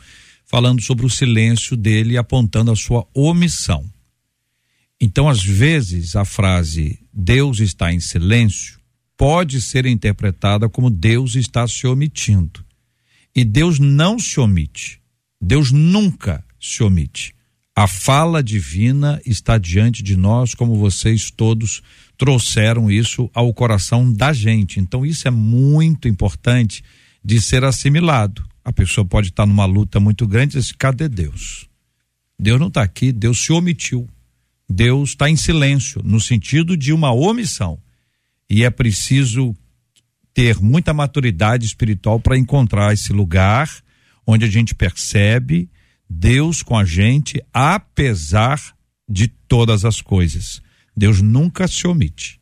falando 0.47 0.81
sobre 0.81 1.05
o 1.05 1.09
silêncio 1.11 1.77
dele 1.77 2.17
apontando 2.17 2.71
a 2.71 2.75
sua 2.75 3.05
omissão. 3.13 3.85
Então, 4.99 5.29
às 5.29 5.43
vezes, 5.43 6.15
a 6.15 6.25
frase 6.25 6.99
Deus 7.13 7.59
está 7.59 7.93
em 7.93 7.99
silêncio 7.99 8.77
pode 9.17 9.59
ser 9.59 9.85
interpretada 9.87 10.69
como 10.69 10.91
Deus 10.91 11.35
está 11.35 11.67
se 11.67 11.87
omitindo. 11.87 12.63
E 13.35 13.43
Deus 13.43 13.79
não 13.79 14.19
se 14.19 14.39
omite. 14.39 15.01
Deus 15.41 15.71
nunca 15.71 16.43
se 16.59 16.83
omite. 16.83 17.35
A 17.75 17.87
fala 17.87 18.41
divina 18.41 19.21
está 19.25 19.57
diante 19.57 20.01
de 20.01 20.15
nós, 20.15 20.55
como 20.55 20.75
vocês 20.75 21.29
todos 21.29 21.83
trouxeram 22.17 22.89
isso 22.89 23.29
ao 23.33 23.53
coração 23.53 24.11
da 24.11 24.33
gente. 24.33 24.79
Então, 24.79 25.05
isso 25.05 25.27
é 25.27 25.31
muito 25.31 26.07
importante 26.07 26.83
de 27.23 27.39
ser 27.39 27.63
assimilado. 27.63 28.43
A 28.65 28.73
pessoa 28.73 29.05
pode 29.05 29.29
estar 29.29 29.45
numa 29.45 29.65
luta 29.65 29.99
muito 29.99 30.27
grande 30.27 30.57
e 30.57 30.61
dizer: 30.61 30.75
cadê 30.77 31.07
Deus? 31.07 31.67
Deus 32.39 32.59
não 32.59 32.67
está 32.67 32.81
aqui, 32.81 33.11
Deus 33.11 33.39
se 33.39 33.51
omitiu. 33.51 34.07
Deus 34.70 35.09
está 35.09 35.30
em 35.30 35.36
silêncio, 35.36 36.01
no 36.03 36.20
sentido 36.20 36.76
de 36.76 36.91
uma 36.91 37.11
omissão. 37.11 37.80
E 38.49 38.63
é 38.63 38.70
preciso 38.70 39.55
ter 40.34 40.59
muita 40.59 40.93
maturidade 40.93 41.65
espiritual 41.65 42.20
para 42.20 42.38
encontrar 42.38 42.93
esse 42.93 43.11
lugar 43.11 43.70
onde 44.26 44.45
a 44.45 44.49
gente 44.49 44.76
percebe 44.76 45.70
Deus 46.09 46.61
com 46.61 46.78
a 46.78 46.86
gente, 46.86 47.41
apesar 47.53 48.61
de 49.09 49.28
todas 49.28 49.86
as 49.86 50.01
coisas. 50.01 50.61
Deus 50.95 51.22
nunca 51.22 51.68
se 51.68 51.88
omite. 51.88 52.39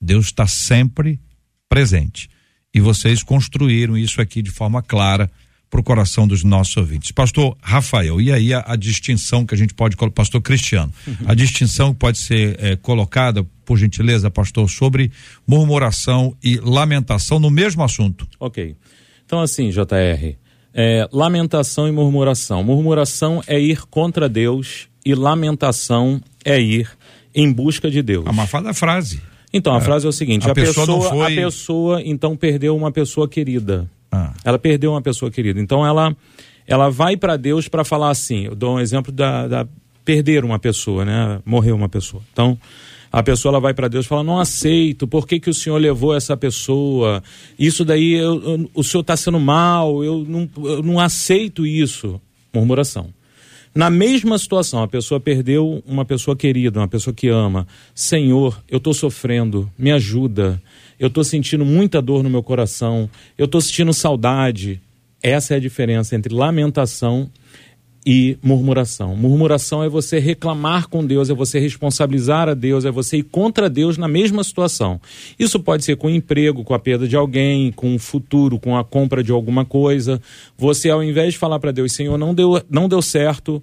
Deus 0.00 0.26
está 0.26 0.46
sempre 0.46 1.20
presente. 1.68 2.28
E 2.74 2.80
vocês 2.80 3.22
construíram 3.22 3.96
isso 3.96 4.20
aqui 4.20 4.42
de 4.42 4.50
forma 4.50 4.82
clara 4.82 5.30
para 5.72 5.80
o 5.80 5.82
coração 5.82 6.28
dos 6.28 6.44
nossos 6.44 6.76
ouvintes. 6.76 7.12
Pastor 7.12 7.56
Rafael, 7.62 8.20
e 8.20 8.30
aí 8.30 8.52
a, 8.52 8.62
a 8.66 8.76
distinção 8.76 9.46
que 9.46 9.54
a 9.54 9.56
gente 9.56 9.72
pode 9.72 9.96
colocar, 9.96 10.16
pastor 10.16 10.42
Cristiano, 10.42 10.92
uhum. 11.06 11.14
a 11.24 11.32
distinção 11.32 11.94
que 11.94 11.98
pode 11.98 12.18
ser 12.18 12.62
é, 12.62 12.76
colocada, 12.76 13.42
por 13.64 13.78
gentileza, 13.78 14.30
pastor, 14.30 14.68
sobre 14.68 15.10
murmuração 15.46 16.36
e 16.44 16.58
lamentação 16.58 17.38
no 17.40 17.50
mesmo 17.50 17.82
assunto. 17.82 18.28
Ok. 18.38 18.76
Então, 19.24 19.40
assim, 19.40 19.70
JR, 19.70 20.36
é, 20.74 21.08
lamentação 21.10 21.88
e 21.88 21.90
murmuração. 21.90 22.62
Murmuração 22.62 23.42
é 23.46 23.58
ir 23.58 23.86
contra 23.86 24.28
Deus 24.28 24.88
e 25.06 25.14
lamentação 25.14 26.20
é 26.44 26.60
ir 26.60 26.86
em 27.34 27.50
busca 27.50 27.90
de 27.90 28.02
Deus. 28.02 28.26
A 28.26 28.32
mafada 28.32 28.68
é 28.68 28.74
frase. 28.74 29.22
Então, 29.50 29.72
a 29.72 29.78
é. 29.78 29.80
frase 29.80 30.04
é 30.04 30.08
o 30.10 30.12
seguinte: 30.12 30.46
a, 30.46 30.52
a 30.52 30.54
pessoa, 30.54 30.86
pessoa 30.86 31.08
foi... 31.08 31.32
a 31.32 31.44
pessoa 31.44 32.02
então 32.04 32.36
perdeu 32.36 32.76
uma 32.76 32.92
pessoa 32.92 33.26
querida. 33.26 33.88
Ah. 34.12 34.34
Ela 34.44 34.58
perdeu 34.58 34.92
uma 34.92 35.00
pessoa 35.00 35.30
querida. 35.30 35.58
Então 35.58 35.84
ela 35.84 36.14
ela 36.66 36.90
vai 36.90 37.16
para 37.16 37.36
Deus 37.36 37.66
para 37.66 37.84
falar 37.84 38.10
assim. 38.10 38.44
Eu 38.44 38.54
dou 38.54 38.76
um 38.76 38.80
exemplo 38.80 39.10
da, 39.10 39.48
da 39.48 39.66
perder 40.04 40.44
uma 40.44 40.58
pessoa, 40.58 41.04
né? 41.04 41.40
Morreu 41.44 41.74
uma 41.74 41.88
pessoa. 41.88 42.22
Então 42.32 42.58
a 43.10 43.22
pessoa 43.22 43.52
ela 43.52 43.60
vai 43.60 43.74
para 43.74 43.88
Deus 43.88 44.06
e 44.06 44.08
fala: 44.08 44.22
Não 44.22 44.38
aceito, 44.38 45.06
por 45.06 45.26
que, 45.26 45.38
que 45.38 45.50
o 45.50 45.54
Senhor 45.54 45.78
levou 45.78 46.14
essa 46.14 46.36
pessoa? 46.36 47.22
Isso 47.58 47.84
daí, 47.84 48.14
eu, 48.14 48.42
eu, 48.42 48.70
o 48.74 48.82
Senhor 48.82 49.02
está 49.02 49.16
sendo 49.16 49.40
mal, 49.40 50.02
eu 50.04 50.24
não, 50.26 50.48
eu 50.64 50.82
não 50.82 50.98
aceito 50.98 51.66
isso. 51.66 52.20
Murmuração. 52.54 53.08
Na 53.74 53.88
mesma 53.88 54.36
situação, 54.36 54.82
a 54.82 54.88
pessoa 54.88 55.18
perdeu 55.18 55.82
uma 55.86 56.04
pessoa 56.04 56.36
querida, 56.36 56.78
uma 56.78 56.88
pessoa 56.88 57.14
que 57.14 57.28
ama. 57.28 57.66
Senhor, 57.94 58.62
eu 58.68 58.76
estou 58.76 58.92
sofrendo, 58.92 59.70
me 59.78 59.90
ajuda. 59.90 60.60
Eu 61.02 61.08
estou 61.08 61.24
sentindo 61.24 61.64
muita 61.64 62.00
dor 62.00 62.22
no 62.22 62.30
meu 62.30 62.44
coração, 62.44 63.10
eu 63.36 63.46
estou 63.46 63.60
sentindo 63.60 63.92
saudade. 63.92 64.80
Essa 65.20 65.54
é 65.54 65.56
a 65.56 65.60
diferença 65.60 66.14
entre 66.14 66.32
lamentação 66.32 67.28
e 68.06 68.38
murmuração. 68.40 69.16
Murmuração 69.16 69.82
é 69.82 69.88
você 69.88 70.20
reclamar 70.20 70.86
com 70.86 71.04
Deus, 71.04 71.28
é 71.28 71.34
você 71.34 71.58
responsabilizar 71.58 72.48
a 72.48 72.54
Deus, 72.54 72.84
é 72.84 72.90
você 72.92 73.16
ir 73.16 73.24
contra 73.24 73.68
Deus 73.68 73.98
na 73.98 74.06
mesma 74.06 74.44
situação. 74.44 75.00
Isso 75.36 75.58
pode 75.58 75.84
ser 75.84 75.96
com 75.96 76.06
o 76.06 76.10
emprego, 76.10 76.62
com 76.62 76.72
a 76.72 76.78
perda 76.78 77.08
de 77.08 77.16
alguém, 77.16 77.72
com 77.72 77.96
o 77.96 77.98
futuro, 77.98 78.60
com 78.60 78.76
a 78.76 78.84
compra 78.84 79.24
de 79.24 79.32
alguma 79.32 79.64
coisa. 79.64 80.22
Você, 80.56 80.88
ao 80.88 81.02
invés 81.02 81.32
de 81.32 81.38
falar 81.38 81.58
para 81.58 81.72
Deus, 81.72 81.94
Senhor, 81.94 82.16
não 82.16 82.32
deu, 82.32 82.62
não 82.70 82.88
deu 82.88 83.02
certo, 83.02 83.60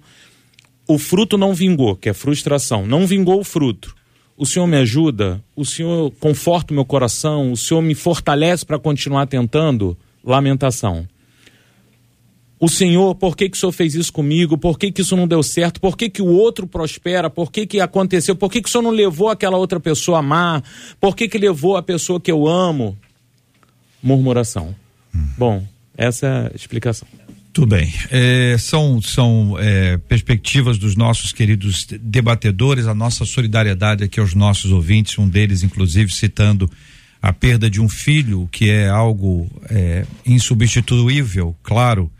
o 0.86 0.98
fruto 0.98 1.38
não 1.38 1.54
vingou, 1.54 1.96
que 1.96 2.10
é 2.10 2.12
frustração, 2.12 2.86
não 2.86 3.06
vingou 3.06 3.40
o 3.40 3.44
fruto. 3.44 3.98
O 4.40 4.46
Senhor 4.46 4.66
me 4.66 4.78
ajuda, 4.78 5.44
o 5.54 5.66
Senhor 5.66 6.10
conforta 6.18 6.72
o 6.72 6.74
meu 6.74 6.84
coração, 6.84 7.52
o 7.52 7.56
Senhor 7.56 7.82
me 7.82 7.94
fortalece 7.94 8.64
para 8.64 8.78
continuar 8.78 9.26
tentando. 9.26 9.96
Lamentação 10.24 11.06
o 12.60 12.68
Senhor, 12.68 13.14
por 13.14 13.34
que, 13.34 13.48
que 13.48 13.56
o 13.56 13.60
Senhor 13.60 13.72
fez 13.72 13.94
isso 13.94 14.12
comigo? 14.12 14.58
Por 14.58 14.78
que, 14.78 14.92
que 14.92 15.00
isso 15.00 15.16
não 15.16 15.26
deu 15.26 15.42
certo? 15.42 15.80
Por 15.80 15.96
que, 15.96 16.10
que 16.10 16.20
o 16.20 16.26
outro 16.26 16.66
prospera? 16.66 17.30
Por 17.30 17.50
que, 17.50 17.66
que 17.66 17.80
aconteceu? 17.80 18.36
Por 18.36 18.52
que, 18.52 18.60
que 18.60 18.68
o 18.68 18.70
Senhor 18.70 18.82
não 18.82 18.90
levou 18.90 19.30
aquela 19.30 19.56
outra 19.56 19.80
pessoa 19.80 20.18
a 20.18 20.20
amar? 20.20 20.62
Por 21.00 21.16
que, 21.16 21.26
que 21.26 21.38
levou 21.38 21.78
a 21.78 21.82
pessoa 21.82 22.20
que 22.20 22.30
eu 22.30 22.46
amo? 22.46 22.98
Murmuração. 24.02 24.76
Hum. 25.14 25.26
Bom, 25.38 25.64
essa 25.96 26.26
é 26.26 26.46
a 26.48 26.52
explicação. 26.54 27.08
Tudo 27.52 27.66
bem. 27.74 27.92
É, 28.10 28.56
são 28.58 29.02
são 29.02 29.56
é, 29.58 29.96
perspectivas 29.96 30.78
dos 30.78 30.94
nossos 30.94 31.32
queridos 31.32 31.86
debatedores, 32.00 32.86
a 32.86 32.94
nossa 32.94 33.24
solidariedade 33.24 34.04
aqui 34.04 34.20
aos 34.20 34.34
nossos 34.34 34.70
ouvintes, 34.70 35.18
um 35.18 35.28
deles, 35.28 35.62
inclusive, 35.62 36.12
citando 36.12 36.70
a 37.20 37.32
perda 37.32 37.68
de 37.68 37.80
um 37.80 37.88
filho, 37.88 38.48
que 38.50 38.70
é 38.70 38.88
algo 38.88 39.50
é, 39.68 40.06
insubstituível, 40.24 41.54
claro 41.62 42.10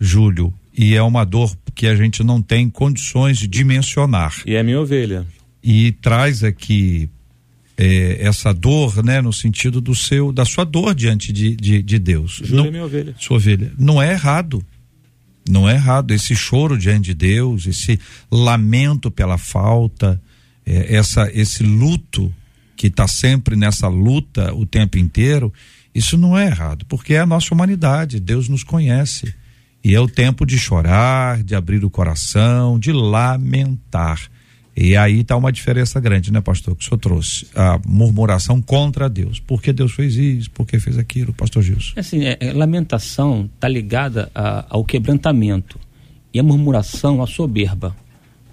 Júlio, 0.00 0.54
e 0.76 0.94
é 0.94 1.02
uma 1.02 1.24
dor 1.24 1.54
que 1.74 1.86
a 1.86 1.96
gente 1.96 2.22
não 2.22 2.40
tem 2.40 2.70
condições 2.70 3.36
de 3.38 3.48
dimensionar. 3.48 4.34
E 4.46 4.54
é 4.54 4.62
minha 4.62 4.80
ovelha. 4.80 5.26
E 5.62 5.92
traz 5.92 6.44
aqui 6.44 7.10
é, 7.78 8.26
essa 8.26 8.52
dor, 8.52 9.04
né, 9.04 9.20
no 9.20 9.32
sentido 9.32 9.80
do 9.80 9.94
seu, 9.94 10.32
da 10.32 10.44
sua 10.44 10.64
dor 10.64 10.96
diante 10.96 11.32
de, 11.32 11.54
de, 11.54 11.80
de 11.80 11.98
Deus. 11.98 12.42
Não, 12.50 12.66
é 12.66 12.70
minha 12.72 12.84
ovelha. 12.84 13.14
Sua 13.18 13.36
ovelha. 13.36 13.72
Não 13.78 14.02
é 14.02 14.10
errado. 14.10 14.60
Não 15.48 15.68
é 15.68 15.74
errado. 15.74 16.12
Esse 16.12 16.34
choro 16.34 16.76
diante 16.76 17.06
de 17.06 17.14
Deus, 17.14 17.66
esse 17.66 17.98
lamento 18.30 19.12
pela 19.12 19.38
falta, 19.38 20.20
é, 20.66 20.96
essa, 20.96 21.30
esse 21.32 21.62
luto 21.62 22.34
que 22.76 22.88
está 22.88 23.06
sempre 23.06 23.54
nessa 23.54 23.86
luta 23.86 24.52
o 24.54 24.66
tempo 24.66 24.98
inteiro, 24.98 25.52
isso 25.94 26.18
não 26.18 26.36
é 26.36 26.46
errado, 26.46 26.84
porque 26.86 27.14
é 27.14 27.20
a 27.20 27.26
nossa 27.26 27.54
humanidade. 27.54 28.18
Deus 28.18 28.48
nos 28.48 28.64
conhece. 28.64 29.32
E 29.84 29.94
é 29.94 30.00
o 30.00 30.08
tempo 30.08 30.44
de 30.44 30.58
chorar, 30.58 31.44
de 31.44 31.54
abrir 31.54 31.84
o 31.84 31.90
coração, 31.90 32.76
de 32.76 32.90
lamentar. 32.90 34.28
E 34.80 34.96
aí 34.96 35.22
está 35.22 35.36
uma 35.36 35.50
diferença 35.50 35.98
grande, 35.98 36.32
né, 36.32 36.40
pastor, 36.40 36.76
que 36.76 36.84
o 36.84 36.88
senhor 36.88 36.98
trouxe. 36.98 37.48
A 37.52 37.80
murmuração 37.84 38.62
contra 38.62 39.08
Deus. 39.08 39.40
Por 39.40 39.60
que 39.60 39.72
Deus 39.72 39.90
fez 39.90 40.14
isso? 40.14 40.52
Por 40.52 40.64
que 40.64 40.78
fez 40.78 40.96
aquilo, 40.96 41.32
pastor 41.32 41.64
Gilson? 41.64 41.94
Assim, 41.96 42.24
é, 42.24 42.36
é, 42.38 42.52
lamentação 42.52 43.50
está 43.52 43.66
ligada 43.66 44.30
a, 44.32 44.66
ao 44.70 44.84
quebrantamento. 44.84 45.80
E 46.32 46.38
a 46.38 46.44
murmuração 46.44 47.20
à 47.20 47.26
soberba. 47.26 47.96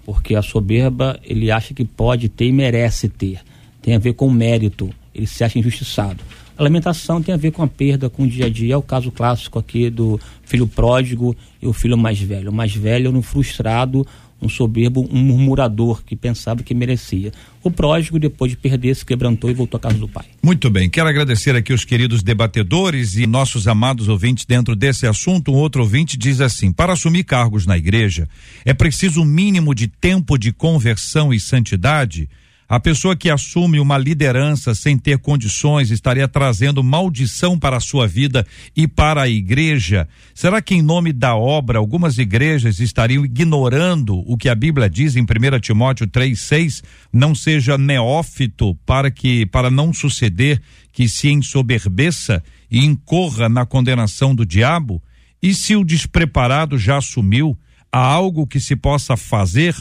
Porque 0.03 0.34
a 0.34 0.41
soberba, 0.41 1.19
ele 1.23 1.51
acha 1.51 1.76
que 1.76 1.86
pode 1.86 2.28
ter 2.28 2.47
e 2.47 2.51
merece 2.51 3.07
ter. 3.07 3.41
Tem 3.80 3.93
a 3.93 3.99
ver 3.99 4.13
com 4.13 4.28
mérito. 4.32 4.89
Ele 5.13 5.28
se 5.28 5.43
acha 5.43 5.59
injustiçado. 5.59 6.23
A 6.57 6.63
lamentação 6.63 7.21
tem 7.21 7.36
a 7.36 7.38
ver 7.38 7.51
com 7.51 7.61
a 7.61 7.67
perda, 7.67 8.09
com 8.09 8.23
o 8.23 8.28
dia 8.28 8.47
a 8.47 8.49
dia. 8.49 8.73
É 8.73 8.78
o 8.78 8.82
caso 8.82 9.11
clássico 9.11 9.59
aqui 9.59 9.91
do 9.91 10.19
filho 10.43 10.65
pródigo 10.65 11.36
e 11.61 11.67
o 11.67 11.73
filho 11.73 11.97
mais 11.97 12.19
velho. 12.19 12.49
O 12.49 12.53
mais 12.53 12.73
velho 12.73 13.11
um 13.11 13.21
frustrado, 13.21 14.07
um 14.42 14.50
soberbo, 14.50 15.08
um 15.12 15.24
murmurador 15.24 16.04
que 16.04 16.16
pensava 16.16 16.62
que 16.62 16.74
merecia. 16.74 17.32
O 17.64 17.72
pródigo, 17.72 18.20
depois 18.20 18.52
de 18.52 18.58
perder, 18.58 18.96
se 18.96 19.06
quebrantou 19.06 19.50
e 19.50 19.54
voltou 19.54 19.78
à 19.78 19.82
casa 19.82 19.98
do 19.98 20.08
pai. 20.08 20.26
Muito 20.44 20.70
bem, 20.70 20.90
quero 20.90 21.10
agradecer 21.10 21.56
aqui 21.56 21.74
os 21.74 21.84
queridos 21.84 22.22
debatedores 22.22 23.16
e 23.16 23.26
nossos 23.26 23.68
amados 23.68 24.08
ouvintes 24.08 24.46
dentro 24.46 24.76
desse 24.76 25.08
assunto. 25.08 25.52
Um 25.52 25.56
outro 25.56 25.82
ouvinte 25.82 26.18
diz 26.18 26.42
assim: 26.42 26.72
para 26.72 26.94
assumir 26.94 27.24
cargos 27.24 27.66
na 27.66 27.78
igreja, 27.78 28.28
é 28.64 28.74
preciso 28.74 29.22
um 29.22 29.26
mínimo 29.26 29.74
de 29.74 29.88
tempo 29.88 30.38
de 30.38 30.52
conversão 30.52 31.34
e 31.34 31.40
santidade 31.40 32.30
a 32.68 32.80
pessoa 32.80 33.16
que 33.16 33.30
assume 33.30 33.80
uma 33.80 33.95
liderança 33.95 34.74
sem 34.74 34.97
ter 34.97 35.20
condições 35.20 35.91
estaria 35.91 36.28
trazendo 36.28 36.84
maldição 36.84 37.59
para 37.59 37.78
a 37.78 37.80
sua 37.80 38.07
vida 38.07 38.45
e 38.76 38.88
para 38.88 39.22
a 39.22 39.30
igreja. 39.30 40.07
Será 40.34 40.59
que, 40.61 40.74
em 40.74 40.82
nome 40.82 41.13
da 41.13 41.36
obra, 41.36 41.78
algumas 41.78 42.18
igrejas 42.18 42.80
estariam 42.80 43.24
ignorando 43.24 44.18
o 44.26 44.36
que 44.36 44.49
a 44.49 44.55
Bíblia 44.55 44.89
diz 44.89 45.16
em 45.16 45.22
1 45.22 45.59
Timóteo 45.59 46.07
3,6? 46.07 46.84
Não 47.13 47.36
seja 47.36 47.78
neófito 47.78 48.74
para 48.84 49.11
que, 49.11 49.45
para 49.45 49.70
não 49.70 49.93
suceder 49.93 50.59
que 50.91 51.07
se 51.07 51.30
ensoberbeça 51.30 52.43
e 52.70 52.84
incorra 52.84 53.47
na 53.47 53.63
condenação 53.63 54.34
do 54.34 54.43
diabo? 54.43 55.01
E 55.39 55.53
se 55.53 55.76
o 55.76 55.84
despreparado 55.84 56.80
já 56.80 56.97
assumiu, 56.97 57.55
há 57.91 57.99
algo 57.99 58.47
que 58.47 58.59
se 58.59 58.76
possa 58.76 59.16
fazer? 59.16 59.76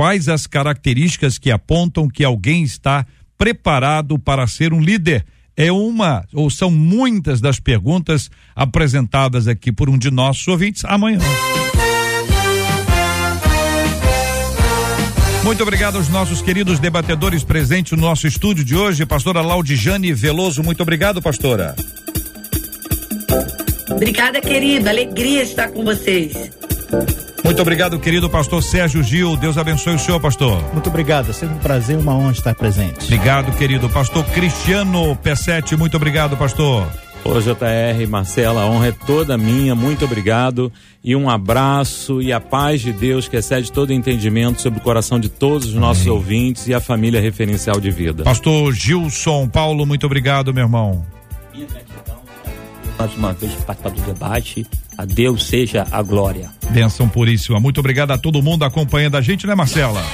Quais 0.00 0.30
as 0.30 0.46
características 0.46 1.36
que 1.36 1.50
apontam 1.50 2.08
que 2.08 2.24
alguém 2.24 2.62
está 2.62 3.04
preparado 3.36 4.18
para 4.18 4.46
ser 4.46 4.72
um 4.72 4.80
líder? 4.80 5.26
É 5.54 5.70
uma 5.70 6.24
ou 6.32 6.48
são 6.48 6.70
muitas 6.70 7.38
das 7.38 7.60
perguntas 7.60 8.30
apresentadas 8.56 9.46
aqui 9.46 9.70
por 9.70 9.90
um 9.90 9.98
de 9.98 10.10
nossos 10.10 10.48
ouvintes 10.48 10.86
amanhã. 10.86 11.18
Muito 15.44 15.62
obrigado 15.62 15.96
aos 15.96 16.08
nossos 16.08 16.40
queridos 16.40 16.78
debatedores 16.78 17.44
presentes 17.44 17.92
no 17.92 17.98
nosso 17.98 18.26
estúdio 18.26 18.64
de 18.64 18.74
hoje. 18.74 19.04
Pastora 19.04 19.42
Laudijane 19.42 20.14
Veloso, 20.14 20.62
muito 20.62 20.82
obrigado, 20.82 21.20
pastora. 21.20 21.76
Obrigada, 23.90 24.40
querido. 24.40 24.88
Alegria 24.88 25.42
estar 25.42 25.68
com 25.68 25.84
vocês. 25.84 26.32
Muito 27.44 27.62
obrigado, 27.62 27.98
querido 27.98 28.28
pastor 28.28 28.62
Sérgio 28.62 29.02
Gil. 29.02 29.36
Deus 29.36 29.56
abençoe 29.56 29.94
o 29.94 29.98
senhor, 29.98 30.20
pastor. 30.20 30.62
Muito 30.72 30.88
obrigado. 30.88 31.30
É 31.30 31.32
sempre 31.32 31.56
um 31.56 31.58
prazer 31.58 31.98
e 31.98 32.02
uma 32.02 32.14
honra 32.14 32.32
estar 32.32 32.54
presente. 32.54 33.04
Obrigado, 33.04 33.50
querido 33.56 33.88
pastor 33.88 34.24
Cristiano 34.26 35.16
P7. 35.16 35.76
Muito 35.76 35.96
obrigado, 35.96 36.36
pastor. 36.36 36.86
Ô 37.22 37.38
JR, 37.38 38.08
Marcela, 38.08 38.62
a 38.62 38.66
honra 38.66 38.88
é 38.88 38.92
toda 38.92 39.36
minha, 39.36 39.74
muito 39.74 40.06
obrigado 40.06 40.72
e 41.04 41.14
um 41.14 41.28
abraço 41.28 42.22
e 42.22 42.32
a 42.32 42.40
paz 42.40 42.80
de 42.80 42.94
Deus 42.94 43.28
que 43.28 43.36
excede 43.36 43.70
todo 43.70 43.92
entendimento 43.92 44.62
sobre 44.62 44.80
o 44.80 44.82
coração 44.82 45.20
de 45.20 45.28
todos 45.28 45.68
os 45.68 45.74
nossos 45.74 46.04
Amém. 46.04 46.14
ouvintes 46.14 46.66
e 46.66 46.72
a 46.72 46.80
família 46.80 47.20
referencial 47.20 47.78
de 47.78 47.90
vida. 47.90 48.24
Pastor 48.24 48.72
Gilson 48.72 49.46
Paulo, 49.48 49.84
muito 49.84 50.06
obrigado, 50.06 50.52
meu 50.54 50.64
irmão. 50.64 51.04
Mais 52.98 53.14
uma 53.14 53.32
vez 53.34 53.52
participar 53.54 53.90
do 53.90 54.00
debate. 54.00 54.66
A 55.00 55.04
Deus 55.06 55.46
seja 55.46 55.86
a 55.90 56.02
glória. 56.02 56.50
Benção 56.72 57.08
puríssima. 57.08 57.58
Muito 57.58 57.80
obrigado 57.80 58.10
a 58.10 58.18
todo 58.18 58.42
mundo 58.42 58.66
acompanhando 58.66 59.16
a 59.16 59.22
gente, 59.22 59.46
né, 59.46 59.54
Marcela? 59.54 60.04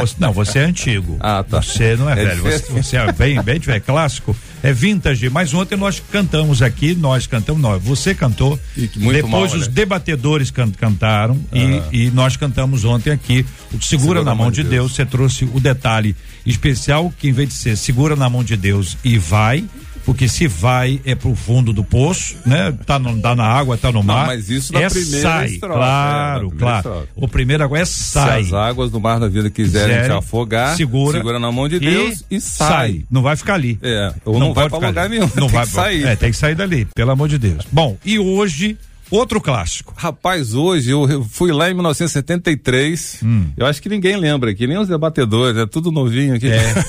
Não, 0.00 0.06
você, 0.06 0.16
não, 0.18 0.32
você 0.32 0.58
é 0.60 0.64
antigo. 0.64 1.16
Ah, 1.20 1.44
tá. 1.48 1.62
Você 1.62 1.96
não 1.96 2.08
é, 2.10 2.12
É 2.12 2.24
velho. 2.26 2.42
Você, 2.42 2.72
você 2.72 2.96
é 2.96 3.12
bem, 3.12 3.40
bem, 3.42 3.60
é 3.68 3.80
clássico. 3.80 4.36
É 4.62 4.72
vintage. 4.72 5.28
Mas 5.30 5.54
ontem 5.54 5.76
nós 5.76 6.02
cantamos 6.12 6.60
aqui, 6.62 6.94
nós 6.94 7.26
cantamos, 7.26 7.62
nós. 7.62 7.82
Você 7.82 8.14
cantou. 8.14 8.58
E 8.76 8.90
muito 8.96 9.12
depois 9.12 9.30
mal, 9.52 9.60
os 9.60 9.66
né? 9.68 9.72
debatedores 9.72 10.50
can- 10.50 10.70
cantaram 10.72 11.38
Ah. 11.52 11.56
e, 11.92 12.06
e 12.06 12.10
nós 12.10 12.36
cantamos 12.36 12.84
ontem 12.84 13.10
aqui. 13.10 13.44
O 13.72 13.80
Segura, 13.82 14.22
na 14.22 14.34
mão 14.34 14.50
de 14.50 14.62
Deus. 14.62 14.94
Você 14.94 15.06
trouxe 15.06 15.44
o 15.44 15.58
detalhe 15.60 16.14
especial 16.44 17.12
que 17.18 17.28
em 17.28 17.32
vez 17.32 17.48
de 17.50 17.54
ser 17.54 17.76
segura 17.76 18.16
na 18.16 18.28
mão 18.28 18.42
de 18.44 18.56
Deus 18.56 18.96
e 19.04 19.16
vai. 19.18 19.64
Porque 20.10 20.26
se 20.26 20.48
vai 20.48 21.00
é 21.04 21.14
pro 21.14 21.36
fundo 21.36 21.72
do 21.72 21.84
poço, 21.84 22.36
né? 22.44 22.76
Tá, 22.84 22.98
no, 22.98 23.22
tá 23.22 23.36
na 23.36 23.44
água, 23.44 23.78
tá 23.78 23.92
no 23.92 24.02
mar. 24.02 24.26
mas 24.26 24.50
isso 24.50 24.72
na 24.72 24.80
é 24.80 24.90
primeira 24.90 25.22
sai, 25.22 25.46
estrofe, 25.46 25.72
é, 25.72 25.78
claro, 25.78 26.48
primeira 26.48 26.58
claro. 26.58 26.88
estrofe. 26.88 27.08
O 27.14 27.28
primeiro 27.28 27.62
agora 27.62 27.82
é 27.82 27.84
sai. 27.84 28.42
Se 28.42 28.48
as 28.48 28.52
águas 28.52 28.90
do 28.90 29.00
mar 29.00 29.20
da 29.20 29.28
vida 29.28 29.48
quiserem 29.48 29.94
Quiserem, 29.94 30.10
te 30.10 30.18
afogar, 30.18 30.76
segura, 30.76 31.38
na 31.38 31.52
mão 31.52 31.68
de 31.68 31.78
Deus 31.78 32.24
e, 32.28 32.40
sai. 32.40 33.04
Não 33.08 33.22
vai 33.22 33.36
ficar 33.36 33.54
ali. 33.54 33.78
É, 33.80 34.12
ou 34.24 34.40
não, 34.40 34.52
vai 34.52 34.68
pode 34.68 34.70
pra 34.70 34.78
ficar 34.78 34.88
lugar 34.88 35.08
nenhum. 35.08 35.30
Não 35.40 35.46
tem 35.46 35.48
vai 35.48 35.64
que 35.64 35.72
sair. 35.72 36.04
É, 36.04 36.16
tem 36.16 36.30
que 36.32 36.36
sair 36.36 36.56
dali, 36.56 36.86
pelo 36.86 37.12
amor 37.12 37.28
de 37.28 37.38
Deus. 37.38 37.64
Bom, 37.70 37.96
e 38.04 38.18
hoje, 38.18 38.76
outro 39.10 39.40
clássico. 39.40 39.92
Rapaz, 39.96 40.54
hoje 40.54 40.90
eu 40.90 41.24
fui 41.24 41.52
lá 41.52 41.70
em 41.70 41.74
1973. 41.74 43.20
Hum. 43.22 43.46
Eu 43.56 43.66
acho 43.66 43.80
que 43.82 43.88
ninguém 43.88 44.16
lembra 44.16 44.50
aqui, 44.50 44.66
nem 44.66 44.78
os 44.78 44.88
debatedores, 44.88 45.58
é 45.60 45.66
tudo 45.66 45.90
novinho 45.90 46.34
aqui. 46.34 46.48
É. 46.50 46.60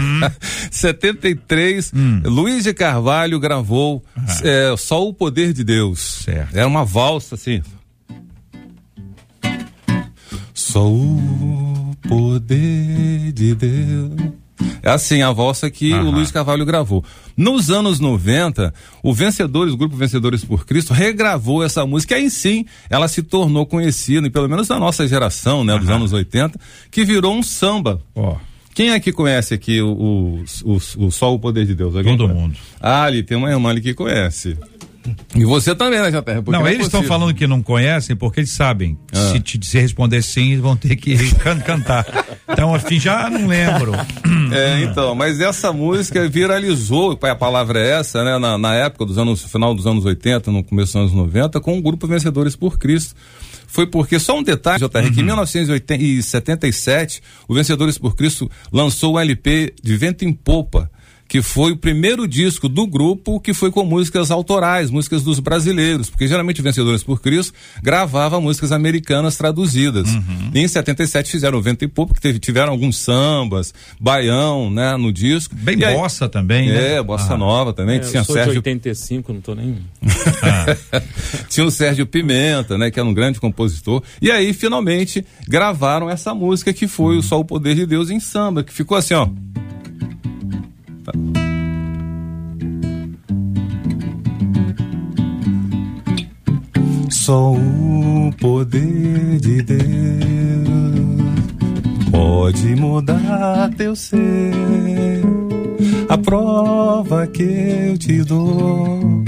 Uhum. 0.00 0.30
73, 0.70 1.92
Hum. 1.94 2.22
Luiz 2.24 2.64
de 2.64 2.72
Carvalho 2.74 3.38
gravou 3.40 4.04
é, 4.42 4.74
Só 4.76 5.06
o 5.06 5.12
Poder 5.14 5.52
de 5.52 5.64
Deus. 5.64 6.18
Ah. 6.20 6.24
Certo. 6.24 6.56
Era 6.56 6.66
uma 6.66 6.84
valsa 6.84 7.34
assim. 7.34 7.62
Só 10.54 10.86
o 10.86 11.96
poder 12.06 13.32
de 13.32 13.54
Deus. 13.54 14.32
É 14.82 14.90
assim, 14.90 15.22
a 15.22 15.30
valsa 15.32 15.70
que 15.70 15.92
o. 15.92 16.10
Luiz 16.10 16.30
Carvalho 16.30 16.64
gravou. 16.64 17.04
Nos 17.36 17.70
anos 17.70 18.00
90, 18.00 18.72
o 19.02 19.12
Vencedores, 19.14 19.72
o 19.72 19.76
grupo 19.76 19.96
Vencedores 19.96 20.44
por 20.44 20.66
Cristo, 20.66 20.92
regravou 20.92 21.62
essa 21.64 21.84
música. 21.86 22.14
E 22.14 22.22
aí 22.22 22.30
sim, 22.30 22.64
ela 22.88 23.08
se 23.08 23.22
tornou 23.22 23.64
conhecida, 23.66 24.26
e 24.26 24.30
pelo 24.30 24.48
menos 24.48 24.68
da 24.68 24.78
nossa 24.78 25.06
geração, 25.06 25.64
né, 25.64 25.78
dos 25.78 25.88
anos 25.88 26.12
80, 26.12 26.58
que 26.90 27.04
virou 27.04 27.34
um 27.34 27.42
samba. 27.42 28.00
Ó, 28.14 28.36
Quem 28.74 28.90
é 28.90 29.00
que 29.00 29.12
conhece 29.12 29.54
aqui 29.54 29.80
o, 29.80 29.90
o, 29.92 30.44
o, 30.64 31.06
o 31.06 31.10
Só 31.10 31.34
o 31.34 31.38
Poder 31.38 31.66
de 31.66 31.74
Deus? 31.74 31.94
Alguém 31.96 32.16
Todo 32.16 32.28
conhece? 32.28 32.42
mundo. 32.42 32.56
Ah, 32.80 33.02
ali 33.04 33.22
tem 33.22 33.36
uma 33.36 33.50
irmã 33.50 33.70
ali 33.70 33.80
que 33.80 33.94
conhece. 33.94 34.56
E 35.34 35.44
você 35.44 35.74
também, 35.74 36.00
né, 36.00 36.10
JR? 36.10 36.42
Porque 36.44 36.50
não, 36.50 36.66
é 36.66 36.72
eles 36.74 36.86
estão 36.86 37.00
possível. 37.00 37.18
falando 37.18 37.34
que 37.34 37.46
não 37.46 37.62
conhecem 37.62 38.14
porque 38.16 38.40
eles 38.40 38.50
sabem. 38.52 38.98
Ah. 39.12 39.30
Se, 39.32 39.40
te, 39.40 39.58
se 39.64 39.78
responder 39.80 40.22
sim, 40.22 40.58
vão 40.60 40.76
ter 40.76 40.96
que 40.96 41.16
can- 41.36 41.60
cantar. 41.60 42.06
Então, 42.48 42.74
assim, 42.74 42.98
já 42.98 43.28
não 43.30 43.46
lembro. 43.46 43.92
É, 44.52 44.82
então, 44.82 45.14
mas 45.14 45.40
essa 45.40 45.72
música 45.72 46.28
viralizou, 46.28 47.18
a 47.22 47.34
palavra 47.36 47.78
é 47.80 48.00
essa, 48.00 48.24
né? 48.24 48.38
Na, 48.38 48.58
na 48.58 48.74
época 48.74 49.04
dos 49.06 49.16
anos, 49.18 49.42
final 49.44 49.74
dos 49.74 49.86
anos 49.86 50.04
80, 50.04 50.50
no 50.50 50.64
começo 50.64 50.92
dos 50.92 51.02
anos 51.02 51.12
90, 51.12 51.60
com 51.60 51.78
o 51.78 51.82
grupo 51.82 52.06
Vencedores 52.06 52.56
por 52.56 52.78
Cristo. 52.78 53.14
Foi 53.66 53.86
porque, 53.86 54.18
só 54.18 54.36
um 54.36 54.42
detalhe, 54.42 54.80
JR, 54.80 55.12
que 55.14 55.20
em 55.20 55.24
1977, 55.24 57.22
o 57.48 57.54
Vencedores 57.54 57.98
por 57.98 58.16
Cristo 58.16 58.50
lançou 58.72 59.14
o 59.14 59.18
LP 59.18 59.72
de 59.82 59.96
Vento 59.96 60.24
em 60.24 60.32
Popa, 60.32 60.90
que 61.30 61.40
foi 61.42 61.70
o 61.70 61.76
primeiro 61.76 62.26
disco 62.26 62.68
do 62.68 62.84
grupo 62.88 63.38
que 63.38 63.54
foi 63.54 63.70
com 63.70 63.84
músicas 63.84 64.32
autorais, 64.32 64.90
músicas 64.90 65.22
dos 65.22 65.38
brasileiros, 65.38 66.10
porque 66.10 66.26
geralmente 66.26 66.60
Vencedores 66.60 67.04
por 67.04 67.20
Cristo 67.22 67.54
gravava 67.80 68.40
músicas 68.40 68.72
americanas 68.72 69.36
traduzidas. 69.36 70.08
E 70.52 70.58
em 70.58 70.66
77 70.66 71.30
fizeram 71.30 71.56
o 71.58 71.62
Vento 71.62 71.84
em 71.84 71.88
Popa, 71.88 72.14
que 72.14 72.20
teve, 72.20 72.40
tiveram 72.40 72.72
alguns 72.72 72.96
sambas, 72.98 73.72
baião, 74.00 74.70
né, 74.72 74.96
no 74.96 75.12
disco. 75.12 75.54
Bem 75.54 75.78
E 75.78 75.84
aí- 75.84 75.94
bossa 75.94 76.28
também, 76.28 76.68
né? 76.68 76.94
É, 76.96 77.02
bossa 77.02 77.34
Ah. 77.34 77.38
nova 77.38 77.72
também, 77.72 77.96
É, 77.96 77.98
que 78.00 78.06
eu 78.06 78.10
tinha 78.10 78.24
sou 78.24 78.34
de 78.34 78.42
Sérgio 78.42 78.58
85, 78.58 79.32
não 79.32 79.40
tô 79.40 79.54
nem. 79.54 79.78
tinha 81.48 81.64
o 81.64 81.70
Sérgio 81.70 82.06
Pimenta, 82.06 82.76
né, 82.76 82.90
que 82.90 82.98
era 82.98 83.08
um 83.08 83.14
grande 83.14 83.38
compositor. 83.40 84.02
E 84.20 84.32
aí, 84.32 84.52
finalmente, 84.52 85.24
gravaram 85.48 86.10
essa 86.10 86.34
música 86.34 86.72
que 86.72 86.88
foi 86.88 87.16
o 87.16 87.22
Só 87.22 87.38
o 87.38 87.44
Poder 87.44 87.76
de 87.76 87.86
Deus 87.86 88.10
em 88.10 88.18
samba, 88.18 88.64
que 88.64 88.72
ficou 88.72 88.96
assim, 88.96 89.14
ó. 89.14 89.28
Só 97.08 97.52
o 97.52 98.32
poder 98.40 99.38
de 99.40 99.62
Deus 99.62 99.80
pode 102.10 102.74
mudar 102.76 103.70
teu 103.76 103.94
ser. 103.94 104.52
A 106.08 106.18
prova 106.18 107.26
que 107.26 107.42
eu 107.42 107.98
te 107.98 108.24
dou, 108.24 109.24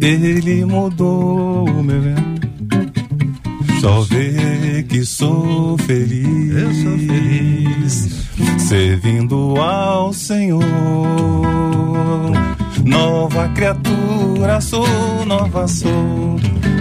ele 0.00 0.64
mudou 0.64 1.68
o 1.68 1.82
meu. 1.82 2.14
Só 3.80 4.02
vê 4.02 4.84
que 4.88 5.04
sou 5.04 5.76
feliz. 5.78 6.54
Eu 6.54 6.74
sou 6.74 6.98
feliz 6.98 8.31
Servindo 8.58 9.60
ao 9.60 10.12
Senhor. 10.12 10.62
Nova 12.84 13.48
criatura 13.48 14.60
sou, 14.60 14.86
nova 15.26 15.68
sou. 15.68 16.36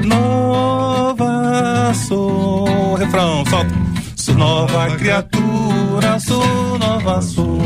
Nova 0.05 1.93
sou. 1.93 2.95
Refrão, 2.95 3.43
solta. 3.45 3.74
Sou 4.16 4.36
nova 4.36 4.95
criatura, 4.97 6.20
sou 6.20 6.78
nova 6.80 7.22
sou. 7.22 7.59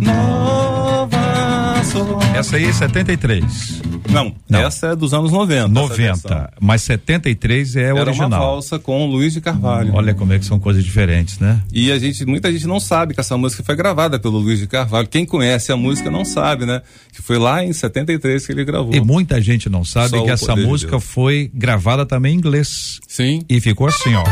Nova. 0.00 0.87
Essa 2.34 2.56
aí 2.56 2.64
é 2.66 2.72
73. 2.72 3.82
Não, 4.10 4.34
Não. 4.48 4.60
essa 4.60 4.88
é 4.88 4.96
dos 4.96 5.12
anos 5.12 5.30
90. 5.32 5.64
essa 5.64 5.68
90. 5.68 5.96
versão. 5.96 6.48
Mas 6.60 6.82
73 6.82 7.76
é 7.76 7.80
o 7.80 7.82
Era 7.82 7.94
uma 7.94 8.00
original. 8.24 8.40
valsa 8.40 8.78
com 8.78 9.06
Luiz 9.06 9.32
de 9.34 9.40
Carvalho. 9.40 9.92
Olha 9.94 10.14
como 10.14 10.32
é 10.32 10.38
que 10.38 10.44
são 10.44 10.58
coisas 10.58 10.82
diferentes, 10.84 11.38
né? 11.38 11.60
E 11.72 11.90
a 11.92 11.98
gente, 11.98 12.24
muita 12.24 12.50
gente 12.52 12.66
não 12.66 12.80
sabe 12.80 13.14
que 13.14 13.20
essa 13.20 13.36
música 13.36 13.62
foi 13.62 13.76
gravada 13.76 14.18
pelo 14.18 14.38
Luiz 14.38 14.58
de 14.58 14.66
Carvalho. 14.66 15.08
Quem 15.08 15.26
conhece 15.26 15.70
a 15.72 15.76
música 15.76 16.10
não 16.10 16.24
sabe, 16.24 16.64
né? 16.64 16.80
Que 17.12 17.20
foi 17.22 17.38
lá 17.38 17.64
em 17.64 17.72
73 17.72 18.46
que 18.46 18.52
ele 18.52 18.64
gravou. 18.64 18.94
E 18.94 19.00
muita 19.00 19.40
gente 19.40 19.68
não 19.68 19.84
sabe 19.84 20.10
Só 20.10 20.22
que 20.24 20.30
o 20.30 20.32
essa 20.32 20.54
de 20.54 20.64
música 20.64 20.92
Deus. 20.92 21.04
foi 21.04 21.50
gravada 21.54 22.06
também 22.06 22.34
em 22.34 22.38
inglês. 22.38 23.00
Sim. 23.06 23.42
E 23.48 23.60
ficou 23.60 23.86
assim, 23.86 24.14
ó. 24.14 24.24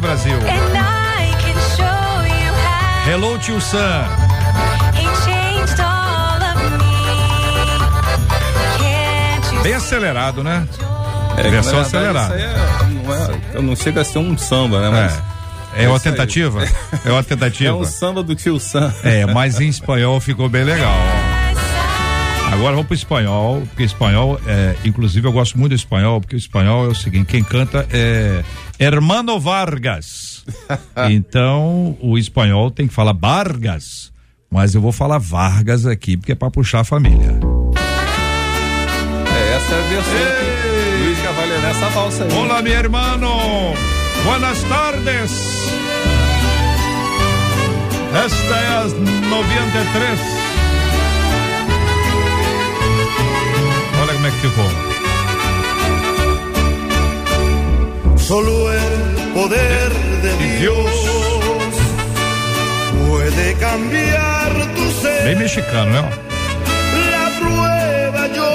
Brasil? 0.00 0.36
And 0.36 0.76
I 0.76 1.32
can 1.42 1.56
show 1.76 1.84
you 2.26 2.52
how 2.52 3.10
Hello, 3.10 3.38
tio 3.38 3.60
Sam. 3.60 4.06
Bem 9.62 9.74
acelerado, 9.74 10.42
né? 10.42 10.66
É, 11.36 11.42
Versão 11.48 11.78
acelerada. 11.80 12.34
Isso 12.36 12.44
aí 12.46 12.52
é, 12.52 12.88
não, 13.04 13.60
é, 13.60 13.62
não 13.62 13.76
chega 13.76 14.00
a 14.00 14.04
ser 14.04 14.18
um 14.18 14.36
samba, 14.36 14.80
né? 14.80 14.90
Mas 14.90 15.22
É, 15.74 15.84
é 15.84 15.88
uma 15.88 16.00
tentativa? 16.00 16.64
É 17.04 17.10
uma 17.10 17.22
tentativa? 17.24 17.70
É 17.70 17.72
um 17.72 17.84
samba 17.84 18.22
do 18.22 18.34
tio 18.34 18.58
Sam. 18.58 18.92
É, 19.04 19.24
mas 19.26 19.60
em 19.60 19.68
espanhol 19.68 20.20
ficou 20.20 20.48
bem 20.48 20.64
legal. 20.64 20.92
Agora 22.52 22.72
vamos 22.72 22.86
pro 22.86 22.94
espanhol, 22.94 23.62
porque 23.68 23.82
espanhol, 23.82 24.38
é, 24.46 24.76
inclusive 24.84 25.26
eu 25.26 25.32
gosto 25.32 25.58
muito 25.58 25.70
do 25.70 25.74
espanhol, 25.74 26.20
porque 26.20 26.36
o 26.36 26.38
espanhol 26.38 26.84
é 26.84 26.88
o 26.88 26.94
seguinte, 26.94 27.26
quem 27.26 27.42
canta 27.42 27.86
é 27.90 28.44
Hermano 28.78 29.40
Vargas. 29.40 30.44
Então, 31.08 31.96
o 32.00 32.18
espanhol 32.18 32.70
tem 32.70 32.88
que 32.88 32.92
falar 32.92 33.12
Vargas, 33.12 34.12
mas 34.50 34.74
eu 34.74 34.80
vou 34.80 34.92
falar 34.92 35.18
Vargas 35.18 35.86
aqui, 35.86 36.16
porque 36.16 36.32
é 36.32 36.34
pra 36.34 36.50
puxar 36.50 36.80
a 36.80 36.84
família. 36.84 37.38
É, 39.34 39.54
essa 39.56 39.74
é 39.74 39.78
a 39.78 39.88
versão 39.88 40.12
que 40.12 41.04
Luiz 41.04 41.18
Carvalho 41.22 41.52
é 41.52 41.60
nessa 41.60 41.88
valsa 41.88 42.24
aí. 42.24 42.32
Olá, 42.32 42.60
meu 42.60 42.72
hermano. 42.72 43.28
Buenas 44.24 44.62
tardes. 44.64 45.32
Esta 48.14 48.54
é 48.54 48.68
a 48.68 48.84
93. 48.84 50.41
Como 54.22 54.28
é 54.28 54.30
que 54.30 54.38
ficou. 54.46 54.70
Solo 58.18 58.72
el 58.72 59.32
poder 59.34 59.90
de 60.22 60.58
Dios 60.60 60.92
puede 63.08 63.54
cambiar 63.54 64.52
tu 64.76 64.90
ser. 65.00 65.24
Bem 65.24 65.36
mexicano, 65.36 65.90
né? 65.90 66.02
La 67.10 67.26
prueba 67.40 68.28
yo 68.28 68.50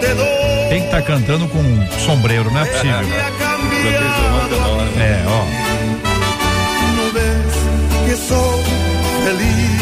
te 0.00 0.14
doy. 0.14 0.68
Tem 0.70 0.80
que 0.80 0.86
estar 0.86 1.02
cantando 1.02 1.46
com 1.48 1.58
um 1.58 1.86
sombreiro, 2.06 2.50
não 2.50 2.60
é 2.60 2.64
possível. 2.64 3.06
É, 4.98 5.24
ó. 5.28 5.44
No 6.96 7.12
ves 7.12 7.54
que 8.06 8.16
soy 8.16 8.64
feliz 9.24 9.75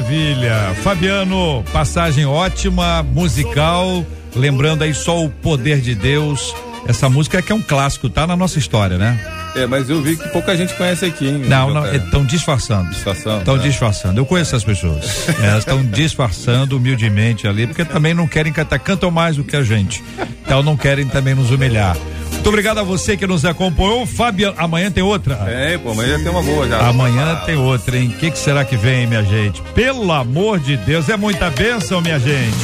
maravilha. 0.00 0.74
Fabiano, 0.82 1.62
passagem 1.72 2.24
ótima, 2.24 3.02
musical. 3.02 4.04
Lembrando 4.34 4.82
aí 4.82 4.94
só 4.94 5.22
o 5.22 5.28
poder 5.28 5.80
de 5.80 5.94
Deus. 5.94 6.54
Essa 6.86 7.10
música 7.10 7.42
que 7.42 7.52
é 7.52 7.54
um 7.54 7.60
clássico, 7.60 8.08
tá 8.08 8.26
na 8.26 8.34
nossa 8.34 8.58
história, 8.58 8.96
né? 8.96 9.20
É, 9.54 9.66
mas 9.66 9.90
eu 9.90 10.00
vi 10.00 10.16
que 10.16 10.28
pouca 10.30 10.56
gente 10.56 10.72
conhece 10.74 11.04
aqui, 11.04 11.26
hein? 11.28 11.44
Não, 11.46 11.74
não, 11.74 11.94
estão 11.94 12.24
disfarçando. 12.24 12.88
Disfarçando, 12.90 13.38
Estão 13.40 13.56
né? 13.56 13.62
disfarçando. 13.62 14.18
Eu 14.20 14.24
conheço 14.24 14.54
essas 14.54 14.64
pessoas. 14.64 15.28
Elas 15.42 15.58
estão 15.58 15.84
disfarçando 15.84 16.76
humildemente 16.76 17.46
ali, 17.46 17.66
porque 17.66 17.84
também 17.84 18.14
não 18.14 18.26
querem 18.26 18.52
cantar, 18.52 18.78
cantam 18.78 19.10
mais 19.10 19.36
do 19.36 19.44
que 19.44 19.56
a 19.56 19.62
gente. 19.62 20.02
Então 20.44 20.62
não 20.62 20.76
querem 20.76 21.06
também 21.06 21.34
nos 21.34 21.50
humilhar. 21.50 21.96
Muito 22.40 22.48
obrigado 22.48 22.78
a 22.78 22.82
você 22.82 23.18
que 23.18 23.26
nos 23.26 23.44
acompanhou. 23.44 24.06
Fabiano, 24.06 24.54
amanhã 24.56 24.90
tem 24.90 25.02
outra. 25.02 25.34
É, 25.46 25.76
pô, 25.76 25.90
amanhã 25.90 26.18
tem 26.18 26.30
uma 26.30 26.42
boa 26.42 26.66
já. 26.66 26.88
Amanhã 26.88 27.36
tem 27.44 27.54
outra, 27.54 27.98
hein? 27.98 28.14
O 28.14 28.18
que, 28.18 28.30
que 28.30 28.38
será 28.38 28.64
que 28.64 28.78
vem, 28.78 29.06
minha 29.06 29.22
gente? 29.22 29.60
Pelo 29.74 30.10
amor 30.10 30.58
de 30.58 30.74
Deus, 30.78 31.10
é 31.10 31.18
muita 31.18 31.50
bênção, 31.50 32.00
minha 32.00 32.18
gente. 32.18 32.56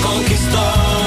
Conquistou 0.00 0.97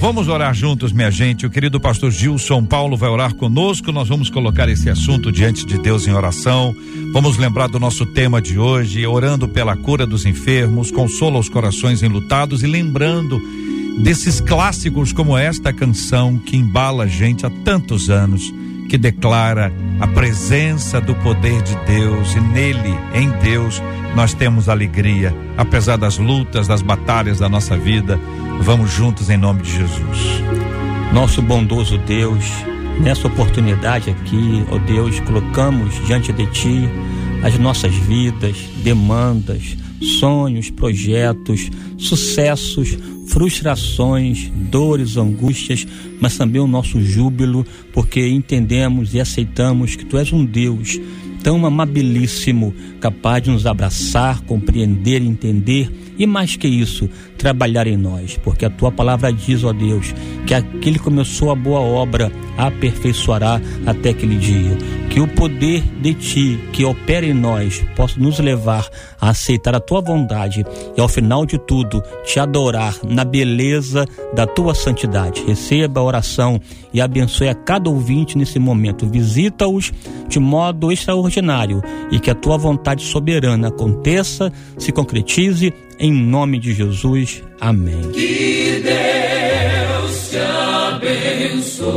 Vamos 0.00 0.28
orar 0.28 0.54
juntos, 0.54 0.94
minha 0.94 1.10
gente. 1.10 1.44
O 1.44 1.50
querido 1.50 1.78
pastor 1.78 2.10
Gilson 2.10 2.64
Paulo 2.64 2.96
vai 2.96 3.10
orar 3.10 3.34
conosco. 3.34 3.92
Nós 3.92 4.08
vamos 4.08 4.30
colocar 4.30 4.66
esse 4.66 4.88
assunto 4.88 5.30
diante 5.30 5.66
de 5.66 5.76
Deus 5.76 6.06
em 6.06 6.12
oração. 6.14 6.74
Vamos 7.12 7.36
lembrar 7.36 7.68
do 7.68 7.78
nosso 7.78 8.06
tema 8.06 8.40
de 8.40 8.58
hoje, 8.58 9.06
orando 9.06 9.46
pela 9.46 9.76
cura 9.76 10.06
dos 10.06 10.24
enfermos, 10.24 10.90
consola 10.90 11.38
os 11.38 11.50
corações 11.50 12.02
enlutados 12.02 12.62
e 12.62 12.66
lembrando 12.66 13.38
desses 14.02 14.40
clássicos 14.40 15.12
como 15.12 15.36
esta 15.36 15.70
canção 15.70 16.38
que 16.38 16.56
embala 16.56 17.04
a 17.04 17.06
gente 17.06 17.44
há 17.44 17.50
tantos 17.50 18.08
anos, 18.08 18.42
que 18.90 18.98
declara 18.98 19.72
a 20.00 20.06
presença 20.08 21.00
do 21.00 21.14
poder 21.14 21.62
de 21.62 21.76
Deus 21.86 22.34
e 22.34 22.40
nele, 22.40 22.92
em 23.14 23.30
Deus, 23.38 23.80
nós 24.16 24.34
temos 24.34 24.68
alegria, 24.68 25.32
apesar 25.56 25.96
das 25.96 26.18
lutas, 26.18 26.66
das 26.66 26.82
batalhas 26.82 27.38
da 27.38 27.48
nossa 27.48 27.76
vida. 27.76 28.18
Vamos 28.60 28.90
juntos 28.90 29.30
em 29.30 29.36
nome 29.36 29.62
de 29.62 29.70
Jesus. 29.70 30.42
Nosso 31.14 31.40
bondoso 31.40 31.98
Deus, 31.98 32.44
nessa 33.00 33.28
oportunidade 33.28 34.10
aqui, 34.10 34.64
ó 34.68 34.78
Deus, 34.78 35.20
colocamos 35.20 35.94
diante 36.04 36.32
de 36.32 36.46
Ti 36.46 36.88
as 37.44 37.56
nossas 37.60 37.94
vidas, 37.94 38.56
demandas, 38.82 39.76
sonhos, 40.18 40.68
projetos, 40.68 41.70
sucessos, 41.96 42.98
frustrações, 43.30 44.50
dores, 44.70 45.16
angústias, 45.16 45.86
mas 46.20 46.36
também 46.36 46.60
o 46.60 46.66
nosso 46.66 47.00
júbilo, 47.00 47.64
porque 47.92 48.26
entendemos 48.28 49.14
e 49.14 49.20
aceitamos 49.20 49.96
que 49.96 50.04
Tu 50.04 50.18
és 50.18 50.32
um 50.32 50.44
Deus 50.44 50.98
tão 51.42 51.64
amabilíssimo, 51.64 52.74
capaz 53.00 53.42
de 53.42 53.50
nos 53.50 53.66
abraçar, 53.66 54.42
compreender, 54.42 55.22
entender 55.22 55.90
e 56.20 56.26
mais 56.26 56.54
que 56.54 56.68
isso, 56.68 57.08
trabalhar 57.38 57.86
em 57.86 57.96
nós, 57.96 58.38
porque 58.44 58.66
a 58.66 58.70
tua 58.70 58.92
palavra 58.92 59.32
diz, 59.32 59.64
ó 59.64 59.72
Deus, 59.72 60.14
que 60.46 60.52
aquele 60.52 60.98
que 60.98 61.04
começou 61.04 61.50
a 61.50 61.54
boa 61.54 61.80
obra 61.80 62.30
aperfeiçoará 62.58 63.58
até 63.86 64.10
aquele 64.10 64.36
dia. 64.36 64.76
que 65.08 65.20
o 65.20 65.26
poder 65.26 65.82
de 66.00 66.14
ti 66.14 66.60
que 66.72 66.84
opera 66.84 67.26
em 67.26 67.34
nós 67.34 67.84
possa 67.96 68.20
nos 68.20 68.38
levar 68.38 68.88
a 69.20 69.30
aceitar 69.30 69.74
a 69.74 69.80
tua 69.80 70.00
vontade 70.00 70.64
e 70.96 71.00
ao 71.00 71.08
final 71.08 71.44
de 71.44 71.58
tudo 71.58 72.00
te 72.24 72.38
adorar 72.38 72.94
na 73.02 73.24
beleza 73.24 74.06
da 74.32 74.46
tua 74.46 74.72
santidade. 74.72 75.42
Receba 75.44 76.00
a 76.00 76.04
oração 76.04 76.60
e 76.92 77.00
abençoe 77.00 77.48
a 77.48 77.54
cada 77.54 77.90
ouvinte 77.90 78.38
nesse 78.38 78.60
momento. 78.60 79.04
Visita-os 79.04 79.92
de 80.28 80.38
modo 80.38 80.92
extraordinário 80.92 81.82
e 82.12 82.20
que 82.20 82.30
a 82.30 82.34
tua 82.34 82.56
vontade 82.56 83.02
soberana 83.02 83.66
aconteça, 83.66 84.52
se 84.78 84.92
concretize 84.92 85.74
em 86.02 86.10
nome 86.10 86.58
de 86.58 86.72
Jesus. 86.72 87.42
Amém. 87.60 88.10
Que 88.12 88.82
Deus 88.82 90.30
te 90.30 90.38
abençoe. 90.96 91.90